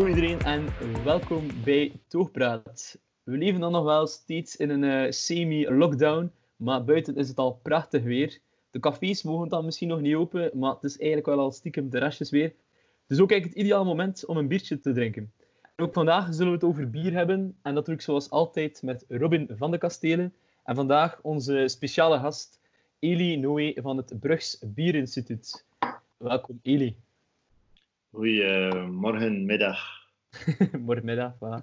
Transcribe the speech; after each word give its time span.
Hallo 0.00 0.14
iedereen 0.14 0.40
en 0.40 0.68
welkom 1.04 1.46
bij 1.64 1.92
Toogpraat. 2.06 2.98
We 3.22 3.36
leven 3.36 3.60
dan 3.60 3.72
nog 3.72 3.84
wel 3.84 4.06
steeds 4.06 4.56
in 4.56 4.70
een 4.70 4.84
eh, 4.84 5.10
semi-lockdown, 5.10 6.32
maar 6.56 6.84
buiten 6.84 7.16
is 7.16 7.28
het 7.28 7.38
al 7.38 7.58
prachtig 7.62 8.02
weer. 8.02 8.38
De 8.70 8.80
cafés 8.80 9.22
mogen 9.22 9.48
dan 9.48 9.64
misschien 9.64 9.88
nog 9.88 10.00
niet 10.00 10.14
open, 10.14 10.50
maar 10.54 10.74
het 10.74 10.84
is 10.84 10.98
eigenlijk 10.98 11.26
wel 11.26 11.38
al 11.38 11.52
stiekem 11.52 11.90
de 11.90 11.98
restjes 11.98 12.30
weer. 12.30 12.52
Dus 13.06 13.20
ook 13.20 13.30
eigenlijk 13.30 13.58
het 13.58 13.66
ideale 13.66 13.84
moment 13.84 14.24
om 14.24 14.36
een 14.36 14.48
biertje 14.48 14.80
te 14.80 14.92
drinken. 14.92 15.32
ook 15.76 15.92
vandaag 15.92 16.34
zullen 16.34 16.52
we 16.52 16.58
het 16.58 16.64
over 16.64 16.90
bier 16.90 17.12
hebben, 17.12 17.56
en 17.62 17.74
dat 17.74 17.84
doe 17.84 17.94
ik 17.94 18.00
zoals 18.00 18.30
altijd 18.30 18.82
met 18.82 19.04
Robin 19.08 19.48
van 19.56 19.70
de 19.70 19.78
Kastelen. 19.78 20.34
En 20.64 20.74
vandaag 20.74 21.18
onze 21.22 21.68
speciale 21.68 22.18
gast, 22.18 22.60
Eli 22.98 23.36
Noé 23.36 23.72
van 23.76 23.96
het 23.96 24.20
Brugs 24.20 24.58
Bierinstituut. 24.62 25.64
Welkom, 26.16 26.58
Eli. 26.62 26.96
Goedemorgen, 28.12 29.44
middag. 29.44 29.78
Morgenmiddag, 30.86 31.34
voilà. 31.38 31.62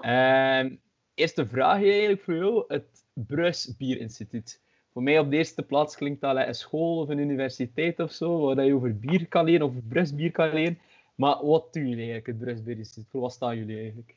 Ehm, 0.00 0.76
eerste 1.14 1.46
vraag 1.46 1.82
eigenlijk 1.82 2.22
voor 2.22 2.34
jou. 2.34 2.64
Het 2.68 3.04
Bruis 3.12 3.76
Bierinstituut. 3.76 4.60
Voor 4.92 5.02
mij 5.02 5.18
op 5.18 5.30
de 5.30 5.36
eerste 5.36 5.62
plaats 5.62 5.96
klinkt 5.96 6.20
dat 6.20 6.36
een 6.36 6.54
school 6.54 7.00
of 7.00 7.08
een 7.08 7.18
universiteit 7.18 8.00
of 8.00 8.12
zo, 8.12 8.40
waar 8.40 8.64
je 8.64 8.74
over 8.74 8.98
bier 8.98 9.28
kan 9.28 9.44
leren, 9.44 9.66
of 9.66 9.74
Bruis 9.88 10.14
bier 10.14 10.30
kan 10.30 10.54
leren. 10.54 10.78
Maar 11.14 11.46
wat 11.46 11.72
doen 11.72 11.88
jullie 11.88 12.10
eigenlijk, 12.10 12.26
het 12.26 12.38
Bruis 12.38 12.62
Bierinstituut? 12.62 13.10
Voor 13.10 13.20
wat 13.20 13.32
staan 13.32 13.56
jullie 13.56 13.76
eigenlijk? 13.76 14.14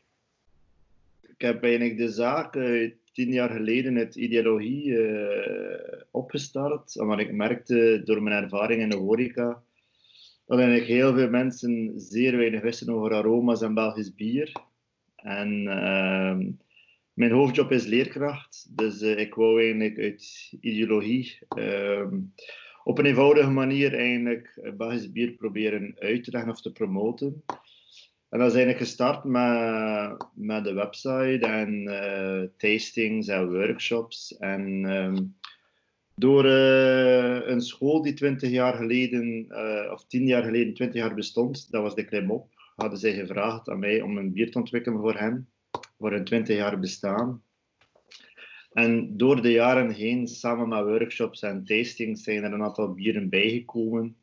Ik 1.22 1.42
heb 1.42 1.64
eigenlijk 1.64 1.98
de 1.98 2.10
zaak 2.10 2.56
uh, 2.56 2.92
tien 3.14 3.32
jaar 3.32 3.50
geleden 3.50 3.98
uit 3.98 4.16
ideologie 4.16 4.86
uh, 4.86 6.02
opgestart, 6.12 7.00
omdat 7.00 7.20
ik 7.20 7.32
merkte 7.32 8.02
door 8.06 8.24
mijn 8.24 8.44
ervaring 8.44 8.82
in 8.82 8.90
de 8.90 8.98
horeca 8.98 9.62
dat 10.48 10.60
heel 10.60 11.14
veel 11.14 11.30
mensen 11.30 11.94
zeer 11.96 12.38
weinig 12.38 12.62
wisten 12.62 12.94
over 12.94 13.14
aroma's 13.14 13.62
en 13.62 13.74
Belgisch 13.74 14.16
bier. 14.16 14.52
En 15.16 15.64
uh, 15.64 16.38
mijn 17.14 17.32
hoofdjob 17.32 17.72
is 17.72 17.86
leerkracht, 17.86 18.78
dus 18.78 19.02
uh, 19.02 19.18
ik 19.18 19.34
wou 19.34 19.62
eigenlijk 19.62 20.00
uit 20.00 20.54
ideologie 20.62 21.40
uh, 21.58 22.08
op 22.84 22.98
een 22.98 23.06
eenvoudige 23.06 23.50
manier 23.50 23.94
eigenlijk 23.94 24.72
Belgisch 24.78 25.12
bier 25.12 25.32
proberen 25.32 25.96
uit 26.00 26.24
te 26.24 26.32
leggen 26.32 26.52
of 26.52 26.62
te 26.62 26.72
promoten. 26.72 27.44
En 28.30 28.40
dat 28.40 28.48
is 28.48 28.56
eigenlijk 28.56 28.86
gestart 28.86 29.24
met, 29.24 30.26
met 30.34 30.64
de 30.64 30.74
website 30.74 31.40
en 31.42 31.84
uh, 31.84 32.50
tastings 32.58 33.28
en 33.28 33.52
workshops. 33.52 34.38
En 34.38 34.86
um, 34.86 35.37
door 36.20 36.46
uh, 36.46 37.48
een 37.48 37.62
school 37.62 38.02
die 38.02 38.14
20 38.14 38.50
jaar 38.50 38.74
geleden, 38.74 39.46
uh, 39.50 39.92
of 39.92 40.06
10 40.08 40.26
jaar 40.26 40.44
geleden, 40.44 40.74
20 40.74 41.02
jaar 41.02 41.14
bestond, 41.14 41.72
dat 41.72 41.82
was 41.82 41.96
de 41.96 42.06
Klimop, 42.06 42.48
hadden 42.76 43.00
zij 43.00 43.14
gevraagd 43.14 43.70
aan 43.70 43.80
mij 43.80 44.02
om 44.02 44.18
een 44.18 44.34
bier 44.34 44.52
te 44.52 44.58
ontwikkelen 44.58 45.00
voor 45.00 45.18
hen, 45.18 45.50
voor 45.98 46.14
een 46.14 46.24
20 46.24 46.56
jaar 46.56 46.80
bestaan. 46.80 47.44
En 48.72 49.18
door 49.18 49.42
de 49.42 49.52
jaren 49.52 49.92
heen, 49.92 50.28
samen 50.28 50.68
met 50.68 50.84
workshops 50.84 51.42
en 51.42 51.64
tastings, 51.64 52.24
zijn 52.24 52.44
er 52.44 52.54
een 52.54 52.64
aantal 52.64 52.94
bieren 52.94 53.30
bijgekomen. 53.30 54.18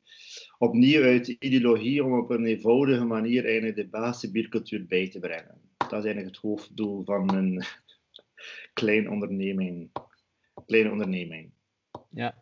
Opnieuw 0.58 1.02
uit 1.02 1.28
ideologie 1.28 2.04
om 2.04 2.18
op 2.18 2.30
een 2.30 2.44
eenvoudige 2.44 3.04
manier 3.04 3.44
eigenlijk 3.44 3.76
de 3.76 3.88
Belgische 3.88 4.30
biercultuur 4.30 4.86
bij 4.86 5.08
te 5.08 5.18
brengen. 5.18 5.60
Dat 5.76 5.98
is 5.98 6.04
eigenlijk 6.04 6.26
het 6.26 6.36
hoofddoel 6.36 7.04
van 7.04 7.34
een 7.34 7.62
klein 8.80 9.10
onderneming. 9.10 9.90
Kleine 10.66 10.90
onderneming. 10.90 11.53
Ja. 12.14 12.34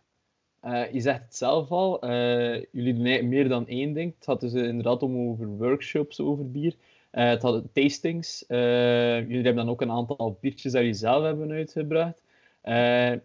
Uh, 0.65 0.93
je 0.93 1.01
zegt 1.01 1.23
het 1.23 1.35
zelf 1.35 1.71
al, 1.71 2.05
uh, 2.05 2.63
jullie 2.73 2.95
doen 2.95 3.29
meer 3.29 3.49
dan 3.49 3.67
één 3.67 3.93
ding. 3.93 4.15
Het 4.15 4.25
gaat 4.25 4.41
dus 4.41 4.53
inderdaad 4.53 5.03
om 5.03 5.29
over 5.29 5.47
workshops 5.47 6.21
over 6.21 6.51
bier. 6.51 6.75
Uh, 7.13 7.29
het 7.29 7.43
had 7.43 7.65
tastings. 7.73 8.45
jullie 8.49 9.43
hebben 9.43 9.57
dan 9.57 9.69
ook 9.69 9.81
een 9.81 9.91
aantal 9.91 10.39
biertjes 10.41 10.73
dat 10.73 10.81
jullie 10.81 10.97
zelf 10.97 11.25
hebben 11.25 11.51
uitgebracht. 11.51 12.23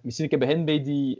misschien 0.02 0.30
ik 0.30 0.40
begin 0.40 0.66
bij 0.66 0.84
die, 0.84 1.18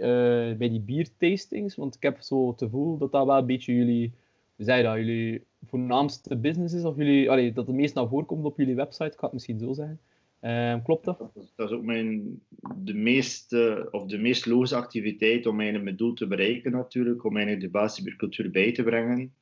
bij 0.58 0.70
die 0.70 0.80
biertastings, 0.80 1.76
want 1.76 1.96
ik 1.96 2.04
heb 2.04 2.22
zo 2.22 2.48
het 2.48 2.59
gevoel 2.59 2.98
dat 2.98 3.12
dat 3.12 3.26
wel 3.26 3.38
een 3.38 3.46
beetje 3.46 3.76
jullie, 3.76 4.14
zei 4.58 4.84
dat, 4.84 4.96
jullie 4.96 5.46
voornaamste 5.66 6.36
business 6.36 6.74
is, 6.74 6.84
of 6.84 6.96
jullie, 6.96 7.54
dat 7.54 7.68
het 7.68 7.76
meest 7.76 7.96
naar 7.96 8.08
voren 8.08 8.26
komt 8.26 8.46
op 8.46 8.58
jullie 8.58 8.76
website, 8.76 9.12
ik 9.12 9.20
ga 9.20 9.24
het 9.24 9.34
misschien 9.34 9.59
zo 9.59 9.74
zeggen. 9.74 10.00
Uh, 10.42 10.75
klopt 10.84 11.06
dat? 11.06 11.20
dat? 11.56 11.70
is 11.70 11.75
ook 11.75 11.84
mijn, 11.84 12.42
de, 12.75 12.94
meest, 12.94 13.53
of 13.92 14.06
de 14.06 14.18
meest 14.18 14.46
logische 14.46 14.75
activiteit 14.75 15.46
om 15.46 15.56
mijn 15.56 15.96
doel 15.96 16.14
te 16.14 16.28
bereiken 16.28 16.72
natuurlijk, 16.72 17.24
om 17.24 17.36
eigenlijk 17.38 17.66
de 17.66 17.80
basisbiercultuur 17.80 18.52
bij 18.52 18.72
te 18.72 18.84
brengen. 18.84 19.34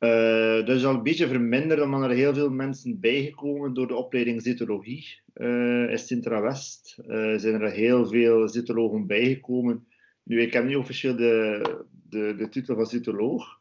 Uh, 0.00 0.66
dat 0.66 0.76
is 0.76 0.84
al 0.84 0.94
een 0.94 1.02
beetje 1.02 1.28
verminderd, 1.28 1.80
omdat 1.80 2.02
er 2.02 2.10
heel 2.10 2.34
veel 2.34 2.50
mensen 2.50 3.00
bijgekomen 3.00 3.74
door 3.74 3.86
de 3.86 3.94
opleiding 3.94 4.42
zytologie 4.42 5.06
uh, 5.34 5.90
in 5.90 5.98
Sintra-West. 5.98 6.98
Uh, 7.06 7.38
zijn 7.38 7.60
er 7.60 7.70
heel 7.70 8.06
veel 8.06 8.48
zytologen 8.48 9.06
bijgekomen. 9.06 9.86
Nu, 10.22 10.40
ik 10.40 10.52
heb 10.52 10.64
niet 10.64 10.76
officieel 10.76 11.16
de, 11.16 11.62
de, 12.08 12.34
de 12.38 12.48
titel 12.48 12.74
van 12.74 12.86
zytoloog, 12.86 13.59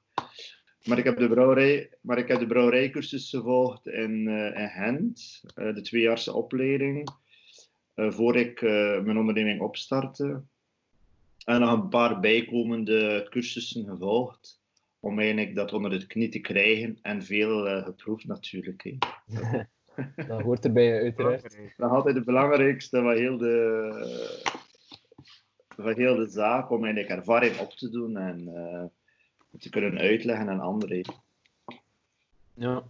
maar 0.89 0.97
ik 0.97 1.03
heb 1.03 1.17
de, 1.17 1.29
brouwerij, 1.29 1.89
maar 2.01 2.17
ik 2.17 2.27
heb 2.27 2.39
de 2.39 2.47
brouwerijcursus 2.47 3.29
gevolgd 3.29 3.88
in, 3.88 4.27
uh, 4.27 4.59
in 4.59 4.69
Gent, 4.69 5.44
uh, 5.55 5.75
de 5.75 5.81
tweejaarse 5.81 6.33
opleiding, 6.33 7.09
uh, 7.95 8.11
voor 8.11 8.35
ik 8.35 8.61
mijn 8.61 9.17
onderneming 9.17 9.61
opstartte. 9.61 10.44
En 11.45 11.59
nog 11.59 11.72
een 11.72 11.89
paar 11.89 12.19
bijkomende 12.19 13.28
cursussen 13.29 13.85
gevolgd, 13.85 14.61
om 14.99 15.19
eigenlijk 15.19 15.55
dat 15.55 15.73
onder 15.73 15.91
het 15.91 16.07
knie 16.07 16.29
te 16.29 16.39
krijgen 16.39 16.99
en 17.01 17.23
veel 17.23 17.83
geproefd 17.83 18.25
natuurlijk. 18.25 18.83
dat 20.28 20.41
hoort 20.41 20.66
erbij 20.66 21.01
uiteraard. 21.01 21.41
Dat 21.41 21.53
is 21.53 21.79
altijd 21.79 22.16
het 22.16 22.25
belangrijkste 22.25 23.01
van 23.01 23.16
heel 23.16 23.38
de, 23.38 24.53
van 25.75 25.94
heel 25.94 26.16
de 26.16 26.29
zaak, 26.29 26.72
om 26.72 26.83
eigenlijk 26.83 27.13
ervaring 27.13 27.59
op 27.59 27.72
te 27.72 27.89
doen 27.89 28.17
en 28.17 28.49
te 29.57 29.69
kunnen 29.69 29.97
uitleggen 29.97 30.49
aan 30.49 30.59
anderen. 30.59 31.13
Ja. 32.53 32.83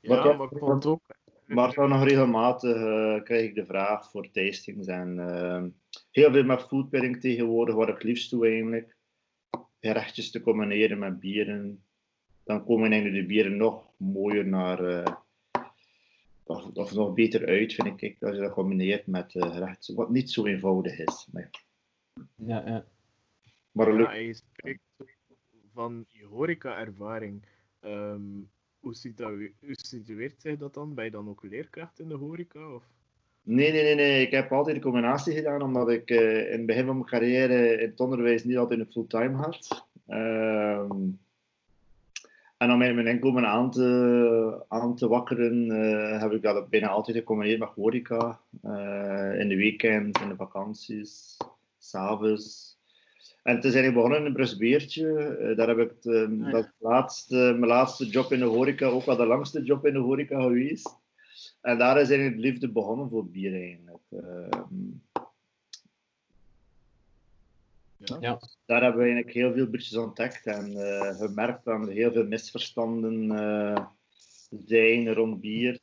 Ja, 0.00 0.32
maar, 0.34 0.52
ik 0.52 0.58
vond 0.58 0.86
ook... 0.86 1.00
Maar 1.46 1.74
dan 1.74 1.88
nog 1.88 2.04
regelmatig 2.04 2.76
uh, 2.76 3.22
krijg 3.22 3.44
ik 3.44 3.54
de 3.54 3.66
vraag 3.66 4.10
voor 4.10 4.30
tastings 4.30 4.86
en 4.86 5.16
uh, 5.16 5.64
heel 6.10 6.32
veel 6.32 6.44
met 6.44 6.62
foodpairing 6.62 7.20
tegenwoordig, 7.20 7.74
waar 7.74 7.88
ik 7.88 8.02
liefst 8.02 8.30
toe 8.30 8.46
eigenlijk. 8.46 8.96
Gerechtjes 9.80 10.30
te 10.30 10.40
combineren 10.40 10.98
met 10.98 11.20
bieren. 11.20 11.82
Dan 12.44 12.64
komen 12.64 12.90
eigenlijk 12.90 13.20
de 13.22 13.26
bieren 13.26 13.56
nog 13.56 13.90
mooier 13.96 14.46
naar, 14.46 14.84
uh, 14.84 15.04
of, 16.42 16.64
of, 16.74 16.94
nog 16.94 17.14
beter 17.14 17.46
uit, 17.46 17.72
vind 17.74 18.02
ik, 18.02 18.22
als 18.22 18.34
je 18.34 18.42
dat 18.42 18.52
combineert 18.52 19.06
met 19.06 19.32
gerechten, 19.32 19.94
wat 19.94 20.10
niet 20.10 20.30
zo 20.30 20.46
eenvoudig 20.46 20.98
is. 20.98 21.28
Maar 21.32 21.50
ja, 22.34 22.62
ja. 22.66 22.84
Maar 23.72 23.98
ja, 23.98 24.12
je 24.12 24.34
spreekt 24.34 24.80
van 25.76 26.04
je 26.08 26.24
horeca-ervaring. 26.24 27.42
Um, 27.84 28.48
hoe, 28.80 28.94
hoe 29.60 29.74
situeert 29.76 30.40
zich 30.40 30.58
dat 30.58 30.74
dan? 30.74 30.94
Ben 30.94 31.04
je 31.04 31.10
dan 31.10 31.28
ook 31.28 31.42
leerkracht 31.42 31.98
in 32.00 32.08
de 32.08 32.14
horeca? 32.14 32.74
Of? 32.74 32.84
Nee, 33.42 33.72
nee, 33.72 33.82
nee, 33.82 33.94
nee. 33.94 34.26
Ik 34.26 34.30
heb 34.30 34.52
altijd 34.52 34.76
een 34.76 34.82
combinatie 34.82 35.34
gedaan, 35.34 35.62
omdat 35.62 35.90
ik 35.90 36.10
uh, 36.10 36.52
in 36.52 36.56
het 36.56 36.66
begin 36.66 36.86
van 36.86 36.94
mijn 36.94 37.08
carrière 37.08 37.80
in 37.80 37.90
het 37.90 38.00
onderwijs 38.00 38.44
niet 38.44 38.56
altijd 38.56 38.80
een 38.80 38.90
fulltime 38.90 39.36
had. 39.36 39.86
Um, 40.08 41.18
en 42.56 42.70
om 42.70 42.78
mijn 42.78 43.06
inkomen 43.06 43.46
aan 43.46 43.70
te, 43.70 44.64
aan 44.68 44.98
wakkeren, 44.98 45.66
uh, 45.66 46.20
heb 46.20 46.32
ik 46.32 46.42
dat 46.42 46.68
bijna 46.68 46.88
altijd 46.88 47.16
gecombineerd 47.16 47.58
met 47.58 47.68
horeca. 47.68 48.40
Uh, 48.64 49.40
in 49.40 49.48
de 49.48 49.56
weekends, 49.56 50.20
in 50.22 50.28
de 50.28 50.36
vakanties, 50.36 51.36
s'avonds. 51.78 52.75
En 53.46 53.54
het 53.54 53.64
is 53.64 53.74
eigenlijk 53.74 53.94
begonnen 53.94 54.18
in 54.18 54.26
een 54.26 54.32
Brusbeertje. 54.32 55.36
Uh, 55.40 55.56
daar 55.56 55.68
heb 55.68 55.78
ik 55.78 55.88
het, 55.88 56.04
uh, 56.04 56.52
dat 56.52 56.72
laatste, 56.78 57.34
mijn 57.36 57.66
laatste 57.66 58.06
job 58.06 58.32
in 58.32 58.38
de 58.38 58.44
horeca, 58.44 58.86
ook 58.86 59.04
wel 59.04 59.16
de 59.16 59.26
langste 59.26 59.62
job 59.62 59.86
in 59.86 59.92
de 59.92 59.98
horeca 59.98 60.40
geweest. 60.40 60.98
En 61.60 61.78
daar 61.78 62.00
is 62.00 62.08
eigenlijk 62.08 62.36
de 62.36 62.48
liefde 62.48 62.72
begonnen 62.72 63.08
voor 63.08 63.26
bier 63.28 63.52
eigenlijk. 63.52 64.02
Uh, 64.10 64.48
ja. 67.96 68.16
ja. 68.20 68.38
Daar 68.64 68.82
hebben 68.82 69.00
we 69.00 69.06
eigenlijk 69.06 69.36
heel 69.36 69.52
veel 69.52 69.66
biertjes 69.66 69.96
ontdekt 69.96 70.46
en 70.46 70.64
gemerkt 71.16 71.64
dat 71.64 71.80
er 71.80 71.92
heel 71.92 72.12
veel 72.12 72.26
misverstanden 72.26 73.28
zijn 74.64 75.14
rond 75.14 75.40
bier. 75.40 75.78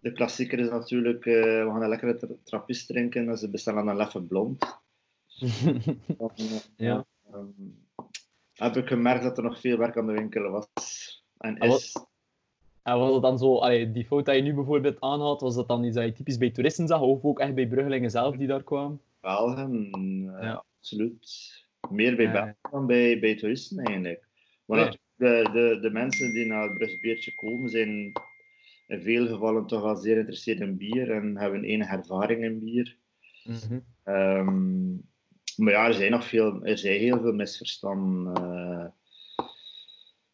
De 0.00 0.12
klassieker 0.12 0.58
is 0.58 0.68
natuurlijk, 0.68 1.24
we 1.24 1.64
gaan 1.66 1.82
een 1.82 1.88
lekkere 1.88 2.38
trappist 2.44 2.86
drinken 2.86 3.28
en 3.28 3.38
ze 3.38 3.50
bestellen 3.50 3.86
een 3.86 3.96
leffe 3.96 4.22
blond. 4.22 4.86
Dan, 6.18 6.30
ja. 6.76 7.06
Um, 7.34 7.86
heb 8.52 8.76
ik 8.76 8.86
gemerkt 8.86 9.22
dat 9.22 9.38
er 9.38 9.44
nog 9.44 9.60
veel 9.60 9.76
werk 9.76 9.96
aan 9.96 10.06
de 10.06 10.12
winkel 10.12 10.50
was. 10.50 10.66
En 11.38 11.58
is. 11.58 11.96
En 12.82 12.98
was 12.98 13.12
het 13.12 13.22
dan 13.22 13.38
zo, 13.38 13.58
allee, 13.58 13.92
die 13.92 14.04
foto 14.04 14.32
die 14.32 14.42
je 14.42 14.48
nu 14.48 14.54
bijvoorbeeld 14.54 15.00
aanhaalt, 15.00 15.40
was 15.40 15.54
dat 15.54 15.68
dan 15.68 15.84
iets 15.84 15.94
dat 15.94 16.04
je 16.04 16.12
typisch 16.12 16.38
bij 16.38 16.50
toeristen 16.50 16.86
zag, 16.86 17.00
of 17.00 17.24
ook 17.24 17.40
echt 17.40 17.54
bij 17.54 17.68
Bruggelingen 17.68 18.10
zelf 18.10 18.36
die 18.36 18.46
daar 18.46 18.62
kwamen? 18.62 19.00
Belgen, 19.20 19.90
uh, 19.98 20.42
ja. 20.42 20.64
absoluut. 20.78 21.52
Meer 21.90 22.16
bij 22.16 22.24
ja. 22.24 22.32
Belgen 22.32 22.56
dan 22.70 22.86
bij, 22.86 23.18
bij 23.18 23.36
toeristen 23.36 23.78
eigenlijk. 23.78 24.26
Maar 24.64 24.96
de, 25.16 25.48
de, 25.52 25.78
de 25.80 25.90
mensen 25.90 26.32
die 26.32 26.46
naar 26.46 26.62
het 26.62 26.74
Brusbeertje 26.74 27.34
komen 27.34 27.68
zijn 27.68 28.12
in 28.86 29.02
veel 29.02 29.26
gevallen 29.26 29.66
toch 29.66 29.82
wel 29.82 29.96
zeer 29.96 30.12
geïnteresseerd 30.12 30.60
in 30.60 30.76
bier 30.76 31.10
en 31.10 31.36
hebben 31.36 31.64
enige 31.64 31.96
ervaring 31.96 32.44
in 32.44 32.58
bier. 32.58 32.96
Ehm, 34.04 34.96
maar 35.58 35.72
ja, 35.72 35.86
er 35.86 35.94
zijn 35.94 36.10
nog 36.10 36.26
veel, 36.26 36.64
er 36.64 36.78
zijn 36.78 36.98
heel 36.98 37.20
veel 37.20 37.32
misverstanden. 37.32 38.34
eh. 38.34 38.86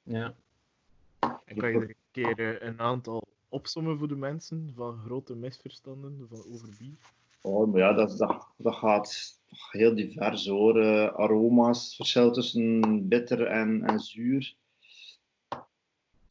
Ja. 0.03 0.35
En 1.45 1.57
kan 1.57 1.71
je 1.71 1.77
er 1.77 1.83
een 1.83 1.95
keer 2.11 2.39
eh, 2.39 2.69
een 2.69 2.81
aantal 2.81 3.23
opsommen 3.49 3.99
voor 3.99 4.09
de 4.09 4.17
mensen 4.17 4.73
van 4.75 4.99
grote 5.05 5.35
misverstanden 5.35 6.27
van 6.29 6.39
over 6.53 6.69
bier? 6.79 6.97
Oh, 7.43 7.73
maar 7.73 7.81
ja, 7.81 7.93
dat, 7.93 8.19
dat, 8.19 8.49
dat 8.57 8.75
gaat 8.75 9.41
heel 9.71 9.95
divers 9.95 10.47
hoor. 10.47 10.81
Eh, 10.81 11.15
aroma's, 11.15 11.97
verschil 11.97 12.33
tussen 12.33 13.09
bitter 13.09 13.47
en, 13.47 13.83
en 13.85 14.01
zuur. 14.01 14.55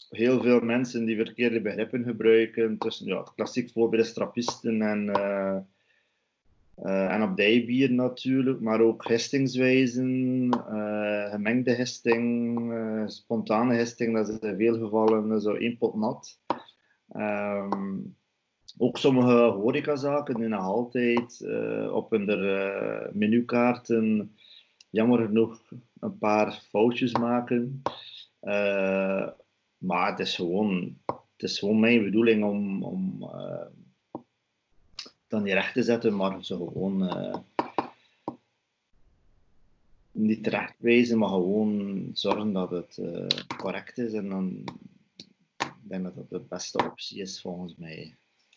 Heel 0.09 0.41
veel 0.41 0.59
mensen 0.59 1.05
die 1.05 1.15
verkeerde 1.15 1.61
begrippen 1.61 2.03
gebruiken. 2.03 2.77
Tussen, 2.77 3.05
ja, 3.05 3.19
het 3.19 3.33
klassiek 3.33 3.71
voorbeeld 3.71 4.05
is 4.05 4.13
trappisten 4.13 4.81
en, 4.81 5.09
eh 5.09 5.57
eh, 6.75 7.13
en 7.13 7.21
abdijbier 7.21 7.91
natuurlijk, 7.91 8.59
maar 8.59 8.81
ook 8.81 9.07
hestingswijzen, 9.07 10.49
eh, 10.49 11.31
gemengde 11.31 11.71
hesting, 11.71 12.57
eh, 12.73 13.03
spontane 13.07 13.75
hesting, 13.75 14.15
dat 14.15 14.29
is 14.29 14.39
in 14.39 14.57
veel 14.57 14.79
gevallen 14.79 15.41
zo 15.41 15.53
één 15.53 15.77
pot 15.77 15.95
nat. 15.95 16.39
Ehm, 17.09 17.99
ook 18.77 18.97
sommige 18.97 19.33
horecazaken 19.33 20.35
die 20.35 20.47
nog 20.47 20.61
altijd 20.61 21.47
op 21.91 22.11
hun 22.11 22.29
eh, 22.29 23.11
menukaarten 23.11 24.35
jammer 24.89 25.25
genoeg 25.25 25.61
een 25.99 26.17
paar 26.17 26.61
foutjes 26.69 27.11
maken. 27.11 27.81
Maar 29.77 30.09
het 30.09 30.19
is 30.19 30.35
gewoon, 30.35 30.97
het 31.05 31.49
is 31.49 31.59
gewoon 31.59 31.79
mijn 31.79 32.03
bedoeling 32.03 32.43
om, 32.43 32.83
om 32.83 33.29
dan 35.33 35.43
niet 35.43 35.53
recht 35.53 35.73
te 35.73 35.83
zetten, 35.83 36.15
maar 36.15 36.45
ze 36.45 36.55
gewoon 36.55 37.07
eh, 37.09 37.35
niet 40.11 40.43
terecht 40.43 40.75
wijzen, 40.77 41.17
maar 41.17 41.29
gewoon 41.29 42.09
zorgen 42.13 42.53
dat 42.53 42.69
het 42.69 42.97
eh, 42.97 43.27
correct 43.57 43.97
is. 43.97 44.13
En 44.13 44.29
dan 44.29 44.63
ik 45.57 45.89
denk 45.89 46.03
dat 46.03 46.15
dat 46.15 46.29
de 46.29 46.39
beste 46.39 46.85
optie 46.85 47.21
is 47.21 47.41
volgens 47.41 47.75
mij. 47.75 48.15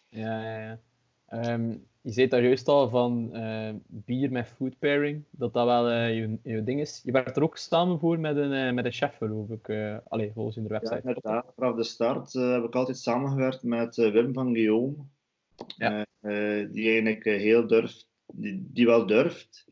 Ja, 0.08 0.42
ja, 0.42 0.58
ja. 0.60 0.80
Ehm, 1.26 1.70
je 2.00 2.12
zei 2.12 2.28
daar 2.28 2.42
juist 2.42 2.68
al 2.68 2.88
van 2.88 3.34
eh, 3.34 3.74
bier 3.86 4.30
met 4.30 4.46
food 4.46 4.78
pairing, 4.78 5.24
dat 5.30 5.52
dat 5.52 5.66
wel 5.66 5.90
je, 5.90 6.38
je 6.42 6.64
ding 6.64 6.80
is. 6.80 7.00
Je 7.04 7.12
werd 7.12 7.36
er 7.36 7.42
ook 7.42 7.56
samen 7.56 7.98
voor 7.98 8.18
met 8.18 8.36
een, 8.36 8.74
met 8.74 8.84
een 8.84 8.92
chef, 8.92 9.16
geloof 9.16 9.48
ik. 9.50 9.68
allee, 10.08 10.32
volgens 10.32 10.56
in 10.56 10.62
de 10.62 10.68
Ja, 10.72 10.78
website. 10.80 11.08
inderdaad. 11.08 11.52
Vanaf 11.56 11.76
de 11.76 11.84
start 11.84 12.32
heb 12.32 12.64
ik 12.64 12.74
altijd 12.74 12.98
samengewerkt 12.98 13.62
met 13.62 13.96
Wim 13.96 14.32
van 14.32 14.52
Guillaume. 14.52 14.94
Ja. 15.76 16.06
Eh, 16.26 16.66
die 16.72 16.84
eigenlijk 16.90 17.24
eh, 17.24 17.36
heel 17.38 17.66
durft, 17.66 18.08
die, 18.32 18.66
die 18.72 18.86
wel 18.86 19.06
durft. 19.06 19.64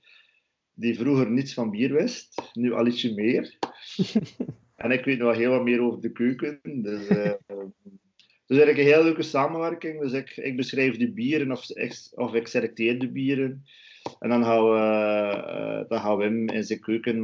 Die 0.74 0.98
vroeger 0.98 1.30
niets 1.30 1.54
van 1.54 1.70
bier 1.70 1.92
wist, 1.92 2.50
nu 2.52 2.72
al 2.72 2.86
ietsje 2.86 3.14
meer. 3.14 3.58
en 4.76 4.90
ik 4.90 5.04
weet 5.04 5.18
nog 5.18 5.36
heel 5.36 5.50
wat 5.50 5.62
meer 5.64 5.80
over 5.82 6.00
de 6.00 6.12
keuken. 6.12 6.60
Dus, 6.62 7.06
eh, 7.06 7.32
dus 8.46 8.56
eigenlijk 8.58 8.78
een 8.78 8.94
heel 8.94 9.02
leuke 9.04 9.22
samenwerking. 9.22 10.00
Dus 10.00 10.12
ik, 10.12 10.36
ik 10.36 10.56
beschrijf 10.56 10.96
de 10.96 11.12
bieren 11.12 11.52
of, 11.52 11.70
ik- 11.70 12.08
of 12.14 12.34
ik 12.34 12.46
selecteer 12.46 12.98
de 12.98 13.10
bieren. 13.10 13.64
En 14.18 14.28
dan 14.28 14.44
gaan, 14.44 14.64
we, 14.64 15.84
dan 15.88 16.00
gaan 16.00 16.16
Wim 16.16 16.48
in 16.48 16.64
zijn 16.64 16.80
keuken 16.80 17.18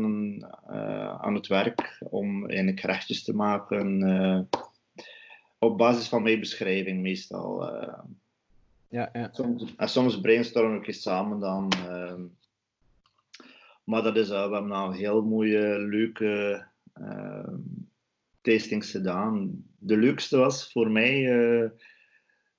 aan 1.21 1.35
het 1.35 1.47
werk 1.47 1.99
om 2.11 2.47
eigenlijk 2.49 2.81
gerechtjes 2.81 3.25
te 3.25 3.35
maken. 3.35 4.49
op 5.59 5.79
basis 5.79 6.09
van 6.09 6.23
mijn 6.23 6.41
beschrijving 6.41 7.01
meestal. 7.03 7.71
Ja, 8.91 9.29
soms, 9.33 9.75
en 9.77 9.89
soms 9.89 10.21
brainstormen 10.21 10.71
we 10.71 10.77
een 10.77 10.83
keer 10.83 10.95
samen 10.95 11.41
dan. 11.41 11.73
ehm. 11.73 12.23
maar 13.85 14.03
dat 14.03 14.17
is, 14.17 14.29
eh, 14.29 14.47
we 14.47 14.53
hebben 14.53 14.67
nou 14.67 14.97
heel 14.97 15.23
mooie, 15.23 15.79
leuke 15.79 16.65
ehm, 16.93 17.57
tastings 18.41 18.91
gedaan. 18.91 19.65
De 19.79 19.97
leukste 19.97 20.37
was 20.37 20.73
voor 20.73 20.91
mij, 20.91 21.31
eh, 21.31 21.71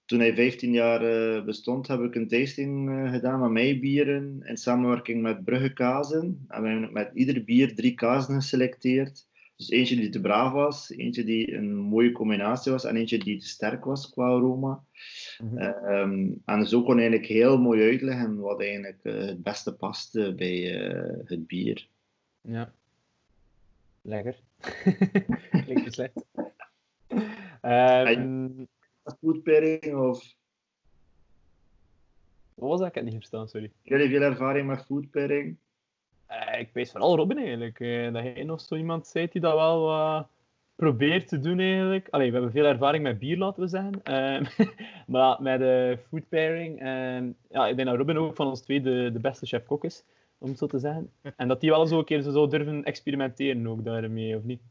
toen 0.05 0.19
hij 0.19 0.33
15 0.35 0.71
jaar 0.71 1.01
eh, 1.01 1.43
bestond, 1.45 1.87
heb 1.87 2.01
ik 2.01 2.15
een 2.15 2.27
tasting 2.27 2.89
gedaan 3.11 3.39
met 3.39 3.49
mijn 3.51 3.79
bieren 3.79 4.41
in 4.43 4.57
samenwerking 4.57 5.21
met 5.21 5.43
Brugge 5.43 5.73
Kazen. 5.73 6.45
En 6.47 6.61
we 6.61 6.69
hebben 6.69 6.93
met 6.93 7.11
ieder 7.13 7.43
bier 7.43 7.75
drie 7.75 7.93
kazen 7.93 8.35
geselecteerd. 8.35 9.29
Dus 9.61 9.69
eentje 9.69 9.95
die 9.95 10.09
te 10.09 10.21
braaf 10.21 10.51
was, 10.51 10.89
eentje 10.89 11.23
die 11.23 11.53
een 11.53 11.75
mooie 11.75 12.11
combinatie 12.11 12.71
was 12.71 12.85
en 12.85 12.95
eentje 12.95 13.17
die 13.17 13.37
te 13.39 13.47
sterk 13.47 13.85
was 13.85 14.09
qua 14.09 14.25
aroma. 14.25 14.83
Mhm. 15.43 15.57
Ehm, 15.57 16.31
en 16.45 16.67
zo 16.67 16.83
kon 16.83 16.99
eigenlijk 16.99 17.27
heel 17.27 17.59
mooi 17.59 17.81
uitleggen 17.81 18.39
wat 18.39 18.61
eigenlijk 18.61 18.99
eh, 19.03 19.13
het 19.13 19.43
beste 19.43 19.73
paste 19.73 20.33
bij 20.35 20.81
eh, 20.81 21.19
het 21.25 21.47
bier. 21.47 21.87
Ja. 22.41 22.73
Lekker. 24.01 24.39
Klinkt 25.65 25.83
niet 25.83 25.93
slecht. 25.93 26.25
Food 29.19 29.43
pairing 29.43 29.95
of 29.95 30.35
wat 32.53 32.69
was 32.69 32.79
dat? 32.79 32.87
Ik 32.87 32.95
heb 32.95 33.03
het 33.03 33.13
niet 33.13 33.21
verstaan, 33.21 33.47
sorry. 33.47 33.71
jullie 33.81 34.09
veel 34.09 34.21
ervaring 34.21 34.67
met 34.67 34.85
food 34.85 35.09
pairing? 35.09 35.47
Eh, 35.47 35.70
ik 36.59 36.69
weet 36.73 36.91
vooral 36.91 37.15
Robin 37.15 37.37
eigenlijk. 37.37 37.79
eh, 37.79 38.13
dat 38.13 38.23
jij 38.23 38.43
nog 38.43 38.61
zo 38.61 38.75
iemand 38.75 39.07
zei 39.07 39.27
die 39.31 39.41
dat 39.41 39.53
wel 39.53 40.27
probeert 40.75 41.27
te 41.27 41.39
doen 41.39 41.59
eigenlijk. 41.59 42.07
Allee, 42.09 42.27
we 42.27 42.33
hebben 42.33 42.51
veel 42.51 42.65
ervaring 42.65 43.03
met 43.03 43.19
bier, 43.19 43.37
laten 43.37 43.61
we 43.61 43.67
zeggen. 43.67 44.03
Ehm, 44.03 44.45
maar 45.13 45.41
met 45.41 45.59
de 45.59 45.97
food 46.07 46.29
pairing. 46.29 46.79
ehm, 46.79 47.31
ja, 47.49 47.67
ik 47.67 47.75
denk 47.75 47.87
dat 47.87 47.97
Robin 47.97 48.17
ook 48.17 48.35
van 48.35 48.47
ons 48.47 48.61
twee 48.61 48.81
de, 48.81 49.09
de 49.13 49.19
beste 49.19 49.45
chef-kok 49.45 49.83
is, 49.83 50.03
om 50.37 50.49
het 50.49 50.57
zo 50.57 50.67
te 50.67 50.79
zeggen. 50.79 51.11
En 51.37 51.47
dat 51.47 51.61
die 51.61 51.69
wel 51.69 51.85
zo 51.87 51.97
een 51.97 52.05
keer 52.05 52.21
zo 52.21 52.31
zou 52.31 52.49
durven 52.49 52.83
experimenteren 52.83 53.67
ook 53.67 53.83
daarmee, 53.83 54.35
of 54.37 54.43
niet? 54.43 54.61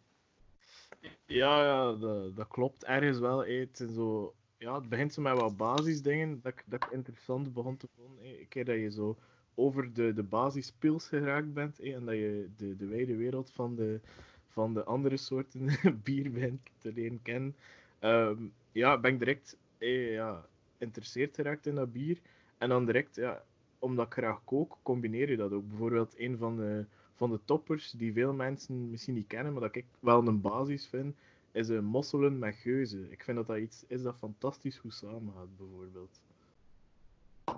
Ja, 1.26 1.64
ja 1.64 1.92
dat, 1.92 2.36
dat 2.36 2.48
klopt 2.48 2.84
ergens 2.84 3.18
wel. 3.18 3.44
Het, 3.44 3.68
zijn 3.76 3.88
zo, 3.92 4.34
ja, 4.58 4.74
het 4.74 4.88
begint 4.88 5.12
zo 5.14 5.22
met 5.22 5.40
wat 5.40 5.56
basisdingen 5.56 6.40
dat, 6.42 6.52
ik- 6.52 6.64
dat 6.66 6.84
ik 6.84 6.90
interessant 6.92 7.52
begon 7.52 7.76
te 7.76 7.88
vinden. 7.96 8.24
hè. 8.24 8.38
Een 8.40 8.48
keer 8.48 8.64
dat 8.64 8.76
je 8.76 8.90
zo 8.90 9.16
over 9.60 9.92
de, 9.92 10.12
de 10.12 10.22
basispils 10.22 11.08
geraakt 11.08 11.52
bent 11.52 11.80
en 11.80 12.04
dat 12.04 12.14
je 12.14 12.48
de, 12.56 12.76
de 12.76 12.86
wijde 12.86 13.16
wereld 13.16 13.50
van 13.50 13.74
de, 13.74 14.00
van 14.48 14.74
de 14.74 14.84
andere 14.84 15.16
soorten 15.16 15.68
bier 16.04 16.30
bent 16.30 16.60
te 16.78 16.92
leren 16.92 17.22
kennen. 17.22 17.54
Ehm, 17.98 18.42
ja, 18.72 18.98
ben 18.98 19.12
ik 19.12 19.18
direct 19.18 19.56
eh, 19.78 20.12
ja, 20.12 20.46
geïnteresseerd 20.78 21.34
geraakt 21.34 21.66
in 21.66 21.74
dat 21.74 21.92
bier. 21.92 22.18
En 22.58 22.68
dan 22.68 22.84
direct, 22.84 23.14
ja, 23.14 23.42
omdat 23.78 24.06
ik 24.06 24.12
graag 24.12 24.44
kook, 24.44 24.78
combineer 24.82 25.30
je 25.30 25.36
dat 25.36 25.52
ook. 25.52 25.68
Bijvoorbeeld 25.68 26.14
een 26.18 26.36
van 26.38 26.56
de, 26.56 26.84
van 27.14 27.30
de 27.30 27.40
toppers 27.44 27.90
die 27.90 28.12
veel 28.12 28.32
mensen 28.32 28.90
misschien 28.90 29.14
niet 29.14 29.26
kennen, 29.26 29.52
maar 29.52 29.62
dat 29.62 29.76
ik 29.76 29.84
wel 30.00 30.26
een 30.26 30.40
basis 30.40 30.86
vind, 30.86 31.16
is 31.52 31.68
een 31.68 31.84
mosselen 31.84 32.38
met 32.38 32.54
geuzen. 32.54 33.12
Ik 33.12 33.24
vind 33.24 33.36
dat 33.36 33.46
dat 33.46 33.58
iets 33.58 33.84
is 33.86 34.02
dat 34.02 34.16
fantastisch 34.16 34.78
goed 34.78 34.94
samengaat, 34.94 35.56
bijvoorbeeld. 35.56 36.20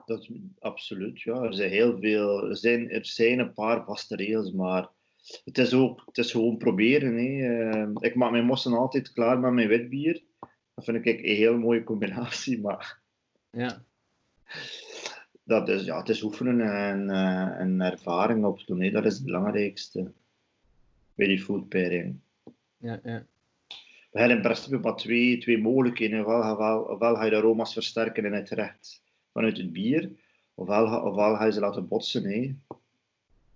Dat 0.06 0.20
is 0.20 0.30
absoluut, 0.58 1.20
ja. 1.20 1.42
Er 1.42 1.54
zijn 1.54 1.70
heel 1.70 1.99
veel, 1.99 2.49
er 2.49 2.56
zijn, 2.56 2.90
er 2.90 3.06
zijn 3.06 3.38
een 3.38 3.52
paar 3.52 3.84
vaste 3.84 4.16
regels, 4.16 4.52
maar 4.52 4.88
het 5.44 5.58
is 5.58 5.75
ook, 5.75 6.02
het 6.06 6.18
is 6.18 6.30
gewoon 6.30 6.56
proberen. 6.56 7.14
Hè. 7.16 7.70
Eh, 7.70 7.88
ik 8.00 8.14
maak 8.14 8.30
mijn 8.30 8.44
mossen 8.44 8.72
altijd 8.72 9.12
klaar 9.12 9.38
met 9.38 9.52
mijn 9.52 9.68
wit 9.68 9.88
bier. 9.88 10.22
Dat 10.75 10.84
vind 10.84 11.06
ik 11.06 11.06
een 11.25 11.34
heel 11.34 11.58
mooie 11.58 11.84
combinatie, 11.84 12.61
maar 12.66 13.00
Ja. 13.50 13.84
dat 15.44 15.68
is, 15.68 15.84
ja, 15.84 15.99
het 15.99 16.08
is 16.08 16.22
oefenen 16.22 16.61
en, 16.61 17.11
eh, 17.11 17.61
en 17.61 17.80
ervaring 17.80 18.44
opdoen. 18.44 18.80
hè. 18.82 18.90
Dat 18.90 19.04
is 19.04 19.14
het 19.14 19.25
belangrijkste 19.25 20.12
bij 21.14 21.26
die 21.26 21.40
food 21.42 21.68
pairing. 21.68 22.20
Ja, 22.76 23.00
ja. 23.04 23.26
We 24.11 24.18
hebben 24.18 24.37
in 24.37 24.42
principe 24.42 24.78
maar 24.78 24.96
twee, 24.96 25.38
twee 25.38 25.58
mogelijkheden. 25.58 26.20
Ofwel, 26.20 26.52
ofwel, 26.52 26.82
ofwel 26.82 27.14
ga 27.14 27.25
je 27.25 27.30
de 27.30 27.37
aroma's 27.37 27.72
versterken 27.72 28.25
in 28.25 28.32
het 28.32 28.49
gerecht 28.49 29.01
vanuit 29.32 29.56
het 29.56 29.72
bier, 29.72 30.10
ofwel, 30.54 31.02
ofwel 31.02 31.36
ga 31.36 31.44
je 31.44 31.52
ze 31.52 31.60
laten 31.60 31.88
botsen. 31.88 32.24
Hè. 32.24 32.54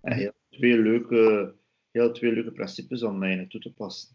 En 0.01 0.13
heel 0.13 0.31
twee 0.49 0.77
leuke, 0.77 1.53
heel 1.91 2.11
twee 2.11 2.33
leuke 2.33 2.51
principes 2.51 3.03
om 3.03 3.17
mij 3.17 3.45
toe 3.49 3.61
te 3.61 3.73
passen. 3.73 4.13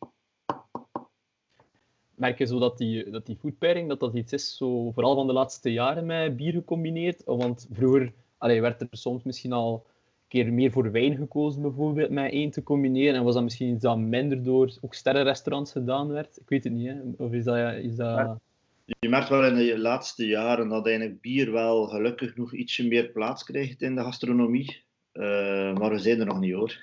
Merk 2.14 2.38
je 2.38 2.46
zo 2.46 2.58
dat 2.58 2.78
die, 2.78 3.10
dat 3.10 3.26
die 3.26 3.36
food 3.36 3.58
pairing, 3.58 3.88
dat 3.88 4.00
dat 4.00 4.14
iets 4.14 4.32
is, 4.32 4.56
zo, 4.56 4.90
vooral 4.90 5.14
van 5.14 5.26
de 5.26 5.32
laatste 5.32 5.72
jaren 5.72 6.06
met 6.06 6.36
bier 6.36 6.52
gecombineerd? 6.52 7.24
Want 7.24 7.68
vroeger 7.70 8.12
allee, 8.38 8.60
werd 8.60 8.80
er 8.80 8.88
soms 8.90 9.22
misschien 9.22 9.52
al 9.52 9.74
een 9.74 10.28
keer 10.28 10.52
meer 10.52 10.70
voor 10.70 10.90
wijn 10.90 11.16
gekozen, 11.16 11.62
bijvoorbeeld, 11.62 12.10
met 12.10 12.32
één 12.32 12.50
te 12.50 12.62
combineren. 12.62 13.14
En 13.14 13.24
was 13.24 13.34
dat 13.34 13.42
misschien 13.42 13.74
iets 13.74 13.82
dat 13.82 13.98
minder 13.98 14.42
door 14.42 14.76
ook 14.80 14.94
sterrenrestaurants 14.94 15.72
gedaan 15.72 16.08
werd? 16.08 16.40
Ik 16.40 16.48
weet 16.48 16.64
het 16.64 16.72
niet, 16.72 16.88
hè? 16.88 17.00
Of 17.16 17.32
is 17.32 17.44
dat... 17.44 17.74
Is 17.74 17.96
dat... 17.96 18.40
Je 18.84 19.08
merkt 19.08 19.28
wel 19.28 19.44
in 19.44 19.54
de 19.54 19.78
laatste 19.78 20.26
jaren 20.26 20.68
dat 20.68 20.86
eigenlijk 20.86 21.20
bier 21.20 21.52
wel 21.52 21.86
gelukkig 21.86 22.36
nog 22.36 22.54
ietsje 22.54 22.88
meer 22.88 23.08
plaats 23.10 23.44
krijgt 23.44 23.82
in 23.82 23.94
de 23.94 24.02
gastronomie. 24.02 24.84
Eh, 25.12 25.74
maar 25.74 25.90
we 25.90 25.98
zijn 25.98 26.20
er 26.20 26.26
nog 26.26 26.40
niet 26.40 26.54
hoor. 26.54 26.78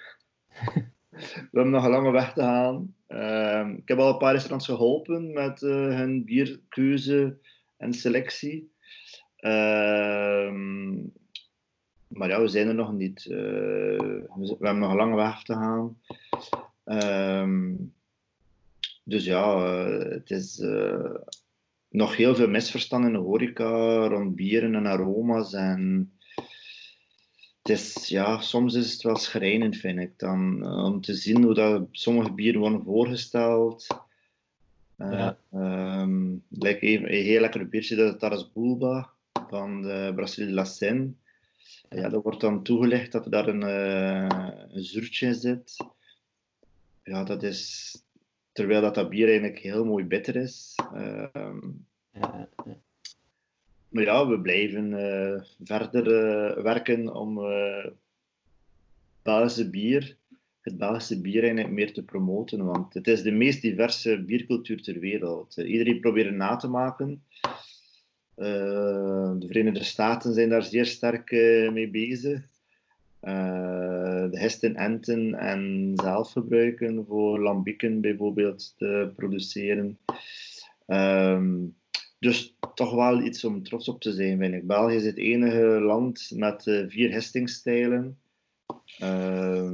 we 1.09 1.49
hebben 1.51 1.71
nog 1.71 1.83
een 1.83 1.89
lange 1.89 2.11
weg 2.11 2.33
te 2.33 2.41
gaan. 2.41 2.95
Ehm, 3.07 3.69
ik 3.73 3.87
heb 3.87 3.97
al 3.97 4.09
een 4.09 4.17
paar 4.17 4.31
restaurants 4.31 4.65
geholpen 4.65 5.33
met 5.33 5.61
uh, 5.61 5.71
hun 5.71 6.23
bierkeuze 6.23 7.37
en 7.77 7.93
selectie. 7.93 8.71
Ehm, 9.35 10.93
maar 12.07 12.29
ja, 12.29 12.41
we 12.41 12.47
zijn 12.47 12.67
er 12.67 12.75
nog 12.75 12.93
niet. 12.93 13.23
We, 13.23 14.25
hebben 14.59 14.79
nog 14.79 14.91
een 14.91 14.97
lange 14.97 15.15
weg 15.15 15.43
te 15.43 15.53
gaan. 15.53 16.01
Ehm, 16.83 17.75
dus 19.03 19.25
ja, 19.25 19.67
het 19.99 20.31
is 20.31 20.61
nog 21.89 22.15
heel 22.15 22.35
veel 22.35 22.47
misverstanden 22.47 23.09
in 23.13 23.15
de 23.15 23.23
horeca 23.23 24.07
rond 24.07 24.35
bieren 24.35 24.75
en 24.75 24.85
aroma's. 24.85 25.53
En 25.53 26.11
het 27.61 27.77
is, 27.77 28.07
ja, 28.07 28.39
soms 28.39 28.73
is 28.73 28.91
het 28.91 29.01
wel 29.01 29.15
schrijnend, 29.15 29.77
vind 29.77 29.99
ik, 29.99 30.13
dan, 30.17 30.63
eh, 30.63 30.83
om 30.83 31.01
te 31.01 31.13
zien 31.13 31.43
hoe 31.43 31.53
dat 31.53 31.87
sommige 31.91 32.31
bieren 32.31 32.59
worden 32.59 32.83
voorgesteld. 32.83 33.87
Uh, 34.97 35.11
ja. 35.11 35.37
even, 36.59 37.13
een 37.13 37.23
heel 37.23 37.41
lekker 37.41 37.69
biertje, 37.69 37.95
dat 37.95 38.13
is 38.13 38.19
Taras 38.19 38.51
Bulba 38.51 39.09
van 39.49 39.81
de 39.81 40.11
Brasserie 40.15 40.53
La 40.53 40.63
Seine. 40.63 41.13
Ja, 41.89 42.09
dat 42.09 42.23
wordt 42.23 42.41
dan 42.41 42.63
toegelicht 42.63 43.11
dat 43.11 43.25
er 43.25 43.31
daar 43.31 43.47
een, 43.47 43.61
uh, 43.61 44.49
een 44.69 44.83
zuurtje 44.83 45.27
in 45.27 45.35
zit. 45.35 45.77
Ja, 47.03 47.23
dat 47.23 47.43
is 47.43 47.93
terwijl 48.59 48.81
dat, 48.81 48.95
dat 48.95 49.09
bier 49.09 49.27
eigenlijk 49.27 49.59
heel 49.59 49.85
mooi 49.85 50.05
bitter 50.05 50.35
is. 50.35 50.75
Ja, 50.93 51.31
ja. 52.13 52.49
Maar 53.89 54.03
ja, 54.03 54.27
we 54.27 54.41
blijven 54.41 54.91
uh, 54.91 55.41
verder 55.63 56.07
uh, 56.07 56.63
werken 56.63 57.15
om 57.15 57.37
uh, 57.37 57.85
Belgische 59.21 59.69
bier, 59.69 60.17
het 60.61 60.77
Belgische 60.77 61.21
bier 61.21 61.41
eigenlijk 61.43 61.73
meer 61.73 61.93
te 61.93 62.03
promoten. 62.03 62.65
Want 62.65 62.93
het 62.93 63.07
is 63.07 63.21
de 63.21 63.31
meest 63.31 63.61
diverse 63.61 64.23
biercultuur 64.23 64.81
ter 64.81 64.99
wereld. 64.99 65.57
iedereen 65.57 65.99
probeert 65.99 66.35
na 66.35 66.55
te 66.55 66.67
maken. 66.67 67.23
de 68.35 69.45
Verenigde 69.47 69.83
Staten 69.83 70.33
zijn 70.33 70.49
daar 70.49 70.63
zeer 70.63 70.85
sterk 70.85 71.31
mee 71.71 71.89
bezig. 71.89 72.48
De 73.19 74.39
hesten 74.39 74.75
enten 74.75 75.33
en 75.33 75.93
zelf 75.95 76.31
gebruiken 76.31 77.05
voor 77.05 77.39
lambieken 77.39 78.01
bijvoorbeeld 78.01 78.73
te 78.77 79.11
produceren. 79.15 79.97
Um, 80.87 81.77
dus 82.19 82.55
toch 82.73 82.93
wel 82.93 83.21
iets 83.21 83.43
om 83.43 83.63
trots 83.63 83.87
op 83.87 84.01
te 84.01 84.13
zijn, 84.13 84.37
vind 84.37 84.53
ik. 84.53 84.67
België 84.67 84.95
is 84.95 85.05
het 85.05 85.17
enige 85.17 85.63
land 85.63 86.31
met 86.35 86.65
uh, 86.65 86.89
vier 86.89 87.11
hestingstijlen, 87.11 88.19
uh, 89.01 89.71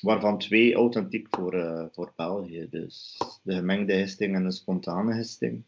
waarvan 0.00 0.38
twee 0.38 0.74
authentiek 0.74 1.26
voor, 1.30 1.54
uh, 1.54 1.84
voor 1.92 2.12
België. 2.16 2.66
Dus 2.70 3.18
de 3.42 3.54
gemengde 3.54 3.92
hesting 3.92 4.34
en 4.34 4.44
de 4.44 4.52
spontane 4.52 5.14
hesting. 5.14 5.62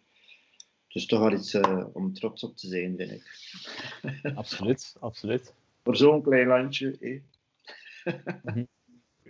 Dus 0.88 1.06
toch 1.06 1.20
wel 1.20 1.32
iets 1.32 1.54
om 1.92 2.12
trots 2.14 2.42
op 2.42 2.56
te 2.56 2.66
zijn, 2.66 2.96
vind 2.96 3.10
ik. 3.10 3.24
absoluut, 4.34 4.96
absoluut. 5.00 5.54
Voor 5.82 5.96
zo'n 5.96 6.22
klein 6.22 6.46
landje. 6.46 6.98
Eh. 6.98 7.20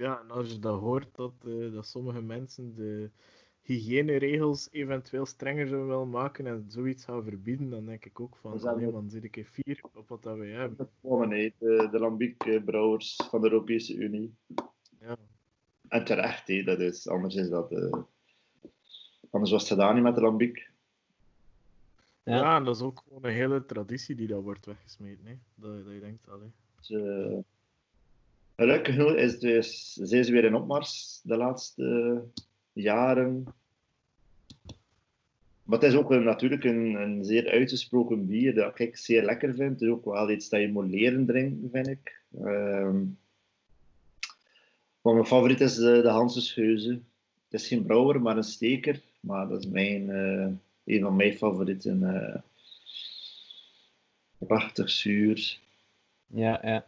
ja, 0.03 0.21
en 0.21 0.31
als 0.31 0.53
je 0.53 0.59
dat 0.59 0.81
hoort, 0.81 1.15
dat, 1.15 1.33
dat 1.73 1.87
sommige 1.87 2.23
mensen 2.23 2.75
de 2.75 3.11
hygiëneregels 3.63 4.69
eventueel 4.71 5.27
strenger 5.27 5.69
zou 5.69 5.87
willen 5.87 6.11
maken 6.11 6.47
en 6.47 6.65
zoiets 6.69 7.05
zou 7.05 7.25
verbieden, 7.25 7.71
dan 7.71 7.87
denk 7.87 8.05
ik 8.05 8.21
ook 8.21 8.37
van, 8.37 8.61
alleen 8.61 8.91
dan 8.91 9.11
zit 9.11 9.25
ik 9.25 9.47
vier 9.51 9.81
op 9.93 10.09
wat 10.09 10.23
dat 10.23 10.37
wij 10.37 10.49
hebben. 10.49 10.91
Oh 11.01 11.27
nee, 11.27 11.55
de, 11.59 11.89
de 11.91 11.99
Lambic-brouwers 11.99 13.17
van 13.31 13.41
de 13.41 13.51
Europese 13.51 13.95
Unie. 13.95 14.35
Ja. 15.01 15.17
En 15.89 16.05
terecht, 16.05 16.49
hé, 16.49 16.63
dat 16.63 16.81
is, 16.81 17.09
anders 17.09 17.35
is 17.35 17.49
dat... 17.49 17.73
Uh, 17.73 17.93
anders 19.31 19.51
was 19.51 19.63
het 19.63 19.71
gedaan 19.71 19.95
niet 19.95 20.03
met 20.03 20.15
de 20.15 20.21
Lambic. 20.21 20.70
Ja. 22.23 22.37
ja, 22.37 22.57
en 22.57 22.65
dat 22.65 22.77
is 22.77 22.83
ook 22.83 23.03
gewoon 23.05 23.25
een 23.25 23.33
hele 23.33 23.67
traditie 23.67 24.15
die 24.15 24.27
daar 24.27 24.41
wordt 24.41 24.67
weggesmeten, 24.67 25.27
hè. 25.27 25.35
Dat, 25.55 25.85
dat 25.85 25.95
je 25.95 26.01
denkt, 26.01 26.29
allee. 26.29 26.51
Dus, 26.77 26.91
uh, 26.91 27.39
gelukkig 28.57 28.97
is, 28.97 29.39
dus, 29.39 29.93
zijn 29.93 30.25
ze 30.25 30.33
weer 30.33 30.45
in 30.45 30.55
opmars 30.55 31.21
de 31.23 31.37
laatste 31.37 32.23
jaren. 32.73 33.45
Maar 35.63 35.79
het 35.79 35.89
is 35.89 35.95
ook 35.95 36.09
natuurlijk 36.09 36.65
een, 36.65 36.95
een 36.95 37.25
zeer 37.25 37.51
uitgesproken 37.51 38.27
bier 38.27 38.55
dat 38.55 38.79
ik 38.79 38.97
zeer 38.97 39.25
lekker 39.25 39.55
vind. 39.55 39.71
Het 39.71 39.81
is 39.81 39.89
ook 39.89 40.05
wel 40.05 40.31
iets 40.31 40.49
dat 40.49 40.61
je 40.61 40.73
moet 40.73 40.91
leren 40.91 41.27
drinken, 41.27 41.69
vind 41.73 41.89
ik. 41.89 42.23
Um, 42.45 43.19
maar 45.01 45.15
mijn 45.15 45.27
favoriet 45.27 45.61
is 45.61 45.75
de, 45.75 46.01
de 46.03 46.09
Hansensgeuze. 46.09 46.91
Het 47.49 47.61
is 47.61 47.69
geen 47.69 47.85
brouwer, 47.85 48.21
maar 48.21 48.37
een 48.37 48.43
steker. 48.43 49.01
Maar 49.21 49.49
dat 49.49 49.59
is 49.59 49.71
mijn, 49.71 50.09
uh, 50.09 50.47
een 50.85 51.01
van 51.01 51.17
mijn 51.17 51.33
favorieten. 51.33 52.03
Uh, 52.03 52.37
prachtig 54.39 54.91
zuur. 54.91 55.59
Ja, 56.27 56.61
ja. 56.63 56.87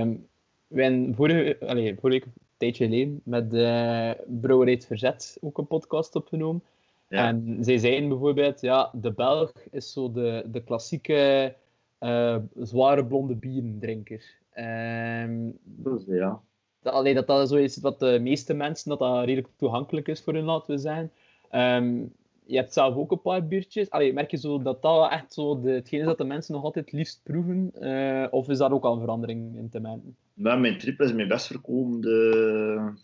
Um, 0.00 0.28
wij 0.66 1.12
vorige, 1.14 1.66
allez, 1.66 1.94
vorige 2.00 2.26
tijdje 2.56 2.84
geleden 2.84 3.20
met 3.24 3.50
de 3.50 4.16
Brouwerij 4.26 4.80
Verzet 4.80 5.38
ook 5.40 5.58
een 5.58 5.66
podcast 5.66 6.14
opgenomen. 6.14 6.62
Ja. 7.08 7.28
En 7.28 7.56
zij 7.60 7.78
zeiden 7.78 8.08
bijvoorbeeld, 8.08 8.60
ja, 8.60 8.90
de 8.92 9.12
Belg 9.12 9.52
is 9.70 9.92
zo 9.92 10.12
de, 10.12 10.44
de 10.46 10.62
klassieke 10.62 11.54
uh, 12.00 12.36
zware 12.56 13.06
blonde 13.06 13.34
bierendrinker. 13.34 14.24
Um, 14.56 15.58
ja. 16.06 16.40
Dat, 16.82 16.92
allee, 16.92 17.14
dat 17.14 17.26
dat 17.26 17.48
zo 17.48 17.56
is 17.56 17.76
wat 17.76 17.98
de 17.98 18.18
meeste 18.22 18.54
mensen, 18.54 18.88
dat 18.88 18.98
dat 18.98 19.24
redelijk 19.24 19.48
toegankelijk 19.56 20.08
is 20.08 20.20
voor 20.20 20.34
hun, 20.34 20.44
laten 20.44 20.74
we 20.74 20.78
zijn. 20.78 21.10
Um, 21.52 22.12
je 22.46 22.56
hebt 22.56 22.72
zelf 22.72 22.96
ook 22.96 23.10
een 23.10 23.20
paar 23.20 23.46
biertjes. 23.46 23.90
Allee, 23.90 24.12
merk 24.12 24.30
je 24.30 24.36
zo 24.36 24.62
dat 24.62 24.82
dat 24.82 25.10
echt 25.10 25.32
zo 25.32 25.60
de, 25.60 25.70
hetgeen 25.70 26.00
is 26.00 26.06
dat 26.06 26.18
de 26.18 26.24
mensen 26.24 26.54
nog 26.54 26.64
altijd 26.64 26.92
liefst 26.92 27.20
proeven? 27.22 27.70
Uh, 27.78 28.26
of 28.30 28.48
is 28.48 28.58
daar 28.58 28.72
ook 28.72 28.84
al 28.84 28.94
een 28.94 29.00
verandering 29.00 29.56
in 29.56 29.68
te 29.68 29.80
merken? 29.80 30.16
Nou, 30.34 30.60
mijn 30.60 30.78
triple 30.78 31.04
is 31.04 31.12
mijn 31.12 31.28
best 31.28 31.46
verkopende. 31.46 32.94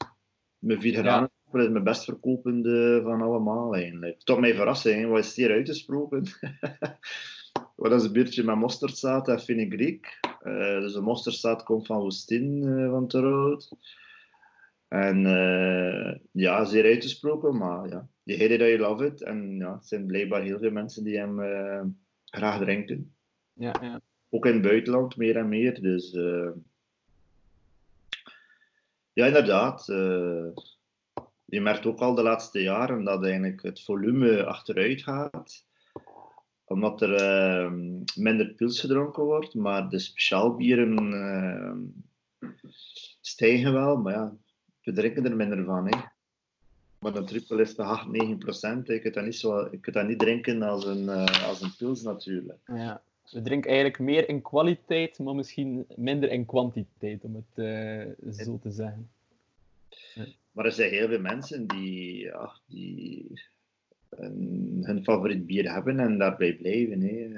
Mijn 0.59 0.81
vier 0.81 1.05
ja. 1.05 1.31
is 1.53 1.69
mijn 1.69 1.85
best 1.85 2.05
verkopende 2.05 3.01
van 3.03 3.23
allemaal 3.23 3.75
eigenlijk. 3.75 4.21
Tot 4.21 4.41
mijn 4.41 4.55
verrassing, 4.55 5.11
wat 5.11 5.19
is 5.19 5.37
hier 5.37 5.51
uitgesproken? 5.51 6.25
Wat 7.77 7.93
is 7.93 8.05
een 8.05 8.13
biertje 8.13 8.43
met 8.43 8.57
mosterdzaad 8.57 9.29
en 9.29 9.41
fenugreek. 9.41 10.21
Uh, 10.43 10.81
dus 10.81 10.93
de 10.93 11.01
mosterdzaad 11.01 11.63
komt 11.63 11.87
van 11.87 12.01
Woestin 12.01 12.63
uh, 12.63 12.91
van 12.91 13.09
Terhout. 13.09 13.73
En 14.91 15.25
uh, 15.25 16.15
ja, 16.33 16.65
zeer 16.65 16.85
uitgesproken, 16.85 17.57
maar 17.57 17.89
ja, 17.89 18.09
je 18.23 18.35
it 18.35 18.61
or 18.61 18.69
you 18.69 18.79
love 18.79 19.07
it. 19.07 19.23
En 19.23 19.57
ja, 19.57 19.75
het 19.75 19.87
zijn 19.87 20.07
blijkbaar 20.07 20.43
heel 20.43 20.59
veel 20.59 20.71
mensen 20.71 21.05
die 21.05 21.19
hem 21.19 21.41
uh, 21.41 21.83
graag 22.25 22.59
drinken. 22.59 23.15
Ja, 23.53 23.75
ja. 23.81 24.01
Ook 24.29 24.47
in 24.47 24.53
het 24.53 24.63
buitenland 24.63 25.17
meer 25.17 25.37
en 25.37 25.49
meer. 25.49 25.81
Dus 25.83 26.13
uh, 26.13 26.51
ja, 29.13 29.27
inderdaad. 29.27 29.87
je 31.45 31.61
merkt 31.61 31.87
ook 31.87 32.01
al 32.01 32.15
de 32.15 32.23
laatste 32.23 32.63
jaren 32.63 33.05
dat 33.05 33.23
eigenlijk 33.23 33.63
het 33.63 33.83
volume 33.83 34.45
achteruit 34.45 35.03
gaat 35.03 35.69
omdat 36.65 37.03
er 37.03 37.73
minder 38.17 38.55
pils 38.55 38.81
gedronken 38.81 39.25
wordt, 39.25 39.55
maar 39.55 39.89
de 39.89 39.99
speciaalbieren 39.99 40.95
stijgen 43.21 43.73
wel. 43.73 43.97
Maar 43.97 44.13
ja, 44.13 44.37
we 44.83 44.93
drinken 44.93 45.25
er 45.25 45.37
minder 45.37 45.65
van. 45.65 45.87
Hè. 45.87 45.99
Maar 46.99 47.17
een 47.17 47.27
triple 47.27 47.61
is 47.61 47.75
de 47.75 47.83
8, 47.83 48.09
9 48.09 48.39
procent. 48.39 48.89
Ik 48.89 49.03
kan 49.03 49.13
dat 49.13 49.25
niet, 49.25 49.37
zo, 49.37 49.69
ik 49.71 49.81
kan 49.81 49.93
dat 49.93 50.07
niet 50.07 50.19
drinken 50.19 50.63
als 50.63 50.85
een, 50.85 51.03
uh, 51.03 51.49
als 51.49 51.61
een 51.63 51.75
pils 51.77 52.03
natuurlijk. 52.03 52.59
Ja. 52.67 53.03
We 53.31 53.43
drinken 53.43 53.71
eigenlijk 53.71 53.99
meer 53.99 54.29
in 54.29 54.43
kwaliteit, 54.43 55.19
maar 55.19 55.35
misschien 55.35 55.87
minder 55.97 56.31
in 56.31 56.47
kwantiteit, 56.47 57.25
om 57.25 57.35
het 57.35 57.65
uh, 58.25 58.35
zo 58.45 58.59
te 58.59 58.71
zeggen. 58.71 59.11
Ja. 60.15 60.27
Maar 60.53 60.65
er 60.65 60.73
zijn 60.73 60.91
heel 60.91 61.09
veel 61.09 61.21
mensen 61.21 61.67
die, 61.67 62.19
ja, 62.19 62.53
die 62.67 63.41
een, 64.09 64.79
hun 64.83 65.05
favoriet 65.05 65.47
bier 65.47 65.73
hebben 65.73 66.01
en 66.01 66.19
daarbij 66.19 66.57
blijven. 66.57 67.01
Hè. 67.01 67.29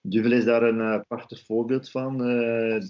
Duvel 0.00 0.32
is 0.32 0.44
daar 0.44 0.62
een 0.62 0.78
uh, 0.78 1.00
prachtig 1.08 1.44
voorbeeld 1.44 1.90
van. 1.90 2.30
Uh. 2.30 2.80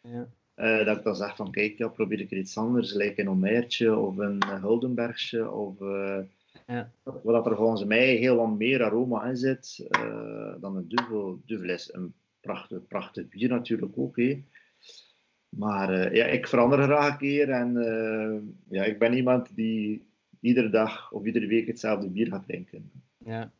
Ja. 0.00 0.28
Uh, 0.60 0.84
dat 0.84 0.96
ik 0.96 1.04
dan 1.04 1.16
zeg 1.16 1.36
van 1.36 1.50
kijk, 1.50 1.78
ja, 1.78 1.88
probeer 1.88 2.20
ik 2.20 2.30
er 2.30 2.38
iets 2.38 2.56
anders, 2.56 2.92
lijkt 2.92 3.18
een 3.18 3.28
Omertje 3.28 3.96
of 3.96 4.16
een 4.16 4.42
Huldenbergsje 4.60 5.50
of 5.50 5.80
uh, 5.80 6.18
ja. 6.66 6.90
wat 7.22 7.46
er 7.46 7.56
volgens 7.56 7.84
mij 7.84 8.14
heel 8.14 8.36
wat 8.36 8.58
meer 8.58 8.82
aroma 8.82 9.24
in 9.24 9.36
zit 9.36 9.88
uh, 9.98 10.54
dan 10.60 10.76
een 10.76 10.88
Duvel. 10.88 11.40
Duvel 11.46 11.68
is 11.68 11.92
een 11.92 12.14
prachtig, 12.40 12.86
prachtig 12.86 13.28
bier 13.28 13.48
natuurlijk 13.48 13.92
ook. 13.94 14.16
Hé. 14.16 14.44
Maar 15.48 16.14
ja, 16.14 16.24
ik 16.24 16.46
verander 16.46 16.82
graag 16.82 17.12
een 17.12 17.18
keer 17.18 17.50
en 17.50 17.72
ja, 18.68 18.84
ik 18.84 18.98
ben 18.98 19.12
iemand 19.14 19.56
die 19.56 20.08
iedere 20.40 20.70
dag 20.70 21.12
of 21.12 21.24
iedere 21.24 21.46
week 21.46 21.66
hetzelfde 21.66 22.08
bier 22.08 22.26
gaat 22.26 22.46
drinken. 22.46 22.90
Ja. 23.18 23.52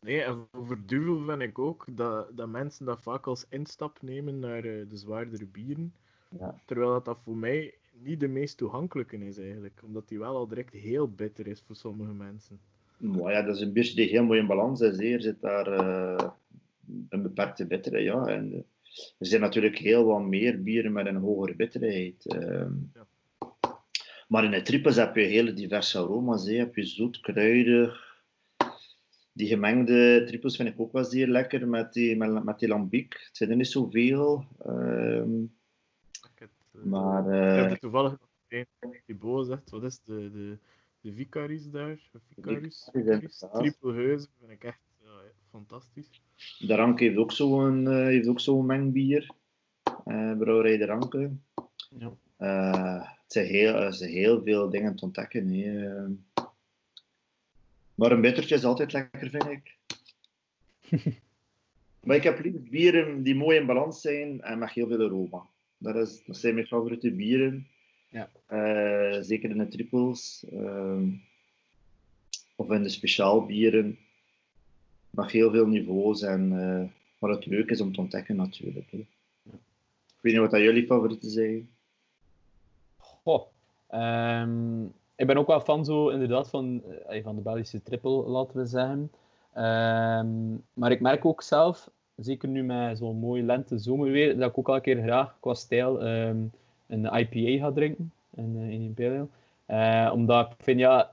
Nee, 0.00 0.22
en 0.22 0.46
over 0.52 0.86
duvel 0.86 1.24
vind 1.24 1.42
ik 1.42 1.58
ook 1.58 1.86
dat, 1.90 2.36
dat 2.36 2.48
mensen 2.48 2.86
dat 2.86 3.02
vaak 3.02 3.26
als 3.26 3.46
instap 3.48 4.02
nemen 4.02 4.38
naar 4.38 4.64
uh, 4.64 4.88
de 4.88 4.96
zwaardere 4.96 5.46
bieren. 5.46 5.94
Ja. 6.38 6.60
Terwijl 6.64 6.90
dat, 6.90 7.04
dat 7.04 7.18
voor 7.24 7.36
mij 7.36 7.74
niet 7.92 8.20
de 8.20 8.28
meest 8.28 8.56
toegankelijke 8.56 9.26
is 9.26 9.38
eigenlijk. 9.38 9.80
Omdat 9.84 10.08
die 10.08 10.18
wel 10.18 10.36
al 10.36 10.48
direct 10.48 10.72
heel 10.72 11.08
bitter 11.10 11.46
is 11.46 11.62
voor 11.66 11.76
sommige 11.76 12.12
mensen. 12.12 12.60
Maar 12.96 13.32
ja, 13.32 13.42
dat 13.42 13.56
is 13.56 13.62
een 13.62 13.72
biertje 13.72 13.94
die 13.94 14.08
heel 14.08 14.24
mooi 14.24 14.40
in 14.40 14.46
balans 14.46 14.80
is. 14.80 14.96
hè. 14.96 15.04
Er 15.04 15.22
zit 15.22 15.40
daar 15.40 15.66
eh, 15.66 16.28
een 17.08 17.22
beperkte 17.22 17.66
bitterheid. 17.66 18.04
Ja. 18.04 18.26
En, 18.26 18.52
eh, 18.52 18.58
er 19.18 19.26
zijn 19.26 19.40
natuurlijk 19.40 19.78
heel 19.78 20.04
wat 20.04 20.22
meer 20.22 20.62
bieren 20.62 20.92
met 20.92 21.06
een 21.06 21.16
hogere 21.16 21.54
bitterheid. 21.54 22.24
Ja. 22.24 22.68
Maar 24.28 24.44
in 24.44 24.50
de 24.50 24.62
triples 24.62 24.96
heb 24.96 25.16
je 25.16 25.22
hele 25.22 25.52
diverse 25.52 25.98
aroma's. 25.98 26.46
Hè. 26.46 26.54
Heb 26.54 26.76
je 26.76 26.84
zoet, 26.84 27.20
kruidig. 27.20 28.09
Die 29.32 29.48
gemengde 29.48 30.24
triples 30.26 30.56
vind 30.56 30.68
ik 30.68 30.80
ook 30.80 30.92
wel 30.92 31.04
zeer 31.04 31.26
lekker 31.26 31.68
met 31.68 31.92
die, 31.92 32.16
met, 32.16 32.44
met 32.44 32.58
die 32.58 32.68
lambiek. 32.68 33.12
Het 33.12 33.36
zijn 33.36 33.50
er 33.50 33.56
niet 33.56 33.66
zoveel. 33.68 34.44
ehm, 34.58 35.42
Ik 36.12 36.38
heb, 36.38 36.50
eh, 36.72 36.82
maar 36.82 37.24
ik 37.24 37.56
heb 37.56 37.64
eh, 37.66 37.70
er 37.70 37.78
toevallig 37.78 38.10
nog 38.10 38.28
een 38.48 38.66
die 39.06 39.16
Bo 39.16 39.42
zegt, 39.42 39.70
wat 39.70 39.82
is 39.82 40.00
de, 40.02 40.30
de, 40.32 40.58
de 41.00 41.12
Vicaris 41.12 41.70
daar? 41.70 42.10
Vicaris? 42.34 42.88
Vicaris, 42.92 43.44
Heuzen 43.80 44.30
vind 44.38 44.50
ik 44.50 44.64
echt 44.64 44.80
ja, 45.02 45.10
fantastisch. 45.50 46.22
de 46.58 46.74
Ranke 46.74 47.04
heeft 47.04 47.16
ook 47.16 47.32
zo'n 47.32 47.88
eh, 47.88 47.94
heeft 47.94 48.28
ook 48.28 48.40
zo'n 48.40 48.66
mengbier. 48.66 49.30
Eh 50.04 50.38
brouwerij 50.38 50.76
de 50.76 50.84
Ranke. 50.86 51.30
Ja. 51.98 52.12
Eh, 52.36 53.02
het, 53.02 53.32
zijn 53.32 53.46
heel, 53.46 53.74
er 53.74 53.94
zijn 53.94 54.10
heel 54.10 54.42
veel 54.42 54.70
dingen 54.70 54.96
te 54.96 55.04
ontdekken. 55.04 55.48
Maar 58.00 58.12
een 58.12 58.20
bittertje 58.20 58.54
is 58.54 58.64
altijd 58.64 58.92
lekker, 58.92 59.30
vind 59.30 59.46
ik. 59.46 59.76
maar 62.04 62.16
ik 62.16 62.22
heb 62.22 62.42
liever 62.42 62.62
bieren 62.62 63.22
die 63.22 63.34
mooi 63.34 63.58
in 63.58 63.66
balans 63.66 64.00
zijn 64.00 64.40
en 64.40 64.58
met 64.58 64.70
heel 64.70 64.86
veel 64.86 65.04
aroma. 65.04 65.46
Dat, 65.78 65.96
is, 65.96 66.22
dat 66.26 66.36
zijn 66.36 66.54
mijn 66.54 66.66
favoriete 66.66 67.10
bieren. 67.10 67.66
Ja. 68.08 68.30
Eh, 68.46 69.22
zeker 69.22 69.50
in 69.50 69.58
de 69.58 69.68
triples. 69.68 70.44
ehm, 70.52 71.08
of 72.56 72.70
in 72.70 72.82
de 72.82 72.88
speciaalbieren. 72.88 73.98
Met 75.10 75.30
heel 75.30 75.50
veel 75.50 75.66
niveaus. 75.66 76.22
En 76.22 76.52
eh 76.60 76.84
wat 77.18 77.36
het 77.36 77.46
leuk 77.46 77.70
is 77.70 77.80
om 77.80 77.92
te 77.92 78.00
ontdekken 78.00 78.36
natuurlijk. 78.36 78.90
Hè. 78.90 78.98
Ik 78.98 80.20
weet 80.20 80.32
niet 80.32 80.40
wat 80.42 80.50
dat 80.50 80.60
jullie 80.60 80.86
favorieten 80.86 81.30
zijn. 81.30 81.68
Goh. 82.96 83.46
ehm, 83.88 84.84
ik 85.20 85.26
ben 85.26 85.36
ook 85.36 85.46
wel 85.46 85.60
fan 85.60 85.84
zo, 85.84 86.08
inderdaad, 86.08 86.48
van, 86.48 86.82
eh, 87.06 87.22
van 87.22 87.36
de 87.36 87.42
Belgische 87.42 87.82
triple, 87.82 88.10
laten 88.10 88.56
we 88.56 88.66
zeggen. 88.66 89.12
Ehm, 89.52 90.54
maar 90.72 90.90
ik 90.90 91.00
merk 91.00 91.24
ook 91.24 91.42
zelf, 91.42 91.90
zeker 92.16 92.48
nu 92.48 92.62
met 92.62 92.98
zo'n 92.98 93.16
mooi 93.16 93.42
lente-zomerweer, 93.42 94.38
dat 94.38 94.50
ik 94.50 94.58
ook 94.58 94.68
al 94.68 94.74
een 94.74 94.80
keer 94.80 95.02
graag 95.02 95.36
qua 95.40 95.54
stijl 95.54 96.00
ehm, 96.00 96.36
een 96.86 97.04
IPA 97.04 97.64
ga 97.64 97.72
drinken. 97.72 98.12
Een, 98.34 98.56
eh, 98.60 98.70
Imperial. 98.70 99.28
Eh, 99.66 100.10
omdat 100.14 100.50
ik 100.50 100.64
vind, 100.64 100.78
ja, 100.78 101.10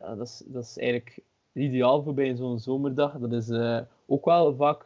dat, 0.00 0.20
is, 0.20 0.42
dat 0.46 0.62
is 0.62 0.78
eigenlijk 0.78 1.18
ideaal 1.52 2.02
voor 2.02 2.14
bij 2.14 2.36
zo'n 2.36 2.58
zomerdag. 2.58 3.18
Dat 3.18 3.32
is 3.32 3.50
ook 4.06 4.24
wel 4.24 4.54
vaak 4.54 4.84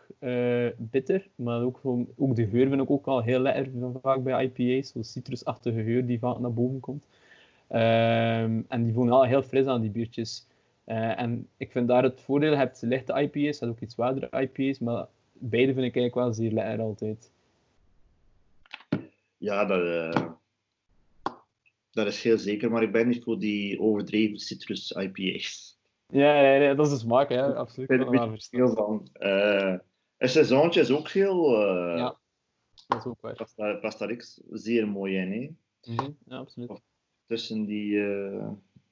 bitter, 0.76 1.28
maar 1.34 1.62
ook, 1.62 1.80
ook 2.16 2.36
de 2.36 2.46
geur 2.46 2.68
vind 2.68 2.82
ik 2.82 2.90
ook 2.90 3.06
wel 3.06 3.22
heel 3.22 3.40
lekker 3.40 3.70
vaak 4.02 4.22
bij 4.22 4.44
IPA's. 4.44 4.92
Zo'n 4.92 5.04
citrusachtige 5.04 5.82
geur 5.82 6.06
die 6.06 6.18
vaak 6.18 6.38
naar 6.38 6.52
boven 6.52 6.80
komt. 6.80 7.06
Ehm, 7.68 8.62
en 8.68 8.84
die 8.84 8.92
voelen 8.92 9.12
wel 9.12 9.24
heel 9.24 9.42
fris 9.42 9.66
aan, 9.66 9.80
die 9.80 9.90
biertjes. 9.90 10.46
Eh, 10.84 11.20
en 11.20 11.48
ik 11.56 11.72
vind 11.72 11.88
daar 11.88 12.02
het 12.02 12.20
voordeel, 12.20 12.50
je 12.50 12.56
hebt 12.56 12.82
lichte 12.82 13.12
IPA's, 13.12 13.58
je 13.58 13.64
hebt 13.64 13.76
ook 13.76 13.80
iets 13.80 13.94
zwaardere 13.94 14.40
IPA's, 14.40 14.78
maar 14.78 15.06
beide 15.32 15.74
vind 15.74 15.86
ik 15.86 15.96
eigenlijk 15.96 16.14
wel 16.14 16.32
zeer 16.32 16.52
lekker 16.52 16.80
altijd. 16.80 17.32
Ja, 19.36 19.64
dat, 19.64 19.80
eh, 19.80 20.26
dat 21.90 22.06
is 22.06 22.22
heel 22.22 22.38
zeker. 22.38 22.70
Maar 22.70 22.82
ik 22.82 22.92
ben 22.92 23.08
niet 23.08 23.24
voor 23.24 23.38
die 23.38 23.80
overdreven 23.80 24.38
citrus 24.38 24.90
IPA's. 24.90 25.78
Ja, 26.06 26.40
ja, 26.40 26.54
ja, 26.54 26.74
dat 26.74 26.86
is 26.86 26.92
de 26.92 26.98
smaak, 26.98 27.28
hè. 27.28 27.54
absoluut. 27.54 27.90
Ik 27.90 28.10
ben 28.10 28.20
er 28.20 28.46
veel 28.50 28.68
van. 28.68 29.08
Eh 29.12 29.74
een 30.18 30.28
seizoentje 30.28 30.80
is 30.80 30.90
ook 30.90 31.08
heel... 31.08 31.60
Ja. 31.96 32.18
Dat 32.86 32.98
is 32.98 33.04
ook 33.04 33.20
waar. 33.20 33.34
past, 33.34 33.56
daar, 33.56 33.78
past 33.78 33.98
daar 33.98 34.08
niks 34.08 34.40
zeer 34.50 34.88
mooi 34.88 35.16
in. 35.16 35.32
Hè? 35.32 35.92
Mhm, 35.92 36.10
Ja, 36.26 36.36
absoluut. 36.36 36.80
Tussen 37.28 37.64
die... 37.64 38.00
eh 38.00 38.48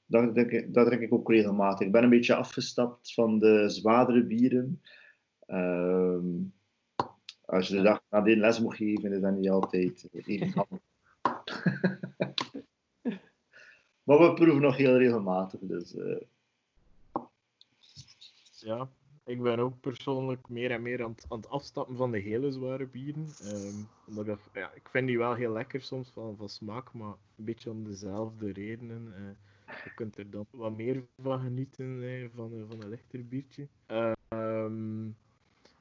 dat, 0.09 0.35
drink 0.35 0.51
ik, 0.51 0.75
dat 0.75 0.87
drink 0.87 1.03
ik 1.03 1.13
ook 1.13 1.31
regelmatig. 1.31 1.87
Ik 1.87 1.93
ben 1.93 2.03
een 2.03 2.11
beetje 2.11 2.35
afgestapt 2.35 3.15
van 3.15 3.39
de 3.39 3.69
zwaardere 3.69 4.25
bieren. 4.25 4.83
Ehm, 5.47 6.27
als 7.45 7.69
je 7.69 7.77
de 7.77 7.83
dag 7.83 8.03
nadien 8.11 8.39
les 8.39 8.61
moet 8.61 8.75
geven, 8.75 9.13
is 9.13 9.21
dat 9.21 9.37
niet 9.37 9.51
altijd 9.51 10.09
even 10.13 10.53
handig. 10.55 10.85
maar 14.07 14.19
we 14.19 14.33
proeven 14.35 14.61
nog 14.61 14.77
heel 14.77 14.97
regelmatig. 14.97 15.61
Dus, 15.63 15.95
eh, 15.97 16.21
Ja, 18.67 18.89
ik 19.27 19.43
ben 19.43 19.59
ook 19.59 19.81
persoonlijk 19.81 20.49
meer 20.49 20.71
en 20.71 20.83
meer 20.83 21.05
aan 21.05 21.11
het, 21.11 21.27
aan 21.29 21.37
het 21.37 21.49
afstappen 21.49 21.97
van 21.97 22.11
de 22.11 22.19
hele 22.19 22.51
zware 22.53 22.87
bieren. 22.87 23.27
Ehm, 23.43 23.75
omdat 24.07 24.27
ik, 24.27 24.39
ja, 24.53 24.73
ik 24.75 24.89
vind 24.89 25.07
die 25.07 25.19
wel 25.19 25.35
heel 25.35 25.53
lekker 25.53 25.83
soms 25.83 26.11
van, 26.11 26.37
van 26.37 26.49
smaak, 26.49 26.93
maar 26.93 27.15
een 27.37 27.45
beetje 27.45 27.71
om 27.71 27.85
dezelfde 27.85 28.53
redenen. 28.53 29.13
Eh, 29.17 29.75
je 29.85 29.95
kunt 29.95 30.19
er 30.19 30.31
dan 30.31 30.47
wat 30.51 30.77
meer 30.77 31.05
van 31.23 31.41
genieten 31.41 32.03
eh, 32.03 32.29
van, 32.35 32.65
van 32.69 32.83
een 32.83 32.89
lichter 32.89 33.27
biertje. 33.27 33.69
Ehm, 33.87 35.09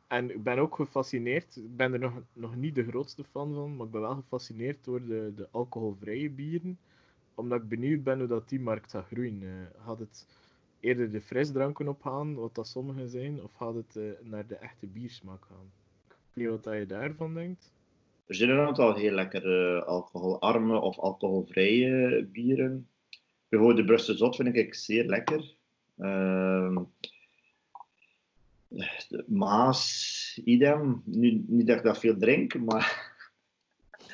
en 0.07 0.29
ik 0.29 0.43
ben 0.43 0.57
ook 0.57 0.75
gefascineerd, 0.75 1.55
ik 1.55 1.75
ben 1.75 1.93
er 1.93 1.99
nog, 1.99 2.21
nog 2.33 2.55
niet 2.55 2.75
de 2.75 2.85
grootste 2.85 3.23
fan 3.23 3.53
van, 3.53 3.75
maar 3.75 3.85
ik 3.85 3.91
ben 3.91 4.01
wel 4.01 4.15
gefascineerd 4.15 4.83
door 4.83 5.05
de, 5.05 5.31
de 5.35 5.47
alcoholvrije 5.51 6.29
bieren. 6.29 6.79
Omdat 7.35 7.61
ik 7.61 7.67
benieuwd 7.67 8.03
ben 8.03 8.19
hoe 8.19 8.27
dat 8.27 8.49
die 8.49 8.59
markt 8.59 8.91
gaat 8.91 9.05
groeien. 9.05 9.43
Eh, 9.43 9.83
gaat 9.85 9.99
het 9.99 10.27
eerder 10.85 11.11
de 11.11 11.21
frisdranken 11.21 11.87
opgaan, 11.87 12.35
wat 12.35 12.55
dat 12.55 12.67
sommigen 12.67 13.09
zijn, 13.09 13.43
of 13.43 13.53
gaat 13.53 13.75
het 13.75 13.95
eh, 13.95 14.03
naar 14.21 14.47
de 14.47 14.55
echte 14.55 14.87
biersmaak 14.87 15.45
gaan? 15.45 15.71
Ik 16.07 16.15
weet 16.33 16.51
niet 16.51 16.65
wat 16.65 16.73
je 16.73 16.85
daarvan 16.85 17.33
denkt. 17.33 17.73
Er 18.25 18.35
zijn 18.35 18.49
een 18.49 18.67
aantal 18.67 18.95
heel 18.95 19.11
lekkere 19.11 19.83
alcoholarme 19.83 20.79
of 20.79 20.99
alcoholvrije 20.99 22.23
bieren. 22.31 22.87
Bijvoorbeeld 23.49 23.79
de 23.79 23.85
Brussel 23.85 24.15
Zot 24.15 24.35
vind 24.35 24.55
ik 24.55 24.73
zeer 24.73 25.05
lekker. 25.05 25.55
Ehm, 25.97 26.77
Maas, 29.27 30.41
idem. 30.43 31.01
Nu, 31.05 31.43
niet 31.47 31.67
dat 31.67 31.77
ik 31.77 31.83
dat 31.83 31.99
veel 31.99 32.17
drink, 32.17 32.59
maar 32.59 33.13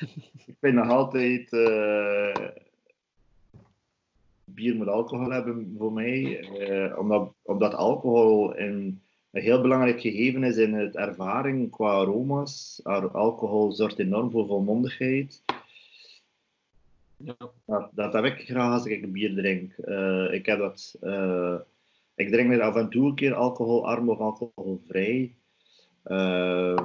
ik 0.46 0.56
vind 0.60 0.74
nog 0.74 0.88
altijd 0.88 1.52
eh, 1.52 2.48
bier 4.62 4.76
moet 4.76 4.88
alcohol 4.88 5.30
hebben 5.30 5.74
voor 5.78 5.92
mij. 5.92 6.40
eh, 6.40 6.98
omdat, 6.98 7.34
omdat 7.42 7.74
alcohol 7.74 8.58
een, 8.58 9.02
een 9.30 9.42
heel 9.42 9.60
belangrijk 9.60 10.00
gegeven 10.00 10.44
is 10.44 10.56
in 10.56 10.74
het 10.74 10.96
ervaring 10.96 11.70
qua 11.70 11.90
aroma's. 11.90 12.80
Ar- 12.82 13.10
Alcohol 13.10 13.72
zorgt 13.72 13.98
enorm 13.98 14.30
voor 14.30 14.46
volmondigheid. 14.46 15.42
Ja. 17.16 17.36
Dat, 17.66 17.90
dat 17.92 18.12
heb 18.12 18.24
ik 18.24 18.44
graag 18.46 18.72
als 18.72 18.86
ik 18.86 19.02
een 19.02 19.12
bier 19.12 19.34
drink. 19.34 19.72
Eh, 19.72 20.32
ik 20.32 20.46
heb 20.46 20.58
dat... 20.58 20.96
eh, 21.00 21.58
ik 22.14 22.28
drink 22.30 22.60
af 22.60 22.76
en 22.76 22.88
toe 22.88 23.08
een 23.08 23.14
keer 23.14 23.34
alcoholarm 23.34 24.08
of 24.10 24.18
alcoholvrij. 24.18 25.34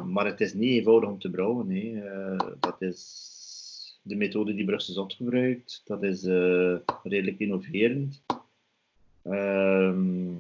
Maar 0.06 0.26
het 0.26 0.42
is 0.42 0.54
niet 0.54 0.70
eenvoudig 0.78 1.10
om 1.10 1.20
te 1.20 1.30
brouwen. 1.30 1.70
Eh, 1.72 2.48
dat 2.60 2.82
is 2.82 3.36
de 4.08 4.16
methode 4.16 4.54
die 4.56 4.66
Brussel 4.66 4.94
Zot 4.94 5.14
gebruikt. 5.14 5.82
Dat 5.86 6.04
is 6.04 6.24
eh, 6.24 6.76
redelijk 7.04 7.40
innoverend. 7.40 8.24
Ehm, 9.22 10.32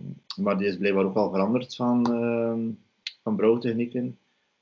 maar 0.44 0.58
die 0.58 0.68
is 0.68 0.78
blijkbaar 0.78 1.06
ook 1.06 1.16
al 1.16 1.32
veranderd 1.32 1.76
van, 1.76 2.14
ehm, 2.14 2.70
van 3.24 3.36
brouwtechnieken. 3.36 4.18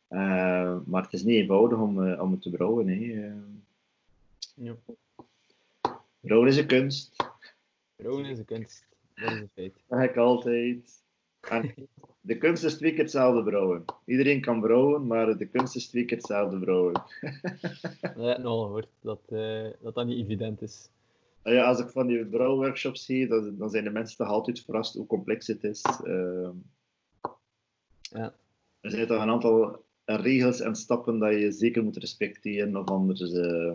Eh, 0.08 0.78
maar 0.86 1.04
het 1.04 1.14
is 1.14 1.24
niet 1.24 1.36
eenvoudig 1.36 1.78
om, 1.80 2.04
eh, 2.08 2.22
om 2.22 2.32
het 2.32 2.42
te 2.42 2.50
brouwen. 2.50 2.88
Hè. 2.88 3.24
Eh, 3.28 3.34
Ja. 4.56 4.76
brouwen 6.20 6.50
is 6.50 6.58
een 6.58 6.68
kunst. 6.68 7.16
Brouwen 7.96 8.26
is 8.26 8.38
een 8.38 8.46
kunst. 8.46 8.86
Dat 9.16 9.32
is 9.32 9.40
een 9.40 9.50
feit. 9.54 9.74
Dat 9.88 10.00
heb 10.00 10.10
ik 10.10 10.18
altijd. 10.18 11.04
En 11.50 11.74
de 12.26 12.38
kunst 12.38 12.64
is 12.64 12.78
twee 12.78 12.92
keer 12.92 13.00
hetzelfde 13.00 13.44
brouwen. 13.44 13.86
Iedereen 14.06 14.42
kan 14.42 14.62
brouwen, 14.62 15.08
maar 15.08 15.38
de 15.38 15.46
kunst 15.46 15.76
is 15.76 15.88
twee 15.88 16.06
keer 16.06 16.18
hetzelfde 16.18 16.60
brouwen. 16.60 17.02
Nogal 18.16 18.64
gehoord, 18.64 18.88
dat, 19.02 19.22
eh, 19.30 19.68
dat 19.82 19.96
dat 19.96 20.06
niet 20.06 20.24
evident 20.24 20.62
is. 20.62 20.90
En 21.42 21.54
Ja, 21.54 21.64
als 21.64 21.80
ik 21.80 21.90
van 21.90 22.08
die 22.08 22.26
brouwworkshops 22.26 23.06
zie, 23.06 23.28
dan, 23.28 23.58
dan 23.58 23.70
zijn 23.70 23.84
de 23.84 23.90
mensen 23.90 24.18
toch 24.18 24.28
altijd 24.28 24.62
verrast 24.62 24.94
hoe 24.94 25.08
complex 25.08 25.48
het 25.48 25.64
is. 25.64 25.82
Ehm, 26.04 26.52
Ja. 28.02 28.34
Er 28.82 28.92
zijn 28.92 29.08
toch 29.08 29.22
een 29.22 29.30
aantal 29.30 29.84
regels 30.06 30.60
en 30.60 30.76
stappen 30.76 31.20
dat 31.20 31.32
je 31.32 31.52
zeker 31.52 31.84
moet 31.84 31.98
respecteren, 31.98 32.76
of 32.76 32.90
anders 32.90 33.32
eh, 33.32 33.72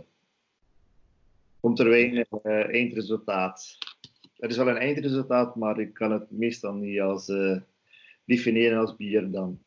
komt 1.60 1.78
er 1.78 1.88
weinig 1.88 2.28
eh, 2.42 2.74
eindresultaat. 2.74 3.78
Er 4.36 4.48
is 4.48 4.56
wel 4.56 4.68
een 4.68 4.76
eindresultaat, 4.76 5.56
maar 5.56 5.80
ik 5.80 5.94
kan 5.94 6.12
het 6.12 6.30
meestal 6.30 6.74
niet 6.74 7.00
als 7.00 7.28
definiëren 8.30 8.78
als 8.78 8.96
bier 8.96 9.30
dan. 9.30 9.58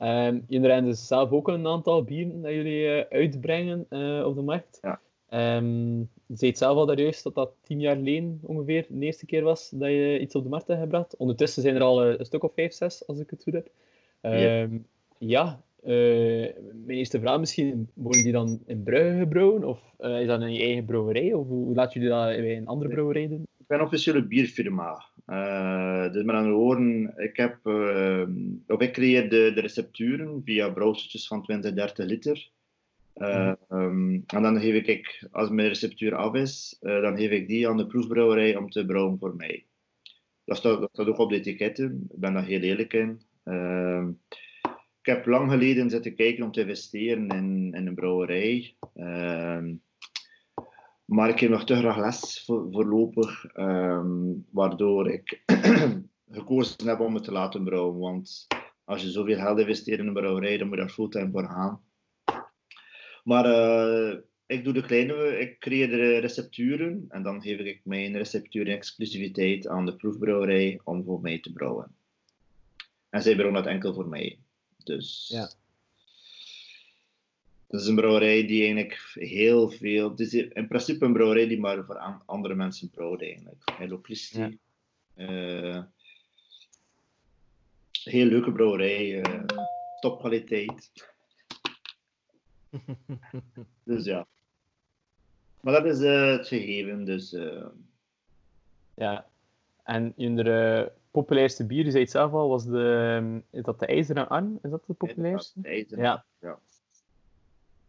Um, 0.00 0.44
jullie 0.48 0.70
hebben 0.70 0.90
dus 0.90 1.06
zelf 1.06 1.30
ook 1.30 1.48
een 1.48 1.66
aantal 1.66 2.04
bieren 2.04 2.42
dat 2.42 2.52
jullie 2.52 2.84
uh, 2.84 3.00
uitbrengen 3.10 3.86
uh, 3.90 4.26
op 4.26 4.34
de 4.34 4.42
markt. 4.42 4.78
Ja. 4.82 5.00
Um, 5.56 5.98
je 6.26 6.36
zei 6.36 6.50
het 6.50 6.58
zelf 6.58 6.76
al 6.76 6.86
daar 6.86 7.00
juist 7.00 7.22
dat 7.22 7.34
dat 7.34 7.52
tien 7.62 7.80
jaar 7.80 7.96
geleden 7.96 8.40
ongeveer 8.42 8.86
de 8.88 9.04
eerste 9.04 9.26
keer 9.26 9.42
was 9.42 9.70
dat 9.70 9.88
je 9.88 10.18
iets 10.20 10.34
op 10.34 10.42
de 10.42 10.48
markt 10.48 10.66
hebt 10.66 10.80
gebracht. 10.80 11.16
Ondertussen 11.16 11.62
zijn 11.62 11.74
er 11.74 11.82
al 11.82 12.08
uh, 12.08 12.18
een 12.18 12.24
stuk 12.24 12.42
of 12.42 12.54
vijf, 12.54 12.72
zes, 12.72 13.06
als 13.06 13.18
ik 13.18 13.30
het 13.30 13.42
goed 13.42 13.52
heb. 13.52 13.70
Um, 14.22 14.86
ja, 15.18 15.62
mijn 15.82 16.86
eerste 16.86 17.20
vraag 17.20 17.38
misschien, 17.38 17.88
worden 17.94 18.22
die 18.22 18.32
dan 18.32 18.62
in 18.66 18.82
Brugge 18.82 19.18
gebrouwen? 19.18 19.64
Of 19.64 19.94
is 19.98 20.26
dat 20.26 20.40
in 20.40 20.52
je 20.52 20.62
eigen 20.62 20.84
brouwerij? 20.84 21.32
Of 21.32 21.46
hoe 21.46 21.74
laat 21.74 21.92
jullie 21.92 22.08
dat 22.08 22.26
bij 22.26 22.56
een 22.56 22.66
andere 22.66 22.90
brouwerij 22.90 23.28
doen? 23.28 23.46
Ben 23.72 23.80
een 23.80 23.86
officiële 23.86 24.26
bierfirma. 24.26 25.04
Uh, 25.26 26.12
dus 26.12 26.22
met 26.22 26.34
andere 26.34 26.54
woorden, 26.54 27.14
ik, 27.16 27.36
heb, 27.36 27.58
uh, 27.64 28.26
of 28.66 28.80
ik 28.80 28.92
creëer 28.92 29.30
de, 29.30 29.52
de 29.54 29.60
recepturen 29.60 30.42
via 30.44 30.70
brouwseltjes 30.70 31.26
van 31.26 31.42
20, 31.42 31.72
30 31.72 32.06
liter. 32.06 32.50
Uh, 33.16 33.52
um, 33.68 34.22
en 34.26 34.42
dan 34.42 34.60
geef 34.60 34.86
ik, 34.86 35.26
als 35.30 35.50
mijn 35.50 35.68
receptuur 35.68 36.14
af 36.14 36.34
is, 36.34 36.76
dan 36.80 37.16
geef 37.16 37.30
ik 37.30 37.48
die 37.48 37.68
aan 37.68 37.76
de 37.76 37.86
proefbrouwerij 37.86 38.56
om 38.56 38.70
te 38.70 38.86
brouwen 38.86 39.18
voor 39.18 39.36
mij. 39.36 39.64
Dat 40.44 40.56
staat, 40.56 40.88
dat 40.92 41.08
ook 41.08 41.18
op 41.18 41.30
de 41.30 41.36
etiketten, 41.36 42.06
ik 42.10 42.18
ben 42.18 42.32
daar 42.32 42.44
heel 42.44 42.60
eerlijk 42.60 42.92
in. 42.92 43.20
Ehm, 43.44 44.08
ik 45.00 45.06
heb 45.06 45.26
lang 45.26 45.50
geleden 45.50 45.90
zitten 45.90 46.14
kijken 46.14 46.44
om 46.44 46.52
te 46.52 46.60
investeren 46.60 47.28
in, 47.28 47.72
in 47.74 47.86
een 47.86 47.94
brouwerij. 47.94 48.74
Ehm, 51.12 51.20
maar 51.20 51.28
ik 51.28 51.40
heb 51.40 51.50
nog 51.50 51.64
te 51.64 51.76
graag 51.76 51.96
les 51.96 52.42
voor, 52.44 52.68
voorlopig, 52.70 53.56
um, 53.56 54.46
waardoor 54.50 55.10
ik 55.10 55.42
gekozen 56.38 56.88
heb 56.88 57.00
om 57.00 57.14
het 57.14 57.24
te 57.24 57.32
laten 57.32 57.64
brouwen. 57.64 57.98
Want 57.98 58.46
als 58.84 59.02
je 59.02 59.10
zoveel 59.10 59.36
geld 59.36 59.58
investeert 59.58 59.98
in 59.98 60.06
een 60.06 60.12
brouwerij, 60.12 60.58
dan 60.58 60.68
moet 60.68 60.76
je 60.76 60.82
daar 60.82 60.92
fulltime 60.92 61.30
voor 61.30 61.44
gaan. 61.44 61.80
Maar 63.24 63.46
uh, 63.46 64.18
ik 64.46 64.64
doe 64.64 64.72
de 64.72 64.82
kleine, 64.82 65.38
ik 65.38 65.58
creëer 65.58 65.88
de 65.88 66.18
recepturen 66.18 67.04
en 67.08 67.22
dan 67.22 67.42
geef 67.42 67.58
ik 67.58 67.80
mijn 67.84 68.16
recepturen 68.16 68.74
exclusiviteit 68.74 69.68
aan 69.68 69.86
de 69.86 69.96
proefbrouwerij 69.96 70.80
om 70.84 71.04
voor 71.04 71.20
mij 71.20 71.40
te 71.40 71.52
brouwen. 71.52 71.94
En 73.10 73.22
zij 73.22 73.34
brouwen 73.34 73.62
dat 73.62 73.72
enkel 73.72 73.94
voor 73.94 74.08
mij. 74.08 74.38
Dus 74.84 75.28
ja. 75.32 75.50
Dat 77.72 77.80
is 77.80 77.86
een 77.86 77.94
brouwerij 77.94 78.46
die 78.46 78.62
eigenlijk 78.62 79.12
heel 79.14 79.70
veel. 79.70 80.10
Het 80.10 80.20
is 80.20 80.34
in 80.34 80.68
principe 80.68 81.04
een 81.04 81.12
brouwerij 81.12 81.46
die 81.46 81.60
maar 81.60 81.84
voor 81.84 81.96
andere 82.26 82.54
mensen 82.54 82.90
brouwt, 82.90 83.22
eigenlijk. 83.22 83.62
Hello 83.76 83.98
Christi. 84.02 84.38
Ja. 84.38 84.50
Uh, 85.16 85.82
heel 88.02 88.26
leuke 88.26 88.52
brouwerij, 88.52 89.18
uh, 89.18 89.44
topkwaliteit. 90.00 90.90
dus 93.84 94.04
ja. 94.04 94.26
Maar 95.60 95.82
dat 95.82 95.84
is 95.84 96.00
uh, 96.00 96.26
het 96.26 96.48
gegeven, 96.48 97.04
dus. 97.04 97.36
Ja, 98.94 99.26
en 99.82 100.12
je 100.16 100.92
populairste 101.10 101.66
bier, 101.66 101.84
je 101.84 101.90
zei 101.90 102.02
het 102.02 102.12
zelf 102.12 102.32
al, 102.32 102.48
was 102.48 102.64
de. 102.64 103.42
Is 103.50 103.62
dat 103.62 103.78
de 103.78 103.86
IJzeren 103.86 104.28
Arm? 104.28 104.58
Is 104.62 104.70
dat 104.70 104.86
de 104.86 104.92
populairste? 104.92 105.52
Ja, 105.54 105.62
de 105.62 105.68
IJzeren 105.68 106.04
ja. 106.04 106.24
ja. 106.40 106.58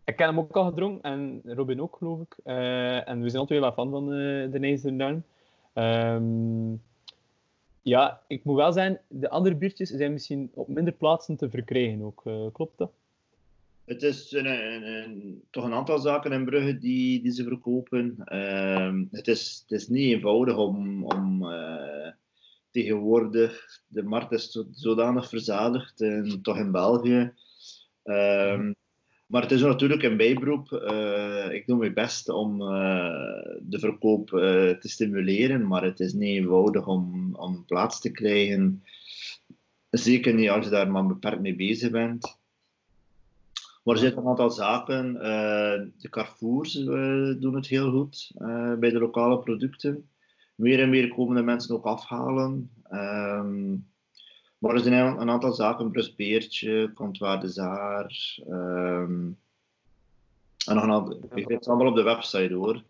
Ik 0.05 0.15
ken 0.15 0.27
hem 0.27 0.39
ook 0.39 0.55
al 0.55 0.65
gedronken 0.65 1.11
en 1.11 1.41
Robin 1.45 1.81
ook, 1.81 1.95
geloof 1.95 2.21
ik. 2.21 2.37
Uh, 2.45 3.09
en 3.09 3.21
we 3.21 3.29
zijn 3.29 3.41
altijd 3.41 3.59
wel 3.59 3.71
fan 3.71 3.89
van 3.89 4.13
uh, 4.13 4.51
de 4.51 4.59
IJzeren 4.59 4.97
Duin. 4.97 5.23
Um, 5.73 6.81
ja, 7.81 8.21
ik 8.27 8.43
moet 8.43 8.55
wel 8.55 8.71
zeggen, 8.71 9.01
de 9.07 9.29
andere 9.29 9.55
biertjes 9.55 9.89
zijn 9.89 10.13
misschien 10.13 10.51
op 10.53 10.67
minder 10.67 10.93
plaatsen 10.93 11.35
te 11.35 11.49
verkrijgen 11.49 12.01
ook. 12.01 12.21
Uh, 12.25 12.45
klopt 12.53 12.77
dat? 12.77 12.91
Het 13.85 14.03
is 14.03 14.31
een, 14.31 15.43
toch 15.49 15.63
een 15.63 15.73
aantal 15.73 15.99
zaken 15.99 16.31
in 16.31 16.45
Brugge 16.45 16.77
die, 16.77 17.21
die 17.21 17.31
ze 17.31 17.43
verkopen. 17.43 18.15
Ehm, 18.25 19.03
het, 19.11 19.27
is, 19.27 19.63
het 19.67 19.79
is 19.79 19.87
niet 19.87 20.13
eenvoudig 20.13 20.57
om, 20.57 21.05
om 21.05 21.47
tegenwoordig... 22.71 23.81
De 23.87 24.03
markt 24.03 24.31
is 24.31 24.65
zodanig 24.71 25.29
verzadigd, 25.29 26.01
en 26.01 26.39
toch 26.41 26.57
in 26.57 26.71
België... 26.71 27.33
Um, 28.03 28.75
maar 29.33 29.41
het 29.41 29.51
is 29.51 29.61
natuurlijk 29.61 30.03
een 30.03 30.17
bijberoep. 30.17 30.71
Uh, 30.71 31.51
ik 31.51 31.67
doe 31.67 31.77
mijn 31.77 31.93
best 31.93 32.29
om 32.29 32.61
uh, 32.61 32.67
de 33.61 33.79
verkoop 33.79 34.31
uh, 34.31 34.39
te 34.69 34.89
stimuleren, 34.89 35.67
maar 35.67 35.83
het 35.83 35.99
is 35.99 36.13
niet 36.13 36.37
eenvoudig 36.37 36.87
om, 36.87 37.35
om 37.35 37.65
plaats 37.65 37.99
te 37.99 38.11
krijgen. 38.11 38.83
Zeker 39.89 40.33
niet 40.33 40.49
als 40.49 40.65
je 40.65 40.71
daar 40.71 40.91
maar 40.91 41.07
beperkt 41.07 41.41
mee 41.41 41.55
bezig 41.55 41.91
bent. 41.91 42.39
Maar 43.83 43.95
er 43.95 44.01
zitten 44.01 44.21
een 44.21 44.27
aantal 44.27 44.51
zaken. 44.51 45.13
de 45.97 46.09
Carrefours 46.09 46.73
doen 47.39 47.55
het 47.55 47.67
heel 47.67 47.91
goed 47.91 48.31
bij 48.79 48.89
de 48.89 48.99
lokale 48.99 49.39
producten. 49.39 50.09
Meer 50.55 50.79
en 50.79 50.89
meer 50.89 51.07
komen 51.07 51.35
de 51.35 51.43
mensen 51.43 51.75
ook 51.75 51.85
afhalen. 51.85 52.69
Ehm, 52.83 53.75
maar 54.63 54.73
er 54.73 54.79
zijn 54.79 55.19
een 55.19 55.29
aantal 55.29 55.53
zaken, 55.53 55.91
Brusbeertje, 55.91 56.91
Comptoir 56.93 57.39
de 57.39 57.47
Zaar. 57.47 58.37
Um, 58.49 59.37
en 60.65 60.75
nog 60.75 60.83
een 60.83 60.91
aantal, 60.91 61.19
ik 61.33 61.47
het 61.47 61.67
allemaal 61.67 61.87
op 61.87 61.95
de 61.95 62.03
website 62.03 62.53
hoor, 62.53 62.83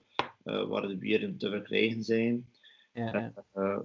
uh, 0.45 0.67
waar 0.67 0.87
de 0.87 0.95
bieren 0.95 1.37
te 1.37 1.49
verkrijgen 1.49 2.03
zijn. 2.03 2.47
Ja. 2.93 3.33
Uh, 3.55 3.79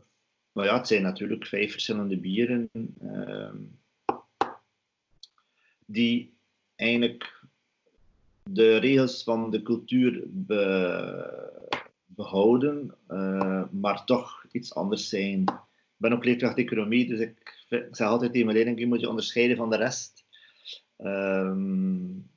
maar 0.53 0.65
ja, 0.65 0.77
het 0.77 0.87
zijn 0.87 1.03
natuurlijk 1.03 1.47
vijf 1.47 1.71
verschillende 1.71 2.19
bieren 2.19 2.71
uh, 3.03 3.55
die 5.87 6.35
eigenlijk 6.77 7.45
de 8.43 8.77
regels 8.77 9.25
van 9.25 9.51
de 9.51 9.63
cultuur 9.63 10.23
be, 10.27 11.73
behouden, 12.07 12.95
uh, 13.09 13.65
maar 13.71 14.05
toch 14.05 14.47
iets 14.53 14.75
anders 14.75 15.09
zijn. 15.09 15.41
Ik 15.41 15.97
ben 15.97 16.13
ook 16.13 16.25
leerkracht 16.25 16.59
economie, 16.59 17.09
dus 17.09 17.21
ik 17.21 17.58
ik 17.69 17.97
zeg 17.97 18.09
altijd 18.09 18.33
tegen 18.33 18.47
mijn 18.47 18.77
je 18.77 18.87
moet 18.87 19.01
je 19.01 19.09
onderscheiden 19.09 19.57
van 19.57 19.71
de 19.71 19.77
rest. 19.77 20.25
Um, 20.99 22.31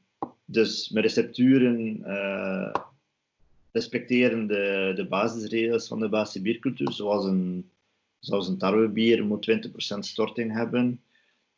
dus 0.45 0.89
met 0.89 1.03
recepturen 1.03 1.97
uh, 1.97 2.73
respecteren 3.71 4.47
de, 4.47 4.91
de 4.95 5.07
basisregels 5.07 5.87
van 5.87 5.99
de 5.99 6.09
Basische 6.09 6.41
biercultuur, 6.41 6.91
zoals 6.91 7.25
een, 7.25 7.71
zoals 8.19 8.47
een 8.47 8.57
tarwebier 8.57 9.25
moet 9.25 9.69
20% 9.95 9.99
storting 9.99 10.53
hebben. 10.53 11.01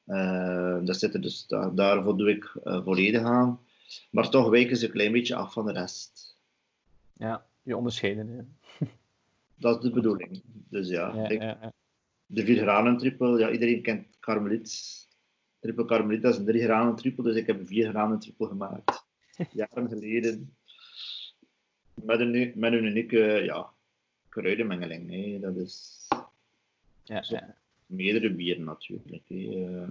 Uh, 0.07 0.85
dat 0.85 0.99
zit 0.99 1.13
er 1.13 1.21
dus, 1.21 1.47
daar, 1.47 1.75
daarvoor 1.75 2.17
doe 2.17 2.29
ik 2.29 2.55
uh, 2.63 2.83
volledig 2.83 3.21
aan. 3.21 3.59
Maar 4.11 4.29
toch 4.29 4.49
wijken 4.49 4.77
ze 4.77 4.85
een 4.85 4.91
klein 4.91 5.11
beetje 5.11 5.35
af 5.35 5.53
van 5.53 5.65
de 5.65 5.71
rest. 5.71 6.37
Ja, 7.17 7.45
je 7.61 7.77
onderscheiden. 7.77 8.27
Hè? 8.27 8.85
Dat 9.55 9.77
is 9.77 9.89
de 9.89 9.95
bedoeling. 9.95 10.41
Dus 10.45 10.89
ja, 10.89 11.15
ja, 11.15 11.29
ik, 11.29 11.41
ja, 11.41 11.57
ja 11.61 11.73
de 12.25 12.45
vier 12.45 12.57
granen 12.57 12.97
triple, 12.97 13.39
ja, 13.39 13.51
iedereen 13.51 13.81
kent 13.81 14.19
Carmelit. 14.19 15.01
Triple 15.59 15.85
Carmelit, 15.85 16.21
dat 16.21 16.33
is 16.33 16.39
een 16.39 16.45
drie 16.45 16.63
granen 16.63 16.95
triple, 16.95 17.23
dus 17.23 17.35
ik 17.35 17.47
heb 17.47 17.59
een 17.59 17.67
vier 17.67 17.89
granen 17.89 18.19
triple 18.19 18.47
gemaakt. 18.47 19.05
Jaren 19.51 19.89
geleden. 19.89 20.55
Met 21.93 22.19
een, 22.19 22.51
met 22.55 22.73
een 22.73 22.85
unieke 22.85 23.41
ja, 23.43 23.73
kruidenmengeling. 24.29 25.09
Hè. 25.11 25.39
Dat 25.39 25.55
is 25.55 26.07
ja, 27.03 27.23
ja. 27.27 27.57
meerdere 27.85 28.33
bieren 28.33 28.63
natuurlijk. 28.63 29.23
Hè. 29.27 29.85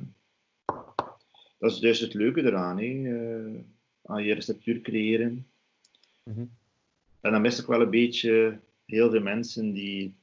Dat 1.58 1.70
is 1.70 1.78
dus 1.78 2.00
het 2.00 2.14
leuke 2.14 2.42
eraan, 2.42 2.78
hè. 2.78 2.84
Eh, 2.84 3.60
aan 4.04 4.24
je 4.24 4.34
receptuur 4.34 4.80
creëren. 4.80 5.46
Mm 6.24 6.34
-hmm. 6.34 6.50
En 7.20 7.32
dan 7.32 7.40
mis 7.40 7.60
ik 7.60 7.66
wel 7.66 7.80
een 7.80 7.90
beetje 7.90 8.60
heel 8.86 9.10
veel 9.10 9.20
mensen 9.20 9.72
die 9.72 10.14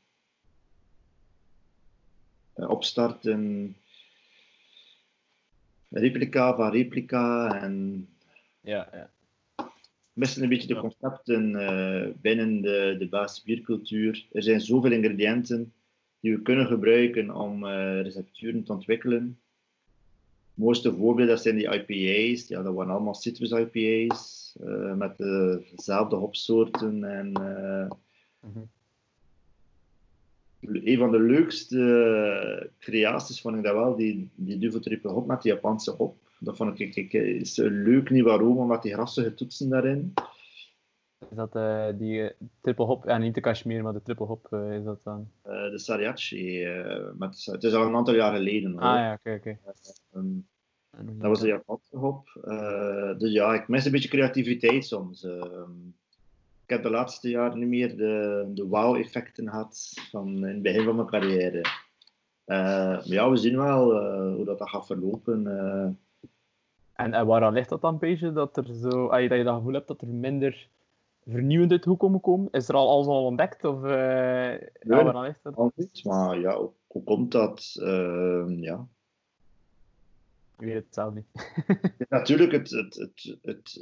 eh, 2.59 2.69
opstarten. 2.69 3.75
Replica 5.89 6.55
van 6.55 6.71
replica 6.71 7.55
en 7.61 8.07
ja, 8.61 8.89
ja. 8.91 9.09
missen 10.13 10.43
een 10.43 10.49
beetje 10.49 10.67
de 10.67 10.79
concepten 10.79 11.49
uh, 11.49 12.07
binnen 12.21 12.61
de, 12.61 12.95
de 12.99 13.07
Basische 13.09 13.45
biercultuur. 13.45 14.27
Er 14.31 14.43
zijn 14.43 14.61
zoveel 14.61 14.91
ingrediënten 14.91 15.73
die 16.19 16.35
we 16.35 16.41
kunnen 16.41 16.67
gebruiken 16.67 17.35
om 17.35 17.63
uh, 17.63 18.01
recepturen 18.01 18.63
te 18.63 18.73
ontwikkelen. 18.73 19.39
Het 20.49 20.65
mooiste 20.65 20.95
voorbeeld 20.95 21.29
dat 21.29 21.41
zijn 21.41 21.55
die 21.55 21.85
IPA's. 21.85 22.47
Ja, 22.47 22.61
dat 22.61 22.73
waren 22.73 22.91
allemaal 22.91 23.15
citrus 23.15 23.51
IPA's 23.51 24.55
uh, 24.63 24.93
met 24.93 25.17
dezelfde 25.17 26.15
hopsoorten 26.15 27.03
en 27.03 27.27
mm 28.41 28.53
-hmm 28.53 28.69
een 30.61 30.97
van 30.97 31.11
de 31.11 31.19
leukste 31.19 32.71
creaties 32.79 33.41
vond 33.41 33.55
ik 33.55 33.63
dat 33.63 33.73
wel, 33.73 33.95
die, 33.95 34.29
die 34.35 34.57
Duvel 34.57 34.79
Triple 34.79 35.11
Hop 35.11 35.27
met 35.27 35.41
die 35.41 35.53
Japanse 35.53 35.91
hop. 35.91 36.17
Dat 36.39 36.57
vond 36.57 36.79
ik, 36.79 36.95
ik, 36.95 37.13
is 37.13 37.57
een 37.57 37.83
leuk 37.83 38.09
nieuw 38.09 38.31
aroma 38.31 38.65
met 38.65 38.81
die 38.81 38.93
grassige 38.93 39.33
toetsen 39.33 39.69
daarin. 39.69 40.13
Is 41.29 41.35
dat 41.35 41.55
uh, 41.55 41.87
die 41.97 42.21
uh, 42.21 42.29
triple 42.61 42.85
hop, 42.85 43.03
ja 43.05 43.17
niet 43.17 43.35
de 43.35 43.41
Kashmir, 43.41 43.83
maar 43.83 43.93
de 43.93 44.01
triple 44.01 44.25
hop 44.25 44.47
uh, 44.51 44.75
is 44.75 44.83
dat 44.83 45.03
dan? 45.03 45.31
de 45.43 45.71
Sariachi, 45.79 46.67
met, 47.17 47.45
het 47.45 47.63
is 47.63 47.73
al 47.73 47.87
een 47.87 47.95
aantal 47.95 48.15
jaar 48.15 48.35
geleden. 48.35 48.71
Hoor. 48.71 48.81
Ah 48.81 48.95
ja, 48.95 49.13
oké, 49.13 49.19
okay, 49.19 49.35
oké. 49.35 49.57
Okay. 49.63 50.21
Um, 50.23 50.47
nog 50.97 51.15
Dat 51.17 51.27
was 51.29 51.39
de 51.39 51.45
niet- 51.45 51.55
Japanse 51.55 51.97
hop. 51.97 52.39
Eh, 52.43 53.17
dus 53.17 53.31
ja, 53.31 53.53
ik 53.53 53.67
mis 53.67 53.85
een 53.85 53.91
beetje 53.91 54.09
creativiteit 54.09 54.85
soms. 54.85 55.23
Ehm, 55.23 55.71
ik 56.69 56.75
heb 56.75 56.83
de 56.83 56.89
laatste 56.89 57.29
jaren 57.29 57.59
niet 57.59 57.67
meer 57.67 57.97
de, 57.97 58.45
de 58.53 58.67
wow-effecten 58.67 59.49
gehad 59.49 59.93
van 60.09 60.27
in 60.27 60.43
het 60.43 60.61
begin 60.61 60.83
van 60.83 60.95
mijn 60.95 61.07
carrière. 61.07 61.61
Eh, 62.45 62.57
maar 62.57 63.07
ja, 63.07 63.29
we 63.29 63.37
zien 63.37 63.57
wel 63.57 64.01
eh, 64.01 64.35
hoe 64.35 64.45
dat, 64.45 64.59
dat 64.59 64.69
gaat 64.69 64.85
verlopen. 64.85 65.47
eh. 65.47 65.89
En, 66.93 67.13
en 67.13 67.25
waaraan 67.25 67.53
ligt 67.53 67.69
dat 67.69 67.81
dan, 67.81 67.93
een 67.93 67.99
beetje? 67.99 68.33
Dat, 68.33 68.57
er 68.57 68.73
zo, 68.73 69.07
ah, 69.07 69.29
dat 69.29 69.37
je 69.37 69.43
dat 69.43 69.55
gevoel 69.55 69.73
hebt 69.73 69.87
dat 69.87 70.01
er 70.01 70.07
minder 70.07 70.69
vernieuwend 71.25 71.71
uit 71.71 71.83
de 71.83 71.89
hoek 71.89 71.99
komen 71.99 72.21
komen? 72.21 72.47
Is 72.51 72.69
er 72.69 72.75
al 72.75 72.89
alles 72.89 73.07
al 73.07 73.25
ontdekt? 73.25 73.63
Of, 73.63 73.83
eh, 73.83 74.51
ja, 74.51 74.59
waaraan 74.83 75.23
ligt 75.23 75.43
dat? 75.43 75.71
niet, 75.75 76.03
maar 76.03 76.39
ja, 76.39 76.57
hoe, 76.57 76.71
hoe 76.87 77.03
komt 77.03 77.31
dat? 77.31 77.71
Ja. 78.47 78.87
Ik 80.59 80.65
weet 80.65 80.75
het 80.75 80.93
zelf 80.93 81.13
niet. 81.13 81.25
Natuurlijk, 82.09 82.51
het, 82.51 82.69
het, 82.69 82.95
het, 82.95 83.39
het, 83.41 83.79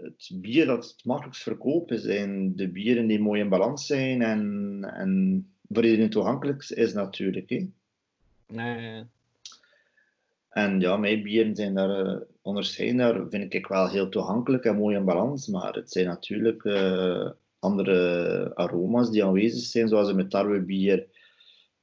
het, 0.00 0.30
bier 0.34 0.66
dat 0.66 0.84
het 0.84 1.04
makkelijkst 1.04 1.42
verkopen 1.42 1.98
zijn 1.98 2.56
de 2.56 2.68
bieren 2.68 3.06
die 3.06 3.20
mooi 3.20 3.40
in 3.40 3.48
balans 3.48 3.86
zijn 3.86 4.22
en, 4.22 4.78
en 4.94 5.46
voor 5.68 5.84
iedereen 5.84 6.10
toegankelijk 6.10 6.68
is 6.68 6.92
natuurlijk. 6.92 7.50
Hè. 7.50 7.70
Nee, 8.46 9.04
En 10.48 10.80
ja, 10.80 10.96
mijn 10.96 11.22
bieren 11.22 11.56
zijn 11.56 11.74
daar, 11.74 12.06
eh, 12.06 12.20
onderscheiden 12.42 12.96
daar, 12.96 13.28
vind 13.28 13.54
ik 13.54 13.66
wel 13.66 13.88
heel 13.88 14.08
toegankelijk 14.08 14.64
en 14.64 14.76
mooi 14.76 14.96
in 14.96 15.04
balans. 15.04 15.46
Maar 15.48 15.74
het 15.74 15.92
zijn 15.92 16.06
natuurlijk 16.06 16.64
eh, 16.64 17.30
andere 17.58 18.50
aroma's 18.54 19.10
die 19.10 19.24
aanwezig 19.24 19.64
zijn, 19.64 19.88
zoals 19.88 20.12
mijn 20.12 20.28
tarwebier. 20.28 21.06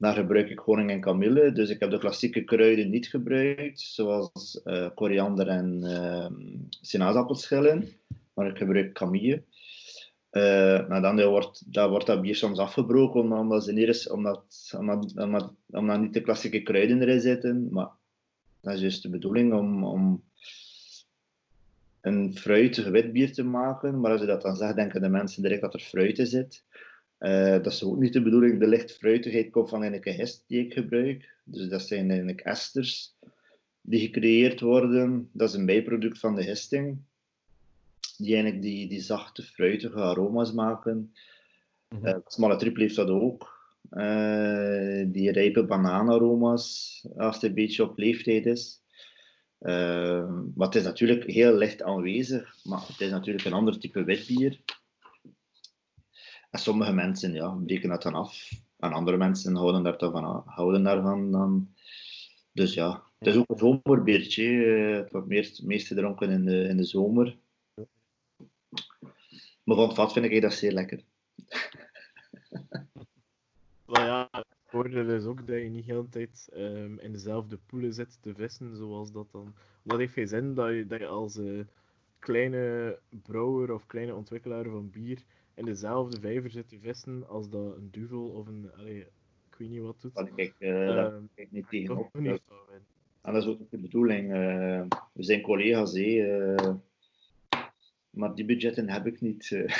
Daar 0.01 0.13
gebruik 0.13 0.49
ik 0.49 0.59
honing 0.59 0.89
en 0.89 1.01
kamille. 1.01 1.51
Dus 1.51 1.69
ik 1.69 1.79
heb 1.79 1.91
de 1.91 1.97
klassieke 1.97 2.43
kruiden 2.43 2.89
niet 2.89 3.07
gebruikt, 3.07 3.79
zoals 3.79 4.61
eh, 4.63 4.89
koriander 4.95 5.47
en 5.47 5.79
uh, 5.83 6.25
sinaasappelschillen. 6.81 7.87
Maar 8.33 8.47
ik 8.47 8.57
gebruik 8.57 8.93
kamille. 8.93 9.43
Eh, 10.29 10.87
maar 10.87 11.01
dan 11.01 11.25
wordt, 11.25 11.73
dan 11.73 11.89
wordt 11.89 12.05
dat 12.05 12.21
bier 12.21 12.35
soms 12.35 12.59
afgebroken, 12.59 13.31
omdat, 13.31 13.63
ze 13.63 13.73
niet 13.73 13.87
eens, 13.87 14.09
omdat, 14.09 14.73
omdat, 14.77 15.13
omdat, 15.15 15.53
omdat 15.69 15.99
niet 15.99 16.13
de 16.13 16.21
klassieke 16.21 16.61
kruiden 16.61 17.01
erin 17.01 17.21
zitten. 17.21 17.67
Maar 17.71 17.89
dat 18.61 18.73
is 18.73 18.81
juist 18.81 19.01
de 19.01 19.09
bedoeling 19.09 19.53
om, 19.53 19.83
om 19.83 20.23
een 22.01 22.37
fruitig 22.37 22.87
wit 22.87 23.11
bier 23.11 23.33
te 23.33 23.43
maken. 23.43 23.99
Maar 23.99 24.11
als 24.11 24.21
je 24.21 24.27
dat 24.27 24.41
dan 24.41 24.55
zegt, 24.55 24.75
denken 24.75 25.01
de 25.01 25.09
mensen 25.09 25.41
direct 25.41 25.61
dat 25.61 25.73
er 25.73 25.79
fruit 25.79 26.17
in 26.17 26.27
zit. 26.27 26.63
Eh, 27.21 27.51
dat 27.51 27.65
is 27.65 27.83
ook 27.83 27.99
niet 27.99 28.13
de 28.13 28.21
bedoeling. 28.21 28.59
De 28.59 28.67
licht 28.67 28.91
fruitigheid 28.91 29.49
komt 29.49 29.69
van 29.69 29.83
een 29.83 30.03
gist 30.03 30.43
die 30.47 30.65
ik 30.65 30.73
gebruik. 30.73 31.35
Dus 31.43 31.67
dat 31.67 31.81
zijn 31.81 32.09
eigenlijk 32.09 32.41
esters 32.41 33.15
die 33.81 33.99
gecreëerd 33.99 34.59
worden. 34.59 35.29
Dat 35.33 35.49
is 35.49 35.55
een 35.55 35.65
bijproduct 35.65 36.19
van 36.19 36.35
de 36.35 36.43
gisting. 36.43 36.97
Die 38.17 38.33
eigenlijk 38.33 38.63
die, 38.63 38.89
die 38.89 39.01
zachte, 39.01 39.43
fruitige 39.43 39.95
aroma's 39.95 40.51
maken. 40.51 41.13
Eh, 42.01 42.15
smalle 42.25 42.55
triple 42.55 42.83
heeft 42.83 42.95
dat 42.95 43.09
ook. 43.09 43.59
Eh, 43.89 45.05
die 45.07 45.31
rijpe 45.31 45.65
banaanaroma's, 45.65 47.05
als 47.17 47.35
het 47.35 47.43
een 47.43 47.53
beetje 47.53 47.83
op 47.83 47.97
leeftijd 47.97 48.45
is. 48.45 48.81
Eh, 49.57 50.29
maar 50.55 50.67
het 50.67 50.75
is 50.75 50.83
natuurlijk 50.83 51.23
heel 51.23 51.53
licht 51.53 51.81
aanwezig, 51.81 52.55
maar 52.63 52.87
het 52.87 52.99
is 52.99 53.09
natuurlijk 53.09 53.45
een 53.45 53.53
ander 53.53 53.79
type 53.79 54.03
witbier. 54.03 54.59
En 56.51 56.59
sommige 56.59 56.93
mensen 56.93 57.33
ja, 57.33 57.49
breken 57.49 57.89
dat 57.89 58.01
dan 58.01 58.13
af. 58.13 58.49
En 58.77 58.93
andere 58.93 59.17
mensen 59.17 59.55
houden, 59.55 59.83
daar 59.83 59.97
van, 59.99 60.43
houden 60.45 60.83
daarvan 60.83 61.31
dan. 61.31 61.73
Dus 62.51 62.73
ja, 62.73 63.03
het 63.19 63.27
is 63.27 63.35
ook 63.35 63.49
een 63.49 63.57
zomerbiertje. 63.57 64.65
eh, 64.65 64.95
Het 64.95 65.11
wordt 65.11 65.27
meest, 65.27 65.63
meest 65.63 65.91
in 65.91 66.45
de, 66.45 66.63
in 66.63 66.77
de 66.77 66.83
zomer. 66.83 67.37
Maar 69.63 69.75
van 69.75 69.87
het 69.87 69.93
vat 69.95 70.13
vind 70.13 70.25
ik 70.25 70.41
dat 70.41 70.53
zeer 70.53 70.71
lekker. 70.71 71.03
Maar 73.85 74.05
ja, 74.05 74.27
het 74.31 74.45
voordeel 74.65 75.09
is 75.09 75.23
ook 75.25 75.47
dat 75.47 75.61
je 75.61 75.69
niet 75.69 75.85
de 75.85 75.91
hele 75.91 76.09
tijd 76.09 76.49
ehm, 76.53 76.97
in 76.97 77.11
dezelfde 77.11 77.57
poelen 77.65 77.93
zit 77.93 78.17
te 78.21 78.33
vissen, 78.35 78.75
zoals 78.75 79.11
dat 79.11 79.31
dan. 79.31 79.53
Dat 79.83 79.97
heeft 79.97 80.13
geen 80.13 80.27
zin 80.27 80.53
dat 80.53 80.69
je, 80.69 80.87
dat 80.87 80.99
je 80.99 81.07
als 81.07 81.37
eh, 81.37 81.59
kleine 82.19 82.99
brouwer 83.09 83.73
of 83.73 83.85
kleine 83.85 84.15
ontwikkelaar 84.15 84.63
van 84.63 84.89
bier 84.89 85.23
in 85.53 85.65
dezelfde 85.65 86.19
vijver 86.19 86.49
zit 86.51 86.67
te 86.69 86.79
vissen 86.79 87.27
als 87.27 87.49
dat 87.49 87.75
een 87.75 87.91
duvel 87.91 88.29
of 88.29 88.47
een, 88.47 88.71
allee, 88.77 88.99
ik 89.49 89.55
weet 89.57 89.69
niet 89.69 89.81
wat 89.81 90.01
doet. 90.01 90.15
Dat 90.15 90.29
ik, 90.35 90.55
eh 90.57 90.69
daar 90.69 91.13
Ehm, 91.13 91.23
kijk 91.35 91.47
ik 91.47 91.51
niet 91.51 91.69
tegenop. 91.69 92.05
ik 92.05 92.13
niet 92.21 92.23
winnen. 92.23 92.85
En 93.21 93.33
dat 93.33 93.43
is 93.43 93.49
ook 93.49 93.69
de 93.71 93.77
bedoeling. 93.77 94.31
eh, 94.33 94.83
we 95.13 95.23
zijn 95.23 95.41
collega's, 95.41 95.93
hè, 95.93 96.35
eh, 96.55 96.73
maar 98.09 98.35
die 98.35 98.45
budgetten 98.45 98.89
heb 98.89 99.05
ik 99.07 99.21
niet. 99.21 99.51
eh. 99.51 99.75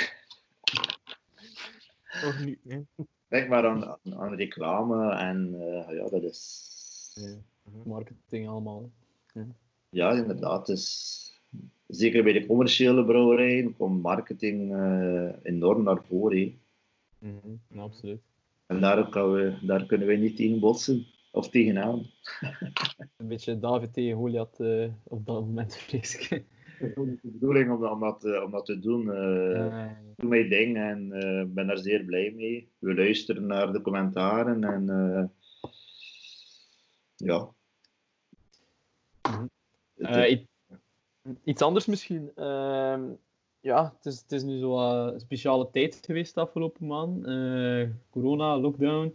Nog 2.22 2.38
niet, 2.44 2.58
hè? 2.68 2.80
Denk 3.28 3.48
maar 3.48 3.66
aan, 3.66 3.96
aan 4.16 4.34
reclame 4.34 5.12
en 5.14 5.54
eh, 5.60 5.96
ja, 5.96 6.08
dat 6.08 6.22
is. 6.22 6.70
Ja. 7.14 7.36
Marketing 7.84 8.48
allemaal. 8.48 8.90
hè. 9.32 9.42
Ja, 9.90 10.12
inderdaad. 10.12 10.66
Dus, 10.66 11.41
zeker 11.86 12.22
bij 12.22 12.32
de 12.32 12.46
commerciële 12.46 13.04
brouwerijen 13.04 13.76
komt 13.76 14.02
marketing 14.02 14.74
eh, 14.74 15.28
enorm 15.42 15.82
naar 15.82 16.02
voren. 16.04 16.60
Mhm, 17.18 17.54
ja, 17.68 17.80
absoluut. 17.82 18.20
En 18.66 18.80
daar, 18.80 19.08
kan 19.08 19.32
we, 19.32 19.58
daar 19.62 19.86
kunnen 19.86 20.06
wij 20.06 20.16
niet 20.16 20.36
tegen 20.36 20.60
botsen 20.60 21.06
of 21.30 21.48
tegenaan. 21.50 22.06
Een 23.16 23.28
beetje 23.28 23.58
David 23.58 23.92
tegen 23.92 24.16
Goliath 24.16 24.60
eh, 24.60 24.88
op 25.04 25.26
dat 25.26 25.40
moment, 25.44 25.76
vrees 25.76 26.14
ik. 26.14 26.28
Het 26.78 26.90
is 26.90 26.96
ook 26.96 27.06
niet 27.06 27.22
de 27.22 27.28
bedoeling 27.30 27.70
om, 27.70 27.80
dat- 27.80 27.92
om, 27.92 28.00
dat, 28.00 28.24
eh, 28.24 28.42
om 28.42 28.50
dat 28.50 28.64
te 28.66 28.78
doen. 28.78 29.00
Ik 29.00 30.16
doe 30.16 30.28
mijn 30.28 30.48
ding 30.48 30.76
en 30.76 31.12
eh, 31.12 31.44
ben 31.46 31.66
daar 31.66 31.78
zeer 31.78 32.04
blij 32.04 32.32
mee. 32.36 32.68
We 32.78 32.94
luisteren 32.94 33.46
naar 33.46 33.72
de 33.72 33.80
commentaren 33.80 34.64
en 34.64 34.88
eh, 34.88 35.24
ja. 37.16 37.48
Mhm. 39.22 39.46
Het 39.96 40.06
Eh, 40.16 40.38
iets 41.44 41.62
anders 41.62 41.86
misschien. 41.86 42.30
Ehm, 42.34 43.02
ja, 43.60 43.92
het 43.96 44.06
is, 44.06 44.20
het 44.20 44.32
is 44.32 44.42
nu 44.42 44.58
zo 44.58 44.70
wat 44.70 45.12
een 45.12 45.20
speciale 45.20 45.68
tijd 45.70 46.00
geweest 46.04 46.34
de 46.34 46.40
afgelopen 46.40 46.86
maand. 46.86 47.26
Eh, 47.26 47.88
corona, 48.10 48.58
lockdown. 48.58 49.14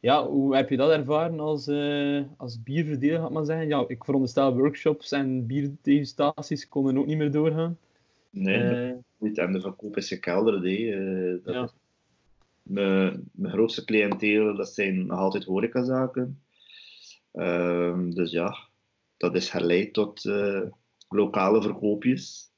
Ja, 0.00 0.26
hoe 0.26 0.56
heb 0.56 0.68
je 0.68 0.76
dat 0.76 0.90
ervaren 0.90 1.40
als, 1.40 1.66
eh 1.66 2.22
als 2.36 2.62
bierverdeler, 2.62 3.18
ga 3.20 3.24
ik 3.26 3.30
maar 3.32 3.44
zeggen? 3.44 3.68
Ja, 3.68 3.84
ik 3.88 4.04
veronderstel 4.04 4.56
workshops 4.56 5.12
en 5.12 5.46
bierdegustaties 5.46 6.68
konden 6.68 6.98
ook 6.98 7.06
niet 7.06 7.16
meer 7.18 7.30
doorgaan. 7.32 7.78
nee, 8.30 8.88
Eh, 8.88 8.94
niet. 9.18 9.38
En 9.38 9.52
de 9.52 9.60
verkoop 9.60 9.96
is 9.96 10.08
gekelderd. 10.08 10.64
Eh, 10.64 11.44
dat 11.44 11.54
Ja. 11.54 11.68
mijn, 12.62 13.28
mijn 13.32 13.52
grootste 13.52 13.84
cliënteel 13.84 14.56
dat 14.56 14.68
zijn 14.68 15.06
nog 15.06 15.18
altijd 15.18 15.44
horecazaken. 15.44 16.40
Ehm, 17.32 18.10
dus 18.10 18.30
ja, 18.30 18.56
dat 19.16 19.34
is 19.34 19.50
geleid 19.50 19.92
tot 19.92 20.24
eh, 20.24 20.62
lokale 21.08 21.62
verkoopjes. 21.62 22.50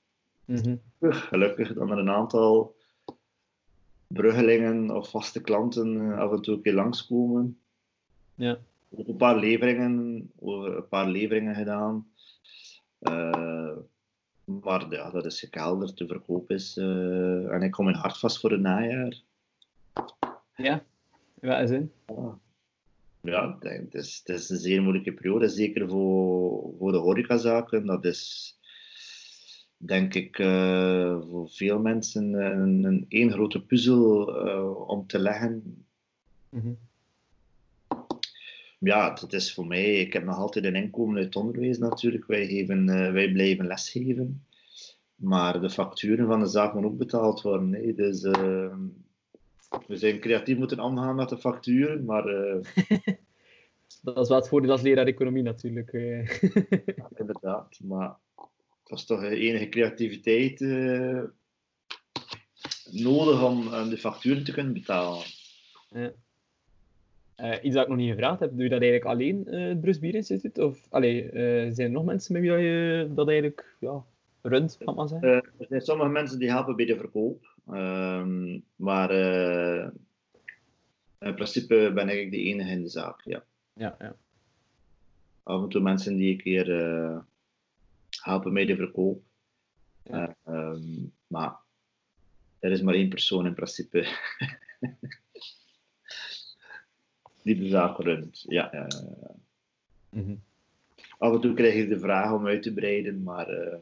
mhm. 0.44 0.76
Gelukkig 1.00 1.72
dan 1.72 1.90
er 1.90 1.98
een 1.98 2.10
aantal 2.10 2.76
bruggelingen 4.06 4.90
of 4.90 5.10
vaste 5.10 5.40
klanten 5.40 6.00
eh, 6.00 6.18
af 6.18 6.32
en 6.32 6.42
toe 6.42 6.54
een 6.54 6.62
keer 6.62 6.74
langskomen. 6.74 7.58
Ja. 8.34 8.58
Ook 8.90 9.08
een 9.08 9.16
paar 9.16 9.36
leveringen, 9.36 10.30
een 10.40 10.88
paar 10.88 11.08
leveringen 11.08 11.54
gedaan. 11.54 12.06
Eh, 12.98 13.76
maar 14.44 14.90
ja, 14.90 15.10
dat 15.10 15.24
is 15.24 15.40
gekelderd, 15.40 15.96
de 15.96 16.06
verkoop 16.06 16.50
is. 16.50 16.76
eh, 16.76 17.52
en 17.52 17.62
ik 17.62 17.70
kom 17.70 17.88
in 17.88 17.94
hard 17.94 18.18
vast 18.18 18.40
voor 18.40 18.50
het 18.50 18.60
najaar. 18.60 19.20
Ja, 20.56 20.82
in 21.40 21.48
welke 21.48 21.66
zin? 21.66 21.92
Ja, 22.06 22.38
denk, 23.20 23.92
het, 23.92 23.94
is, 23.94 24.22
het 24.24 24.38
is 24.38 24.50
een 24.50 24.58
zeer 24.58 24.82
moeilijke 24.82 25.12
periode, 25.12 25.48
zeker 25.48 25.88
voor, 25.88 26.74
voor 26.78 26.92
de 26.92 26.98
horecazaken. 26.98 27.86
Dat 27.86 28.04
is, 28.04 28.54
denk 29.76 30.14
ik, 30.14 30.38
eh, 30.38 31.20
voor 31.30 31.48
veel 31.50 31.78
mensen 31.78 32.32
een, 32.32 32.84
een 32.84 33.06
één 33.08 33.32
grote 33.32 33.64
puzzel 33.64 34.36
eh, 34.46 34.88
om 34.88 35.06
te 35.06 35.18
leggen. 35.18 35.84
Mhm. 36.48 36.72
Ja, 38.78 39.12
het 39.20 39.32
is 39.32 39.54
voor 39.54 39.66
mij, 39.66 39.94
ik 39.94 40.12
heb 40.12 40.24
nog 40.24 40.36
altijd 40.36 40.64
een 40.64 40.74
inkomen 40.74 41.16
uit 41.16 41.24
het 41.24 41.36
onderwijs 41.36 41.78
natuurlijk. 41.78 42.26
Wij, 42.26 42.46
geven, 42.46 42.88
eh, 42.88 43.12
wij 43.12 43.32
blijven 43.32 43.66
lesgeven. 43.66 44.44
Maar 45.14 45.60
de 45.60 45.70
facturen 45.70 46.26
van 46.26 46.40
de 46.40 46.46
zaak 46.46 46.72
moeten 46.72 46.90
ook 46.90 46.98
betaald 46.98 47.42
worden. 47.42 47.74
Hè. 47.74 47.94
Dus 47.94 48.22
eh, 49.70 49.78
we 49.86 49.96
zijn 49.96 50.20
creatief 50.20 50.58
moeten 50.58 50.80
omgaan 50.80 51.14
met 51.14 51.28
de 51.28 51.38
facturen, 51.38 52.04
maar 52.04 52.26
eh, 52.26 52.60
Dat 54.02 54.18
is 54.18 54.28
wel 54.28 54.38
het 54.38 54.48
voordeel 54.48 54.70
als 54.70 54.82
leraar 54.82 55.06
economie 55.06 55.42
natuurlijk. 55.42 55.92
eh. 55.92 56.26
Ja, 56.96 57.08
inderdaad, 57.16 57.78
maar 57.82 58.16
dat 58.84 58.98
is 58.98 59.04
toch 59.04 59.22
enige 59.22 59.68
creativiteit 59.68 60.60
eh, 60.60 61.22
nodig 62.90 63.44
om 63.44 63.66
eh, 63.66 63.88
de 63.88 63.98
facturen 63.98 64.44
te 64.44 64.52
kunnen 64.52 64.72
betalen. 64.72 65.24
Ja. 65.90 66.12
Uh, 67.36 67.56
iets 67.62 67.74
dat 67.74 67.82
ik 67.82 67.88
nog 67.88 67.98
niet 67.98 68.10
gevraagd 68.10 68.40
heb, 68.40 68.50
doe 68.50 68.62
je 68.62 68.68
dat 68.68 68.80
eigenlijk 68.80 69.10
alleen, 69.10 69.44
uh, 69.48 69.68
het 69.68 69.80
Bruce 69.80 70.00
Bier 70.00 70.14
Instituut? 70.14 70.58
Of 70.58 70.86
allee, 70.90 71.28
zijn 71.72 71.86
er 71.86 71.90
nog 71.90 72.04
mensen 72.04 72.32
met 72.32 72.42
wie 72.42 72.50
je 72.52 73.10
dat 73.14 73.28
eigenlijk 73.28 73.76
ja, 73.78 74.04
runt, 74.42 74.78
kan 74.84 74.94
man 74.94 75.08
zeggen? 75.08 75.28
er 75.32 75.66
zijn 75.68 75.80
sommige 75.80 76.10
mensen 76.10 76.38
die 76.38 76.50
helpen 76.50 76.76
bij 76.76 76.86
de 76.86 76.96
verkoop. 76.96 77.56
Ehm, 77.72 78.58
maar 78.76 79.10
in 81.18 81.34
principe 81.34 81.90
ben 81.94 82.08
ik 82.08 82.30
de 82.30 82.36
enige 82.36 82.70
in 82.70 82.82
de 82.82 82.88
zaak, 82.88 83.20
ja. 83.24 83.44
Ja, 83.72 83.96
ja. 83.98 84.16
Af 85.42 85.62
en 85.62 85.68
toe 85.68 85.80
mensen 85.80 86.16
die 86.16 86.32
een 86.32 86.42
keer 86.42 86.66
helpen 88.22 88.52
met 88.52 88.66
de 88.66 88.76
verkoop. 88.76 89.22
Ja. 90.02 90.36
Ehm, 90.44 91.06
maar 91.26 91.56
er 92.58 92.70
is 92.70 92.82
maar 92.82 92.94
één 92.94 93.08
persoon 93.08 93.46
in 93.46 93.54
principe 93.54 94.06
die 97.42 97.56
de 97.56 97.68
zaak 97.68 97.98
runt. 97.98 98.44
Ja. 98.48 98.88
Mm 100.10 100.24
-hmm. 100.24 100.42
Af 101.18 101.34
en 101.34 101.40
toe 101.40 101.54
krijg 101.54 101.74
je 101.74 101.86
de 101.86 101.98
vraag 101.98 102.32
om 102.32 102.46
uit 102.46 102.62
te 102.62 102.72
breiden, 102.72 103.22
maar 103.22 103.50
uh, 103.50 103.74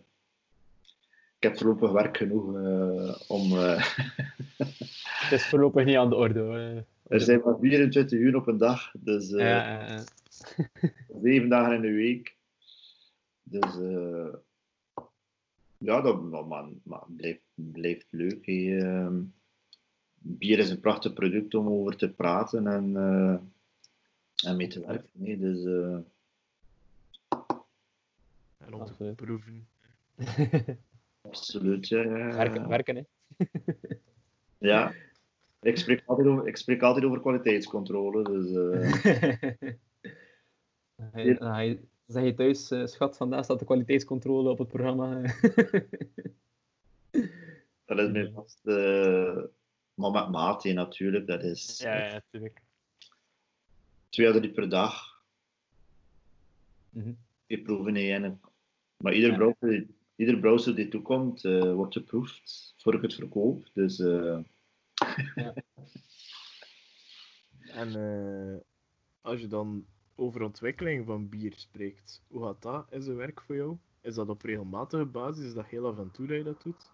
ik 1.39 1.45
heb 1.45 1.59
voorlopig 1.59 1.91
werk 1.91 2.17
genoeg 2.17 2.55
uh, 2.55 3.21
om. 3.29 3.53
Uh... 3.53 3.83
Het 4.99 5.33
is 5.33 5.47
voorlopig 5.47 5.85
niet 5.85 5.97
aan 5.97 6.09
de 6.09 6.17
orde. 6.17 6.41
Hoor. 6.41 6.85
Er 7.07 7.21
zijn 7.21 7.41
maar 7.45 7.59
24 7.59 8.19
uur 8.19 8.37
op 8.37 8.47
een 8.47 8.59
dag, 8.59 8.93
dus 8.99 9.31
ja, 9.31 9.39
ja, 9.39 9.87
ja. 9.87 10.05
zeven 11.23 11.49
dagen 11.49 11.75
in 11.75 11.81
de 11.81 11.93
week. 11.93 12.37
Dus 13.43 13.75
ja, 15.79 16.01
dat 16.01 16.23
maar, 16.23 16.65
maar 16.83 17.05
blijft, 17.17 17.41
blijft 17.55 18.07
leuk. 18.11 18.47
Hey. 18.47 19.11
bier 20.15 20.59
is 20.59 20.71
een 20.71 20.81
prachtig 20.81 21.13
product 21.13 21.55
om 21.55 21.69
over 21.69 21.97
te 21.97 22.09
praten 22.11 22.67
en, 22.67 22.91
uh, 22.91 23.37
en 24.51 24.57
mee 24.57 24.67
te 24.67 24.81
werken. 24.87 25.11
Nee, 25.13 25.39
dus, 25.39 25.65
uh... 25.65 25.99
En 28.59 28.75
om 28.75 28.85
te 28.85 29.13
proeven. 29.17 29.69
Absoluut, 31.29 31.89
ja. 31.89 32.09
Werken, 32.09 32.69
werken 32.69 32.97
hè. 32.97 33.03
ja. 34.71 34.93
Ik 35.61 35.77
spreek, 35.77 36.03
altijd 36.07 36.27
over, 36.29 36.47
ik 36.47 36.57
spreek 36.57 36.83
altijd 36.83 37.05
over 37.05 37.21
kwaliteitscontrole. 37.21 38.23
Dus, 38.23 38.51
uh... 41.41 41.75
zeg 42.07 42.25
je 42.25 42.35
thuis, 42.35 42.71
uh, 42.71 42.87
schat, 42.87 43.17
vandaag 43.17 43.45
staat 43.45 43.59
de 43.59 43.65
kwaliteitscontrole 43.65 44.51
op 44.51 44.59
het 44.59 44.69
programma. 44.69 45.21
dat 47.85 47.99
is 47.99 48.11
mijn 48.11 48.33
vaste... 48.33 49.51
Maar 49.95 50.11
met 50.11 50.29
mate 50.31 50.73
natuurlijk, 50.73 51.27
dat 51.27 51.43
is... 51.43 51.79
Ja, 51.79 51.97
ja, 51.97 52.13
natuurlijk. 52.13 52.63
Twee 54.09 54.29
à 54.29 54.33
drie 54.33 54.51
per 54.51 54.69
dag. 54.69 55.23
Mm 56.91 57.03
-hmm. 57.03 57.19
Die 57.47 57.63
proeven 57.63 57.97
in. 57.97 58.41
Maar 58.97 59.13
ieder, 59.13 59.55
ja. 59.61 59.85
Ieder 60.19 60.39
browser 60.39 60.75
die 60.75 60.89
toekomt, 60.89 61.45
uh, 61.45 61.75
wordt 61.75 61.95
geproefd 61.95 62.75
voor 62.79 62.95
ik 62.95 63.03
het 63.03 63.15
verkoop. 63.15 63.71
Dus... 63.75 63.97
Ja. 63.97 64.45
en 67.83 67.93
als 69.21 69.41
je 69.41 69.47
dan 69.47 69.87
over 70.15 70.43
ontwikkeling 70.43 71.07
van 71.07 71.29
bier 71.29 71.53
spreekt, 71.57 72.23
hoe 72.29 72.43
gaat 72.43 72.63
dat 72.63 72.87
in 72.91 73.03
zijn 73.03 73.17
werk 73.17 73.41
voor 73.41 73.57
jou? 73.57 73.77
Is 74.01 74.15
dat 74.15 74.29
op 74.29 74.43
regelmatige 74.43 75.05
basis? 75.05 75.45
Is 75.45 75.55
dat 75.55 75.67
heel 75.67 75.87
af 75.87 75.99
en 75.99 76.11
toe 76.11 76.27
dat 76.27 76.37
je 76.37 76.43
dat 76.43 76.63
doet? 76.63 76.91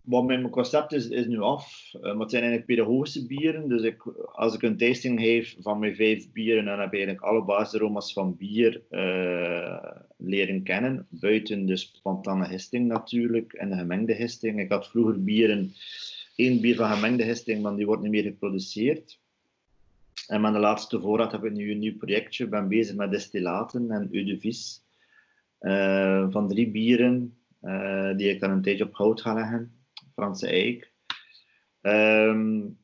Maar 0.00 0.24
mijn 0.24 0.50
concept 0.50 0.92
is, 0.92 1.08
is 1.08 1.26
nu 1.26 1.40
af. 1.40 1.90
Uh, 1.94 2.02
maar 2.02 2.20
het 2.20 2.30
zijn 2.30 2.42
eigenlijk 2.42 2.66
pedagogische 2.66 3.26
bieren. 3.26 3.68
Dus 3.68 3.82
ik, 3.82 4.02
als 4.32 4.54
ik 4.54 4.62
een 4.62 4.76
tasting 4.76 5.20
geef 5.20 5.56
van 5.58 5.78
mijn 5.78 5.94
vijf 5.94 6.32
bieren, 6.32 6.64
dan 6.64 6.78
heb 6.78 6.86
ik 6.86 6.94
eigenlijk 6.94 7.24
alle 7.24 7.44
basisaroma's 7.44 8.12
van 8.12 8.36
bier 8.36 8.82
uh, 8.90 9.92
leren 10.16 10.62
kennen. 10.62 11.06
Buiten 11.08 11.66
de 11.66 11.76
spontane 11.76 12.48
histing 12.48 12.86
natuurlijk 12.86 13.52
en 13.52 13.70
de 13.70 13.76
gemengde 13.76 14.14
histing. 14.14 14.60
Ik 14.60 14.70
had 14.70 14.88
vroeger 14.88 15.24
bieren, 15.24 15.72
één 16.36 16.60
bier 16.60 16.76
van 16.76 16.90
gemengde 16.90 17.24
histing, 17.24 17.62
maar 17.62 17.76
die 17.76 17.86
wordt 17.86 18.02
niet 18.02 18.10
meer 18.10 18.22
geproduceerd. 18.22 19.18
En 20.26 20.40
met 20.40 20.52
de 20.52 20.58
laatste 20.58 21.00
voorraad 21.00 21.32
heb 21.32 21.44
ik 21.44 21.52
nu 21.52 21.70
een 21.70 21.78
nieuw 21.78 21.96
projectje. 21.96 22.44
Ik 22.44 22.50
ben 22.50 22.68
bezig 22.68 22.96
met 22.96 23.10
destillaten 23.10 23.90
en 23.90 24.08
eau. 24.12 24.38
Uh, 25.60 26.26
van 26.30 26.48
drie 26.48 26.70
bieren, 26.70 27.36
die 28.16 28.28
ik 28.28 28.40
dan 28.40 28.50
een 28.50 28.62
tijdje 28.62 28.84
op 28.84 28.94
hout 28.94 29.20
ga 29.20 29.34
leggen. 29.34 29.79
Franse 30.14 30.48
eik. 30.48 30.92
Um, 31.82 32.78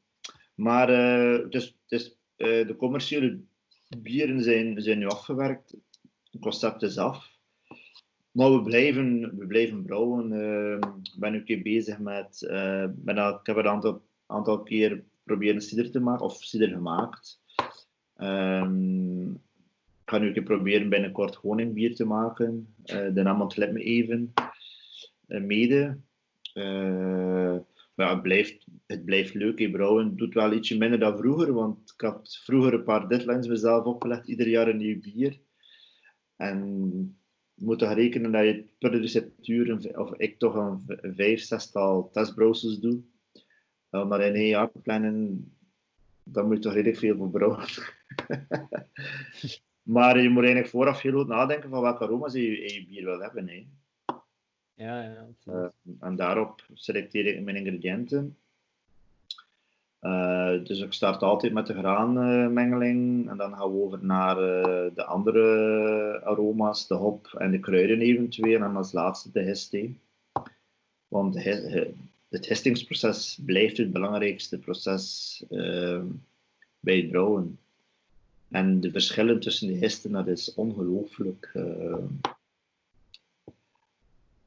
maar 0.54 0.90
uh, 0.90 1.48
dus, 1.48 1.78
dus, 1.86 2.18
de 2.36 2.74
commerciële 2.78 3.40
bieren 3.98 4.42
zijn, 4.42 4.82
zijn 4.82 4.98
nu 4.98 5.06
afgewerkt. 5.06 5.74
Het 6.30 6.40
concept 6.40 6.82
is 6.82 6.98
af. 6.98 7.34
Maar 8.30 8.52
we 8.52 8.62
blijven, 8.62 9.38
we 9.38 9.46
blijven 9.46 9.84
brouwen. 9.84 10.32
Ik 11.02 11.18
ben 11.18 11.32
nu 11.32 11.38
een 11.38 11.44
keer 11.44 11.62
bezig 11.62 11.98
met... 11.98 12.44
ben 12.94 13.18
al, 13.18 13.34
ik 13.34 13.46
heb 13.46 13.56
een 13.56 13.68
aantal, 13.68 14.02
aantal 14.26 14.62
keer 14.62 15.04
proberen 15.24 15.60
cider 15.60 15.90
te 15.90 16.00
maken, 16.00 16.24
of 16.24 16.36
cider 16.44 16.68
gemaakt. 16.68 17.40
Um, 18.16 19.32
ik 20.02 20.12
ga 20.12 20.18
nu 20.18 20.26
een 20.26 20.32
keer 20.32 20.42
proberen 20.42 20.88
binnenkort 20.88 21.34
honingbier 21.34 21.94
te 21.94 22.04
maken. 22.04 22.74
De 22.84 23.22
naam 23.22 23.40
ontlet 23.40 23.72
me 23.72 23.82
even. 23.82 24.32
Mede. 25.26 25.98
Uh, 26.56 27.56
maar 27.94 28.10
het 28.10 28.22
blijft, 28.22 28.66
het 28.86 29.04
blijft 29.04 29.34
leuk. 29.34 29.58
He, 29.58 29.70
brouwen 29.70 30.16
doet 30.16 30.34
wel 30.34 30.52
ietsje 30.52 30.78
minder 30.78 30.98
dan 30.98 31.16
vroeger, 31.16 31.52
want 31.52 31.92
ik 31.94 32.00
had 32.00 32.40
vroeger 32.44 32.74
een 32.74 32.84
paar 32.84 33.08
deadlines 33.08 33.46
mezelf 33.46 33.84
opgelegd. 33.84 34.28
Ieder 34.28 34.48
jaar 34.48 34.68
een 34.68 34.76
nieuw 34.76 35.00
bier. 35.00 35.40
En 36.36 36.58
je 37.54 37.64
moet 37.64 37.78
toch 37.78 37.92
rekenen 37.92 38.32
dat 38.32 38.44
je 38.44 38.64
per 38.78 39.00
receptuur, 39.00 39.96
of 39.98 40.14
ik 40.16 40.38
toch 40.38 40.54
een 40.54 41.14
vijf, 41.14 41.40
zestal 41.40 42.10
testbrowsers 42.10 42.78
doe 42.78 43.02
maar 44.04 44.20
in 44.20 44.34
één 44.34 44.48
jaar 44.48 44.70
plannen, 44.82 45.44
dan 46.22 46.46
moet 46.46 46.56
je 46.56 46.62
toch 46.62 46.72
redelijk 46.72 46.98
veel 46.98 47.16
voor 47.16 47.30
brouwen. 47.30 47.64
maar 49.96 50.22
je 50.22 50.28
moet 50.28 50.42
eigenlijk 50.44 50.68
vooraf 50.68 51.00
heel 51.00 51.12
goed 51.12 51.28
nadenken 51.28 51.70
van 51.70 51.80
welke 51.80 52.04
aroma's 52.04 52.32
je 52.32 52.64
in 52.64 52.74
je 52.74 52.86
bier 52.86 53.04
wil 53.04 53.20
hebben. 53.20 53.48
Hè. 53.48 53.66
Ja. 54.76 55.26
Uh, 55.48 55.66
en 56.00 56.16
daarop 56.16 56.64
selecteer 56.74 57.26
ik 57.26 57.40
mijn 57.40 57.56
ingrediënten. 57.56 58.36
Uh, 60.02 60.64
dus 60.64 60.80
ik 60.80 60.92
start 60.92 61.22
altijd 61.22 61.52
met 61.52 61.66
de 61.66 61.74
graanmengeling 61.74 63.30
en 63.30 63.36
dan 63.36 63.56
gaan 63.56 63.72
we 63.72 63.82
over 63.82 64.04
naar 64.04 64.36
uh, 64.36 64.94
de 64.94 65.04
andere 65.04 66.20
aroma's, 66.24 66.86
de 66.86 66.94
hop 66.94 67.34
en 67.38 67.50
de 67.50 67.60
kruiden 67.60 68.00
eventueel 68.00 68.62
en 68.62 68.76
als 68.76 68.92
laatste 68.92 69.30
de 69.32 69.42
heste. 69.42 69.90
Want 71.08 71.44
het 72.28 72.48
hestingsproces 72.48 73.38
blijft 73.44 73.76
het 73.76 73.92
belangrijkste 73.92 74.58
proces 74.58 75.44
uh, 75.50 76.02
bij 76.80 76.96
het 76.96 77.08
brouwen. 77.08 77.58
En 78.50 78.80
de 78.80 78.90
verschillen 78.90 79.40
tussen 79.40 79.68
de 79.68 79.74
histen, 79.74 80.12
dat 80.12 80.26
is 80.26 80.54
ongelooflijk 80.54 81.50
uh, 81.54 81.94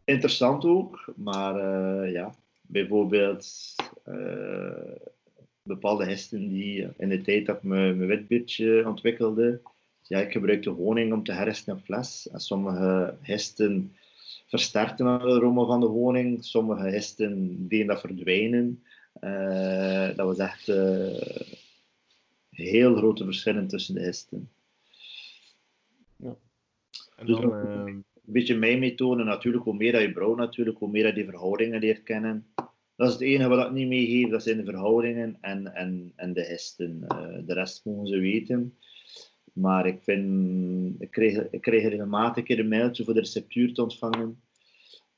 interessant 0.09 0.65
ook. 0.65 1.13
Maar 1.15 1.55
uh, 1.55 2.11
ja, 2.11 2.35
bijvoorbeeld 2.61 3.75
bepaalde 5.61 6.05
histen 6.05 6.47
die 6.49 6.87
in 6.97 7.09
de 7.09 7.21
tijd 7.21 7.45
dat 7.45 7.55
ik 7.55 7.63
mijn, 7.63 7.97
mijn 7.97 8.87
ontwikkelde, 8.87 9.61
ja, 10.01 10.19
ik 10.19 10.31
gebruikte 10.31 10.69
honing 10.69 11.13
om 11.13 11.23
te 11.23 11.31
hersten 11.31 11.75
in 11.75 11.83
fles. 11.83 12.29
En 12.29 12.39
sommige 12.39 13.15
histen 13.21 13.95
versterkte 14.47 15.03
de 15.03 15.09
aroma 15.09 15.65
van 15.65 15.79
de 15.79 15.85
honing. 15.85 16.45
Sommige 16.45 16.87
histen 16.87 17.67
deden 17.67 17.87
dat 17.87 17.99
verdwijnen. 17.99 18.83
Uh, 19.21 20.15
dat 20.15 20.25
was 20.25 20.37
echt 20.37 20.67
heel 22.49 22.95
grote 22.95 23.23
verschillen 23.23 23.67
tussen 23.67 23.95
de 23.95 24.01
histen. 24.01 24.49
Ja. 26.15 26.35
En 27.15 27.25
dus 27.25 27.39
dan, 27.39 27.53
uh... 27.53 27.95
een 28.29 28.35
beetje 28.35 28.57
mijn 28.57 28.79
methode. 28.79 29.23
Natuurlijk, 29.23 29.63
hoe 29.63 29.75
meer 29.75 29.91
dat 29.91 30.01
je 30.01 30.11
brouwt, 30.11 30.37
natuurlijk, 30.37 30.77
hoe 30.77 30.89
meer 30.89 31.03
dat 31.03 31.15
je 31.15 31.25
verhoudingen 31.25 31.79
leert 31.79 32.03
kennen. 32.03 32.45
Dat 32.95 33.07
is 33.07 33.13
het 33.13 33.21
enige 33.21 33.49
wat 33.49 33.65
ik 33.65 33.71
niet 33.71 33.87
meegeef, 33.87 34.29
dat 34.29 34.43
zijn 34.43 34.57
de 34.57 34.63
verhoudingen 34.63 35.37
en, 35.41 35.73
en, 35.73 36.13
en 36.15 36.33
de 36.33 36.45
histen. 36.45 36.99
de 37.45 37.53
rest 37.53 37.85
mogen 37.85 38.07
ze 38.07 38.17
weten. 38.17 38.77
Maar 39.53 39.87
ik, 39.87 40.01
vind, 40.01 41.01
ik, 41.01 41.11
kreeg, 41.11 41.49
ik 41.49 41.61
kreeg 41.61 41.83
regelmatig 41.83 42.37
een 42.37 42.43
keer 42.43 42.59
een 42.59 42.67
mailtje 42.67 43.03
voor 43.03 43.13
de 43.13 43.19
receptuur 43.19 43.73
te 43.73 43.81
ontvangen. 43.81 44.41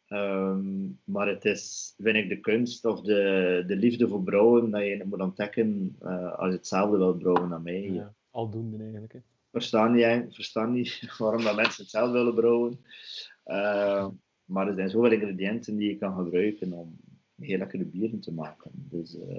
Um, 0.09 0.99
maar 1.03 1.27
het 1.27 1.45
is, 1.45 1.93
vind 1.97 2.15
ik, 2.15 2.29
de 2.29 2.39
kunst 2.39 2.85
of 2.85 3.01
de, 3.01 3.63
de 3.67 3.75
liefde 3.75 4.07
voor 4.07 4.23
brouwen 4.23 4.71
dat 4.71 4.81
je 4.81 5.03
moet 5.05 5.21
ontdekken 5.21 5.97
uh, 6.01 6.33
als 6.33 6.49
je 6.49 6.55
hetzelfde 6.55 6.97
wilt 6.97 7.19
brouwen 7.19 7.49
dan 7.49 7.63
mij. 7.63 7.91
Ja, 7.91 8.13
aldoende 8.29 8.77
eigenlijk. 8.83 9.21
Verstaan 9.51 9.91
niet, 9.91 10.35
verstaan 10.35 10.71
niet 10.71 11.05
waarom 11.17 11.43
dat 11.43 11.55
mensen 11.55 11.81
hetzelfde 11.81 12.11
willen 12.17 12.35
brouwen. 12.35 12.79
Uh, 13.45 14.07
maar 14.45 14.67
er 14.67 14.73
zijn 14.75 14.89
zoveel 14.89 15.11
ingrediënten 15.11 15.75
die 15.77 15.89
je 15.89 15.97
kan 15.97 16.15
gebruiken 16.15 16.73
om 16.73 16.99
heel 17.35 17.57
lekkere 17.57 17.85
bieren 17.85 18.19
te 18.19 18.33
maken. 18.33 18.71
Dus, 18.73 19.15
uh, 19.15 19.37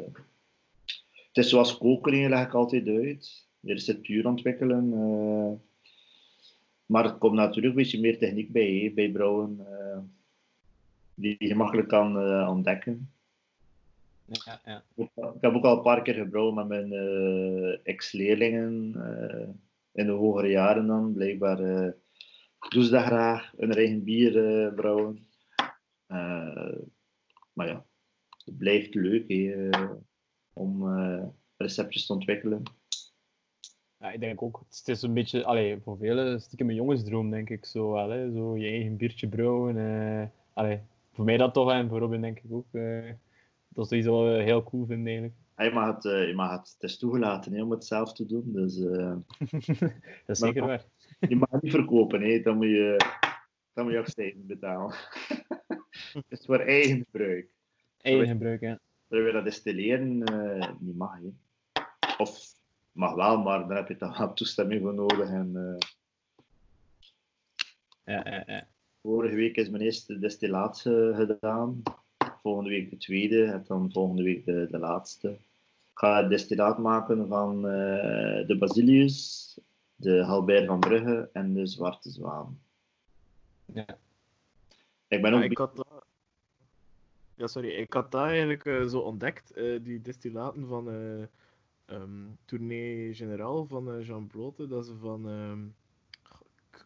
het 1.12 1.44
is 1.44 1.48
zoals 1.48 1.78
koken, 1.78 2.28
leg 2.28 2.46
ik 2.46 2.54
altijd 2.54 2.88
uit. 2.88 3.46
de 3.60 3.72
receptuur 3.72 4.26
ontwikkelen. 4.26 4.92
eh. 4.92 5.52
maar 6.86 7.04
er 7.04 7.14
komt 7.14 7.34
natuurlijk 7.34 7.66
een 7.76 7.82
beetje 7.82 8.00
meer 8.00 8.18
techniek 8.18 8.52
bij, 8.52 8.92
bij 8.94 9.10
brouwen, 9.10 9.66
eh, 9.66 9.98
die 11.14 11.36
je 11.38 11.46
gemakkelijk 11.46 11.88
kan 11.88 12.18
eh, 12.18 12.48
ontdekken. 12.50 13.10
Ja, 14.26 14.60
ja. 14.64 14.82
Ik 14.96 15.40
heb 15.40 15.54
ook 15.54 15.64
al 15.64 15.76
een 15.76 15.82
paar 15.82 16.02
keer 16.02 16.14
gebrouwen 16.14 16.54
met 16.54 16.68
mijn 16.68 16.92
eh, 16.92 17.78
ex-leerlingen 17.82 18.94
eh, 18.94 19.48
in 19.93 20.07
de 20.07 20.12
hogere 20.12 20.49
jaren 20.49 20.86
dan. 20.86 21.12
Blijkbaar 21.12 21.61
doen 22.68 22.82
ze 22.82 22.90
dat 22.90 23.05
graag, 23.05 23.53
hun 23.57 23.72
eigen 23.72 24.05
bier 24.05 24.64
eh, 24.66 24.74
brouwen. 24.74 25.26
Eh, 26.07 26.78
maar 27.53 27.66
ja, 27.66 27.86
het 28.45 28.57
blijft 28.57 28.95
leuk 28.95 29.26
om 30.53 30.84
receptjes 31.57 32.07
te 32.07 32.12
ontwikkelen. 32.12 32.62
Ja, 33.99 34.11
ik 34.11 34.20
denk 34.20 34.43
ook, 34.43 34.64
het 34.68 34.88
is 34.88 35.03
een 35.03 35.14
beetje, 35.14 35.45
allee, 35.45 35.80
voor 35.80 35.97
velen 35.99 36.40
stiekem 36.40 36.68
een 36.68 36.74
jongensdroom, 36.74 37.30
denk 37.30 37.51
ik 37.51 37.64
zo. 37.64 37.97
Hè? 38.09 38.32
Zo 38.32 38.57
je 38.57 38.68
eigen 38.68 38.97
biertje 38.97 39.28
brouwen. 39.28 39.76
allee, 40.53 40.80
voor 41.12 41.24
mij 41.24 41.36
dat 41.36 41.55
toch, 41.55 41.70
en 41.70 41.88
voor 41.88 41.99
Robin 41.99 42.20
denk 42.20 42.38
ik 42.38 42.53
ook. 42.53 42.66
dat 43.68 43.93
is 43.93 43.99
iets 43.99 44.07
wat 44.07 44.24
we 44.24 44.43
heel 44.43 44.62
cool 44.62 44.86
vinden 44.86 45.07
eigenlijk. 45.07 45.34
Je, 45.64 46.32
mag 46.34 46.50
het, 46.50 46.76
is 46.78 46.98
toegelaten 46.98 47.52
hè, 47.52 47.62
om 47.62 47.70
het 47.70 47.84
zelf 47.84 48.12
te 48.12 48.26
doen. 48.26 48.52
Dus 48.52 48.80
eh, 48.80 49.14
dat 50.26 50.36
is 50.36 50.38
zeker 50.38 50.66
waar. 50.66 50.84
je 51.28 51.36
mag 51.36 51.50
het 51.50 51.62
niet 51.62 51.72
verkopen, 51.72 52.20
hè. 52.20 52.40
Dan, 52.40 52.56
moet 52.56 52.66
je, 52.66 52.96
dan 53.72 53.84
moet 53.84 53.92
je 53.92 53.98
afsteden 53.98 54.46
betalen. 54.46 54.94
het 56.12 56.24
is 56.28 56.44
voor 56.44 56.58
eigen 56.58 57.04
gebruik. 57.04 57.50
Eigen 58.00 58.28
gebruik, 58.28 58.60
ja. 58.60 58.80
Terwijl 59.08 59.28
we 59.28 59.34
dat 59.34 59.44
destilleren 59.44 60.22
eh, 60.22 60.70
niet 60.78 60.96
mag. 60.96 61.18
Hè. 61.18 61.30
Of 62.18 62.54
mag 62.92 63.14
wel, 63.14 63.38
maar 63.38 63.68
daar 63.68 63.76
heb 63.76 63.88
je 63.88 63.96
dan 63.96 64.14
wel 64.18 64.32
toestemming 64.32 64.80
voor 64.80 64.94
nodig. 64.94 65.28
En, 65.28 65.78
Ja, 68.04 68.28
ja, 68.28 68.42
ja. 68.46 68.68
vorige 69.02 69.34
week 69.34 69.56
is 69.56 69.68
mijn 69.68 69.82
eerste 69.82 70.18
destillaat 70.18 70.82
eh, 70.86 71.16
gedaan. 71.16 71.82
Volgende 72.42 72.70
week 72.70 72.90
de 72.90 72.96
tweede 72.96 73.44
en 73.44 73.64
dan 73.66 73.92
volgende 73.92 74.22
week 74.22 74.44
de, 74.44 74.66
de 74.70 74.78
laatste. 74.78 75.38
Ik 75.93 75.99
ga 75.99 76.20
het 76.20 76.30
destillaat 76.30 76.78
maken 76.78 77.28
van 77.28 77.68
eh, 77.68 78.47
de 78.47 78.57
Basilius, 78.59 79.59
de 79.97 80.24
Halbert 80.24 80.66
van 80.66 80.80
Brugge 80.80 81.30
en 81.32 81.55
de 81.55 81.66
Zwarte 81.66 82.11
Zwaan. 82.11 82.59
Ja. 83.64 83.86
Ik 85.09 85.22
ben 85.22 85.32
Ja, 85.32 85.38
ook 85.38 85.51
ik 85.51 85.59
had 85.59 85.76
dat... 85.76 86.05
Ja, 87.34 87.47
sorry. 87.47 87.68
Ik 87.68 87.93
had 87.93 88.12
dat 88.12 88.22
eigenlijk 88.22 88.64
eh, 88.64 88.84
zo 88.86 88.99
ontdekt, 88.99 89.53
eh, 89.53 89.78
die 89.82 90.01
destillaten 90.01 90.66
van 90.66 90.90
eh 90.90 91.22
ehm, 91.84 92.26
Tournee 92.45 93.14
Generaal 93.14 93.66
van 93.66 93.93
eh, 93.93 94.07
Jean 94.07 94.26
Blote, 94.26 94.66
dat 94.66 94.86
ze 94.86 94.97
van... 94.97 95.28
ehm, 95.28 95.64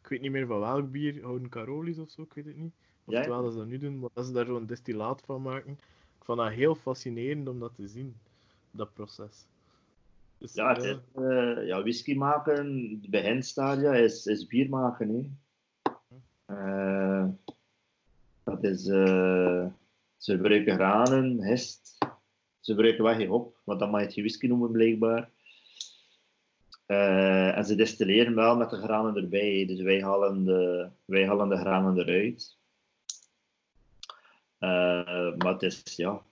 ik, 0.02 0.08
weet 0.08 0.20
niet 0.20 0.30
meer 0.30 0.46
van 0.46 0.60
welk 0.60 0.90
bier, 0.90 1.22
Houden 1.22 1.48
Carolis 1.48 1.98
of 1.98 2.10
zo, 2.10 2.22
ik 2.22 2.34
weet 2.34 2.46
het 2.46 2.56
niet. 2.56 2.74
Ja, 3.04 3.18
Oftewel 3.18 3.42
dat 3.42 3.52
ze 3.52 3.58
dat 3.58 3.66
nu 3.66 3.78
doen, 3.78 3.98
maar 3.98 4.10
dat 4.12 4.26
ze 4.26 4.32
daar 4.32 4.46
zo'n 4.46 4.66
destillaat 4.66 5.22
van 5.24 5.42
maken. 5.42 5.72
Ik 6.18 6.24
vond 6.24 6.38
dat 6.38 6.50
heel 6.50 6.74
fascinerend 6.74 7.48
om 7.48 7.58
dat 7.58 7.74
te 7.74 7.86
zien, 7.86 8.16
dat 8.76 8.94
proces. 8.94 9.46
Dus, 10.38 10.54
Ja, 10.54 10.74
het 10.74 10.82
is, 10.82 10.96
eh, 11.14 11.66
ja, 11.66 11.80
whisky 11.82 12.14
maken, 12.14 12.98
het 13.00 13.10
beginstadia 13.10 13.94
is, 13.94 14.26
is 14.26 14.46
bier 14.46 14.68
maken. 14.68 15.08
Hè. 15.08 15.24
Eh, 16.46 17.28
dat 18.44 18.64
is, 18.64 18.86
eh, 18.86 19.66
ze 20.16 20.36
gebruiken 20.36 20.74
granen, 20.74 21.40
hest. 21.40 21.98
Ze 22.60 22.72
gebruiken 22.72 23.04
wel 23.04 23.14
geen 23.14 23.28
hop, 23.28 23.60
want 23.64 23.78
dan 23.78 23.90
mag 23.90 24.00
je 24.00 24.06
het 24.06 24.14
geen 24.14 24.24
whisky 24.24 24.46
noemen 24.46 24.70
blijkbaar. 24.70 25.30
Eh, 26.86 27.56
en 27.56 27.64
ze 27.64 27.74
destilleren 27.74 28.34
wel 28.34 28.56
met 28.56 28.70
de 28.70 28.76
granen 28.76 29.16
erbij, 29.16 29.66
dus 29.66 29.80
wij 29.80 30.02
halen 30.02 30.44
de, 30.44 30.90
wij 31.04 31.26
halen 31.26 31.48
de 31.48 31.56
granen 31.56 31.98
eruit. 31.98 32.58
Eh, 34.58 35.36
maar 35.36 35.52
het 35.52 35.62
is, 35.62 35.82
ja, 35.96 36.22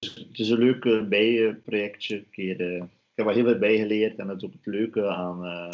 het 0.00 0.38
is 0.38 0.50
een 0.50 0.58
leuk 0.58 1.08
bijprojectje. 1.08 2.24
keer, 2.30 2.60
eh, 2.60 2.76
ik 2.76 2.82
heb 3.14 3.26
wel 3.26 3.34
heel 3.34 3.44
veel 3.44 3.58
bijgeleerd 3.58 4.18
en 4.18 4.26
dat 4.26 4.36
is 4.36 4.44
ook 4.44 4.52
het 4.52 4.66
leuke 4.66 5.08
aan, 5.08 5.44
eh, 5.44 5.70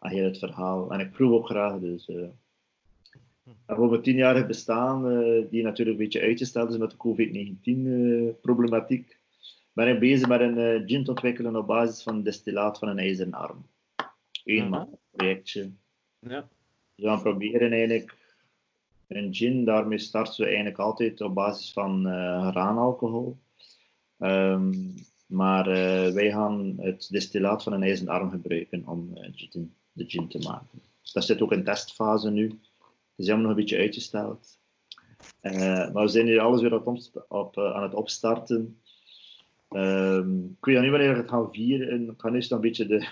aan 0.00 0.10
heel 0.10 0.24
het 0.24 0.38
verhaal. 0.38 0.92
En 0.92 1.00
ik 1.00 1.10
proef 1.10 1.32
ook 1.32 1.46
graag, 1.46 1.80
dus... 1.80 2.08
eh 2.08 2.28
en 3.66 3.76
voor 3.76 3.90
mijn 3.90 4.02
tienjarig 4.02 4.46
bestaan, 4.46 5.02
die 5.50 5.62
natuurlijk 5.62 5.98
een 5.98 6.04
beetje 6.04 6.20
uitgesteld 6.20 6.70
is 6.70 6.76
met 6.76 6.90
de 6.90 6.96
COVID-19-problematiek, 6.96 9.18
ben 9.78 9.88
ik 9.88 9.98
bezig 9.98 10.28
met 10.28 10.40
een 10.40 10.58
eh, 10.58 10.82
gin 10.86 11.04
te 11.04 11.10
ontwikkelen 11.10 11.56
op 11.56 11.66
basis 11.66 12.02
van 12.02 12.14
een 12.14 12.22
destillaat 12.22 12.78
van 12.78 12.88
een 12.88 12.98
ijzeren 12.98 13.32
arm. 13.32 13.66
Eén 14.44 14.68
Mhm. 14.68 14.84
projectje. 15.10 15.70
Ja. 16.18 16.48
We 16.94 17.06
gaan 17.06 17.22
proberen 17.22 17.72
eigenlijk 17.72 18.16
een 19.08 19.34
gin, 19.34 19.64
daarmee 19.64 19.98
starten 19.98 20.40
we 20.40 20.46
eigenlijk 20.46 20.78
altijd 20.78 21.20
op 21.20 21.34
basis 21.34 21.72
van 21.72 22.06
eh 22.06 22.48
graanalcohol. 22.48 23.38
Ehm, 24.18 24.72
maar 25.26 25.66
eh, 25.66 26.12
wij 26.12 26.30
gaan 26.30 26.74
het 26.76 27.08
destillaat 27.10 27.62
van 27.62 27.72
een 27.72 27.82
ijzeren 27.82 28.12
arm 28.12 28.30
gebruiken 28.30 28.86
om 28.86 29.16
eh, 29.16 29.30
de 29.92 30.04
gin 30.06 30.28
te 30.28 30.38
maken. 30.38 30.82
Dat 31.12 31.24
zit 31.24 31.42
ook 31.42 31.52
in 31.52 31.64
testfase 31.64 32.30
nu. 32.30 32.46
Het 32.46 33.26
is 33.26 33.26
helemaal 33.26 33.48
nog 33.48 33.50
een 33.50 33.62
beetje 33.62 33.78
uitgesteld. 33.78 34.58
Maar 35.42 36.02
we 36.02 36.08
zijn 36.08 36.26
hier 36.26 36.40
alles 36.40 36.60
weer 36.60 36.74
op, 36.74 37.24
op, 37.28 37.58
aan 37.58 37.82
het 37.82 37.94
opstarten. 37.94 38.80
Ehm, 39.68 40.44
ik 40.44 40.64
weet 40.64 40.80
niet 40.80 40.90
wanneer 40.90 41.12
we 41.12 41.16
het 41.16 41.28
gaan 41.28 41.52
vieren. 41.52 42.10
Ik 42.10 42.20
ga 42.20 42.32
eerst 42.32 42.52
een 42.52 42.60
beetje 42.60 42.86
de, 42.86 43.08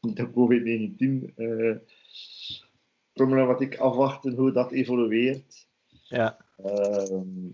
de 0.00 0.30
COVID-19 0.30 1.34
eh, 3.18 3.26
problematiek 3.26 3.78
afwachten, 3.78 4.34
hoe 4.34 4.52
dat 4.52 4.72
evolueert. 4.72 5.66
Ja. 6.04 6.36
Ehm, 6.56 7.50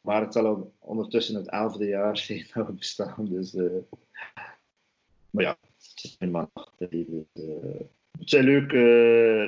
maar 0.00 0.20
het 0.20 0.32
zal 0.32 0.46
al 0.46 0.72
ondertussen 0.78 1.34
het 1.34 1.48
elfde 1.48 1.86
jaar 1.86 2.16
zijn 2.16 2.46
dat 2.54 2.66
we 2.66 2.72
bestaan. 2.72 3.24
Dus, 3.28 3.54
eh, 3.54 3.66
maar 5.30 5.44
ja, 5.44 5.56
het 6.78 6.90
dus, 6.90 7.24
eh, 7.32 7.80
het 8.18 8.30
zijn 8.30 8.44
leuke, 8.44 8.76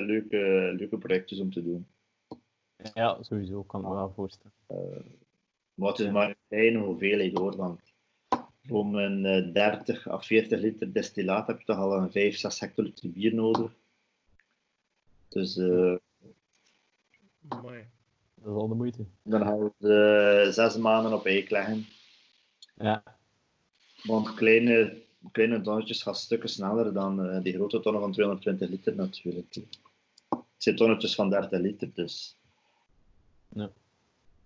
leuke, 0.05 0.73
leuke 0.77 0.97
projectjes 0.97 1.39
om 1.39 1.51
te 1.51 1.63
doen. 1.63 1.87
ja, 2.93 3.17
sowieso, 3.23 3.63
kan 3.63 3.81
ik 3.81 3.87
me 3.87 3.93
wel 3.93 4.13
voorstellen. 4.15 4.51
Maar 5.73 5.89
het 5.89 5.99
is 5.99 6.11
maar 6.11 6.29
een 6.29 6.35
kleine 6.47 6.79
hoeveelheid 6.79 7.37
hoor. 7.37 7.55
Want 7.55 7.79
om 8.69 8.95
een 8.95 9.25
eh, 9.25 9.53
30 9.53 10.07
à 10.07 10.19
40 10.19 10.59
liter 10.59 10.93
destillaat 10.93 11.47
heb 11.47 11.59
je 11.59 11.65
toch 11.65 11.77
al 11.77 11.97
een 11.97 12.11
5, 12.11 12.37
6 12.37 12.59
hectoliter 12.59 13.11
bier 13.11 13.33
nodig. 13.33 13.71
Dus 15.29 15.57
eh, 15.57 15.95
Amai. 17.47 17.85
Dat 18.35 18.53
is 18.55 18.61
al 18.61 18.67
de 18.67 18.75
moeite. 18.75 19.05
dan 19.23 19.41
gaan 19.41 19.59
we 19.59 19.71
de 19.77 20.47
zes 20.51 20.77
maanden 20.77 21.13
op 21.13 21.25
eik 21.25 21.49
leggen. 21.49 21.85
Ja. 22.75 23.03
Want 24.03 24.33
kleine, 24.33 25.01
kleine 25.31 25.61
tonnetjes 25.61 26.03
gaan 26.03 26.15
stukken 26.15 26.49
sneller 26.49 26.93
dan 26.93 27.25
eh, 27.25 27.43
die 27.43 27.53
grote 27.53 27.79
tonnen 27.79 28.01
van 28.01 28.11
220 28.11 28.69
liter 28.69 28.95
natuurlijk. 28.95 29.55
Het 30.29 30.63
zijn 30.63 30.75
tonnetjes 30.75 31.15
van 31.15 31.29
30 31.29 31.59
liter, 31.59 31.89
dus 31.93 32.37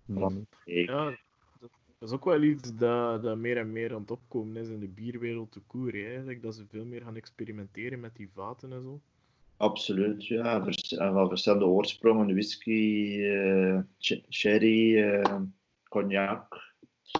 Mm. 0.04 0.46
eik. 0.64 0.88
Ja, 0.88 1.18
dat, 1.60 1.70
is 1.98 2.10
ook 2.10 2.24
wel 2.24 2.42
iets 2.42 2.76
dat, 2.76 3.22
dat 3.22 3.36
meer 3.36 3.56
en 3.56 3.72
meer 3.72 3.94
aan 3.94 4.00
het 4.00 4.10
opkomen 4.10 4.56
is 4.56 4.68
in 4.68 4.80
de 4.80 4.88
bierwereld 4.88 5.52
te 5.52 5.60
koer. 5.60 5.94
Eigenlijk 5.94 6.42
dat 6.42 6.54
ze 6.54 6.66
veel 6.66 6.84
meer 6.84 7.02
gaan 7.02 7.16
experimenteren 7.16 8.00
met 8.00 8.16
die 8.16 8.30
vaten 8.34 8.72
en 8.72 8.82
zo. 8.82 9.00
Absoluut, 9.62 10.26
ja. 10.26 10.64
Van 10.96 11.28
verschillende 11.28 11.64
oorsprongen, 11.66 12.26
whisky, 12.26 13.18
eh, 13.22 13.78
sherry, 14.28 15.02
eh, 15.02 15.40
cognac. 15.88 16.70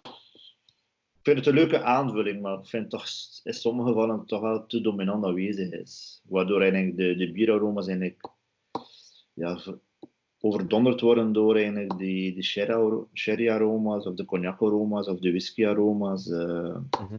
Ik 0.02 1.28
vind 1.28 1.36
het 1.36 1.46
een 1.46 1.54
leuke 1.54 1.82
aanvulling, 1.82 2.40
maar 2.42 2.58
ik 2.58 2.66
vind 2.66 2.90
toch 2.90 3.06
in 3.42 3.52
sommige 3.54 3.88
gevallen 3.88 4.26
toch 4.26 4.40
wel 4.40 4.66
te 4.66 4.80
dominant 4.80 5.24
aanwezig 5.24 5.70
is. 5.72 6.22
Waardoor 6.28 6.60
eigenlijk 6.60 6.96
de, 6.96 7.16
de 7.16 7.32
bieraroma's 7.32 7.86
eigenlijk 7.86 8.28
ja, 9.34 9.58
ver- 9.58 9.80
overdonderd 10.40 11.00
worden 11.00 11.32
door 11.32 11.54
eigenlijk 11.56 11.98
die, 11.98 12.34
die 12.34 12.42
sherry- 12.42 13.04
sherry-aroma's 13.12 14.06
of 14.06 14.14
de 14.14 14.24
cognac-aroma's 14.24 15.08
of 15.08 15.18
de 15.18 15.30
whisky-aroma's. 15.30 16.30
eh. 16.30 16.76
Ik 16.90 17.18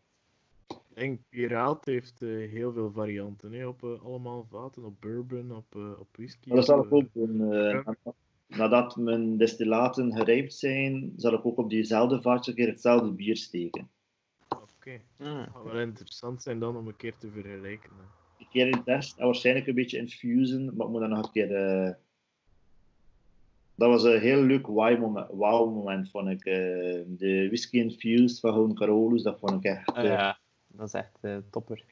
denk, 1.04 1.20
Piraat 1.30 1.86
heeft 1.86 2.22
eh, 2.22 2.30
heel 2.30 2.74
veel 2.74 2.92
varianten. 2.92 3.52
Hè, 3.52 3.68
op 3.68 3.84
eh, 3.84 4.04
allemaal 4.04 4.46
vaten, 4.50 4.84
op 4.86 5.02
bourbon, 5.02 5.52
op, 5.56 5.76
eh, 5.76 6.00
op 6.00 6.08
whisky. 6.12 6.48
Maar 6.48 6.58
dat 6.58 6.66
zal 6.66 6.84
ik 6.84 6.94
ook 6.94 7.14
doen. 7.14 7.52
eh, 7.54 7.88
nadat 8.48 8.96
mijn 8.98 9.38
destillaten 9.38 10.14
gerijpt 10.16 10.54
zijn, 10.54 11.14
zal 11.16 11.34
ik 11.34 11.46
ook 11.46 11.58
op 11.58 11.70
diezelfde 11.70 12.22
vaatje 12.22 12.52
een 12.52 12.58
keer 12.58 12.68
hetzelfde 12.68 13.12
bier 13.12 13.38
steken. 13.38 13.90
Oké. 14.50 15.02
Ah. 15.20 15.40
Het 15.42 15.50
zou 15.54 15.66
wel 15.66 15.80
interessant 15.80 16.42
zijn 16.44 16.60
dan 16.60 16.78
om 16.78 16.88
een 16.88 16.96
keer 16.96 17.18
te 17.18 17.30
vergelijken. 17.32 17.90
hè. 17.98 18.04
Een 18.40 18.50
keer 18.50 18.68
in 18.68 18.84
test 18.84 19.18
en 19.18 19.26
waarschijnlijk 19.26 19.68
een 19.68 19.76
beetje 19.76 19.98
infusen, 19.98 20.66
maar 20.76 20.86
ik 20.86 20.92
moet 20.92 21.02
dan 21.02 21.10
nog 21.10 21.26
een 21.26 21.32
keer. 21.32 21.98
Dat 23.76 23.90
was 23.90 24.04
een 24.04 24.20
heel 24.20 24.42
leuk 24.42 24.68
wow-moment, 24.68 25.28
wow 25.32 25.76
moment 25.76 26.10
vond 26.10 26.30
ik. 26.30 26.46
eh, 26.46 27.02
de 27.08 27.46
whisky 27.48 27.78
infused 27.78 28.40
van 28.40 28.54
Hoon 28.54 28.74
Carolus, 28.74 29.24
dat 29.24 29.40
vond 29.40 29.52
ik 29.54 29.64
echt. 29.64 29.94
Ah, 29.94 30.04
ja, 30.04 30.40
dat 30.78 30.88
is 30.88 30.94
echt 30.94 31.18
eh, 31.22 31.38
topper. 31.50 31.84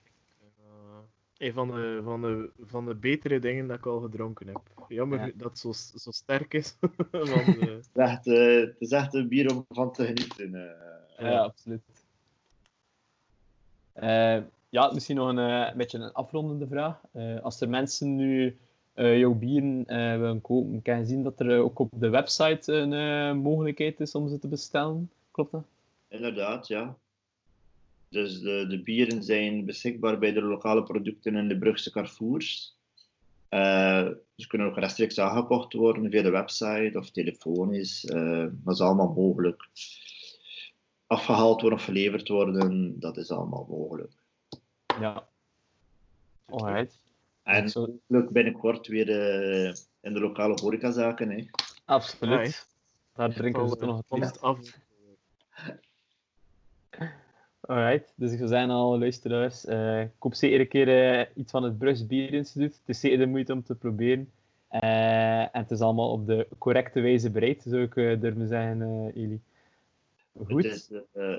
Een 1.37 1.53
van 1.53 1.67
de, 1.71 2.01
van, 2.03 2.21
de, 2.21 2.49
van 2.65 2.85
de 2.85 2.95
betere 2.95 3.39
dingen 3.39 3.67
dat 3.67 3.77
ik 3.77 3.85
al 3.85 3.99
gedronken 3.99 4.47
heb. 4.47 4.61
Jammer 4.87 5.19
Ja. 5.19 5.31
dat 5.35 5.49
het 5.49 5.59
zo, 5.59 5.71
zo 5.97 6.11
sterk 6.11 6.53
is. 6.53 6.77
Want, 7.11 7.33
eh, 7.57 7.65
Het 7.65 7.87
is 7.93 8.01
echt, 8.01 8.27
eh, 8.27 8.59
het 8.59 8.75
is 8.79 8.91
echt 8.91 9.13
een 9.13 9.27
bier 9.27 9.51
om 9.55 9.65
van 9.69 9.91
te 9.93 10.05
genieten. 10.05 10.55
eh. 10.55 11.31
Ja, 11.31 11.39
absoluut. 11.39 11.81
Eh, 13.93 14.37
ja, 14.69 14.91
misschien 14.93 15.15
nog 15.15 15.29
een, 15.29 15.39
eh, 15.39 15.67
een 15.71 15.77
beetje 15.77 15.97
een 15.97 16.13
afrondende 16.13 16.67
vraag. 16.67 17.01
Eh, 17.11 17.39
als 17.41 17.61
er 17.61 17.69
mensen 17.69 18.15
nu 18.15 18.57
eh, 18.93 19.19
jouw 19.19 19.33
bieren 19.33 19.85
eh, 19.85 20.17
willen 20.19 20.41
kopen, 20.41 20.81
kan 20.81 20.97
je 20.97 21.05
zien 21.05 21.23
dat 21.23 21.39
er 21.39 21.51
eh, 21.51 21.61
ook 21.63 21.79
op 21.79 21.89
de 21.95 22.09
website 22.09 22.73
een 22.73 22.93
eh, 22.93 23.41
mogelijkheid 23.41 23.99
is 23.99 24.15
om 24.15 24.27
ze 24.29 24.39
te 24.39 24.47
bestellen. 24.47 25.11
Klopt 25.31 25.51
dat? 25.51 25.63
Inderdaad, 26.07 26.67
ja. 26.67 26.95
Dus 28.11 28.39
de, 28.39 28.65
de 28.67 28.81
bieren 28.83 29.23
zijn 29.23 29.65
beschikbaar 29.65 30.19
bij 30.19 30.31
de 30.31 30.41
lokale 30.41 30.83
producten 30.83 31.35
in 31.35 31.47
de 31.47 31.57
Brugse 31.57 31.91
Carrefours. 31.91 32.77
Eh, 33.49 34.07
ze 34.35 34.47
kunnen 34.47 34.67
ook 34.67 34.77
rechtstreeks 34.77 35.19
aangekocht 35.19 35.73
worden 35.73 36.11
via 36.11 36.21
de 36.21 36.29
website 36.29 36.91
of 36.97 37.09
telefonisch. 37.09 38.05
eh, 38.05 38.45
dat 38.51 38.73
is 38.73 38.81
allemaal 38.81 39.13
mogelijk. 39.13 39.67
Afgehaald 41.07 41.61
worden 41.61 41.79
of 41.79 41.85
geleverd 41.85 42.27
worden, 42.27 42.99
dat 42.99 43.17
is 43.17 43.31
allemaal 43.31 43.65
mogelijk. 43.69 44.13
Ja. 44.99 45.27
Alright. 46.45 47.01
En 47.43 47.99
Leuk 48.07 48.29
binnenkort 48.29 48.87
weer 48.87 49.09
eh, 49.09 49.73
in 50.01 50.13
de 50.13 50.19
lokale 50.19 50.61
horecazaken. 50.61 51.29
Hè. 51.29 51.45
Absoluut. 51.85 52.67
Daar 53.15 53.33
drinken 53.33 53.63
we 53.63 53.77
toch 53.77 54.03
nog 54.09 54.21
het 54.21 54.41
af. 54.41 54.59
Alright, 57.71 58.13
dus 58.15 58.31
ik 58.31 58.37
zou 58.37 58.49
zeggen 58.49 58.69
al 58.69 58.99
luisteraars, 58.99 59.65
eh 59.65 60.03
koop 60.17 60.33
zeker 60.33 60.59
een 60.59 60.67
keer 60.67 60.87
eh, 60.87 61.25
iets 61.35 61.51
van 61.51 61.63
het 61.63 61.77
Brugs 61.77 62.07
Bier 62.07 62.33
Instituut. 62.33 62.73
Het 62.73 62.89
is 62.89 62.99
zeker 62.99 63.17
de 63.17 63.25
moeite 63.25 63.53
om 63.53 63.63
te 63.63 63.75
proberen. 63.75 64.31
Eh, 64.67 65.41
en 65.41 65.61
het 65.61 65.71
is 65.71 65.81
allemaal 65.81 66.11
op 66.11 66.27
de 66.27 66.47
correcte 66.57 67.01
wijze 67.01 67.31
bereid, 67.31 67.61
zou 67.61 67.81
ik 67.81 67.93
durven 67.93 68.47
zeggen, 68.47 69.11
Eli. 69.15 69.39
Goed. 70.45 70.63
Het 70.63 70.73
is 70.73 70.89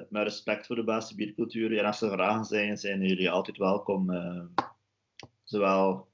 met 0.09 0.23
respect 0.23 0.67
voor 0.67 0.77
de 0.77 0.85
Baasse 0.85 1.15
biercultuur. 1.15 1.79
En 1.79 1.85
als 1.85 2.01
er 2.01 2.11
vragen 2.11 2.45
zijn, 2.45 2.79
zijn 2.79 3.01
jullie 3.01 3.31
altijd 3.31 3.57
welkom. 3.57 4.11
zowel 5.45 6.07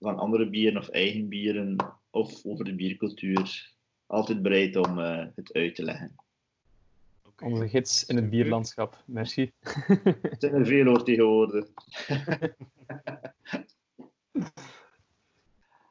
van 0.00 0.18
andere 0.18 0.50
bieren 0.50 0.80
of 0.80 0.88
eigen 0.88 1.28
bieren, 1.28 1.76
of 2.10 2.44
over 2.44 2.64
de 2.64 2.74
biercultuur. 2.74 3.72
Altijd 4.06 4.42
bereid 4.42 4.76
om 4.76 4.98
het 5.34 5.52
uit 5.52 5.74
te 5.74 5.82
leggen. 5.82 6.16
Onze 7.42 7.68
gids 7.68 8.04
in 8.06 8.16
het 8.16 8.30
bierlandschap. 8.30 9.02
Merci. 9.06 9.52
Er 9.62 10.36
zijn 10.38 10.54
er 10.54 10.66
veel 10.66 10.84
hoor 10.84 11.04
tegenwoordig. 11.04 11.66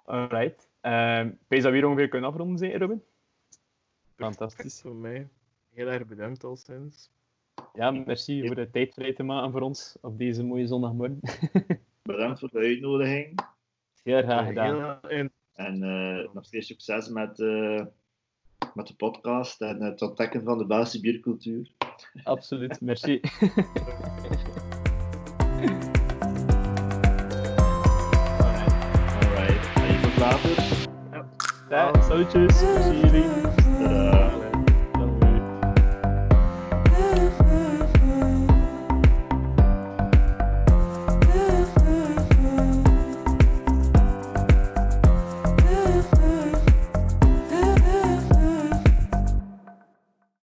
Alright. 0.06 0.70
Um, 0.82 1.38
Wees 1.48 1.64
dat 1.64 1.72
weer 1.72 1.86
ongeveer 1.86 2.08
kunnen 2.08 2.30
afronden, 2.30 2.58
zei 2.58 2.78
Robin? 2.78 3.04
Fantastisch. 4.16 4.82
Voor 4.82 4.96
mij. 4.96 5.28
Heel 5.74 5.88
erg 5.88 6.06
bedankt 6.06 6.44
al 6.44 6.56
sinds. 6.56 7.10
Ja, 7.74 7.92
merci 7.92 8.48
voor 8.48 8.56
de 8.56 8.70
tijd 8.70 8.94
vrij 8.94 9.14
te 9.14 9.24
maken 9.24 9.52
voor 9.52 9.62
ons 9.62 9.98
op 10.02 10.18
deze 10.18 10.44
mooie 10.44 10.68
zondagmorgen. 10.68 11.20
Bedankt 12.02 12.40
voor 12.40 12.50
de 12.50 12.60
uitnodiging. 12.60 13.40
Heel 14.04 14.22
graag 14.22 14.48
gedaan. 14.48 15.00
En 15.54 15.84
eh, 15.84 16.34
nog 16.34 16.48
veel 16.50 16.62
succes 16.62 17.10
met, 17.10 17.40
eh, 17.40 17.86
met 18.80 18.88
de 18.88 18.96
podcast 18.96 19.62
en 19.62 19.82
het 19.82 20.02
ontdekken 20.02 20.44
van 20.44 20.58
de 20.58 20.66
Baasse 20.66 21.00
biercultuur. 21.00 21.72
Absoluut, 22.24 22.82
merci. 22.82 23.22
Alright, 29.20 29.66
en 29.76 30.02
tot 30.02 30.18
later. 30.18 30.88
Ja, 31.70 32.02
salutjes. 32.02 32.60
Zie 32.60 33.00
jullie. 33.00 33.42
Tadaa. 33.68 34.39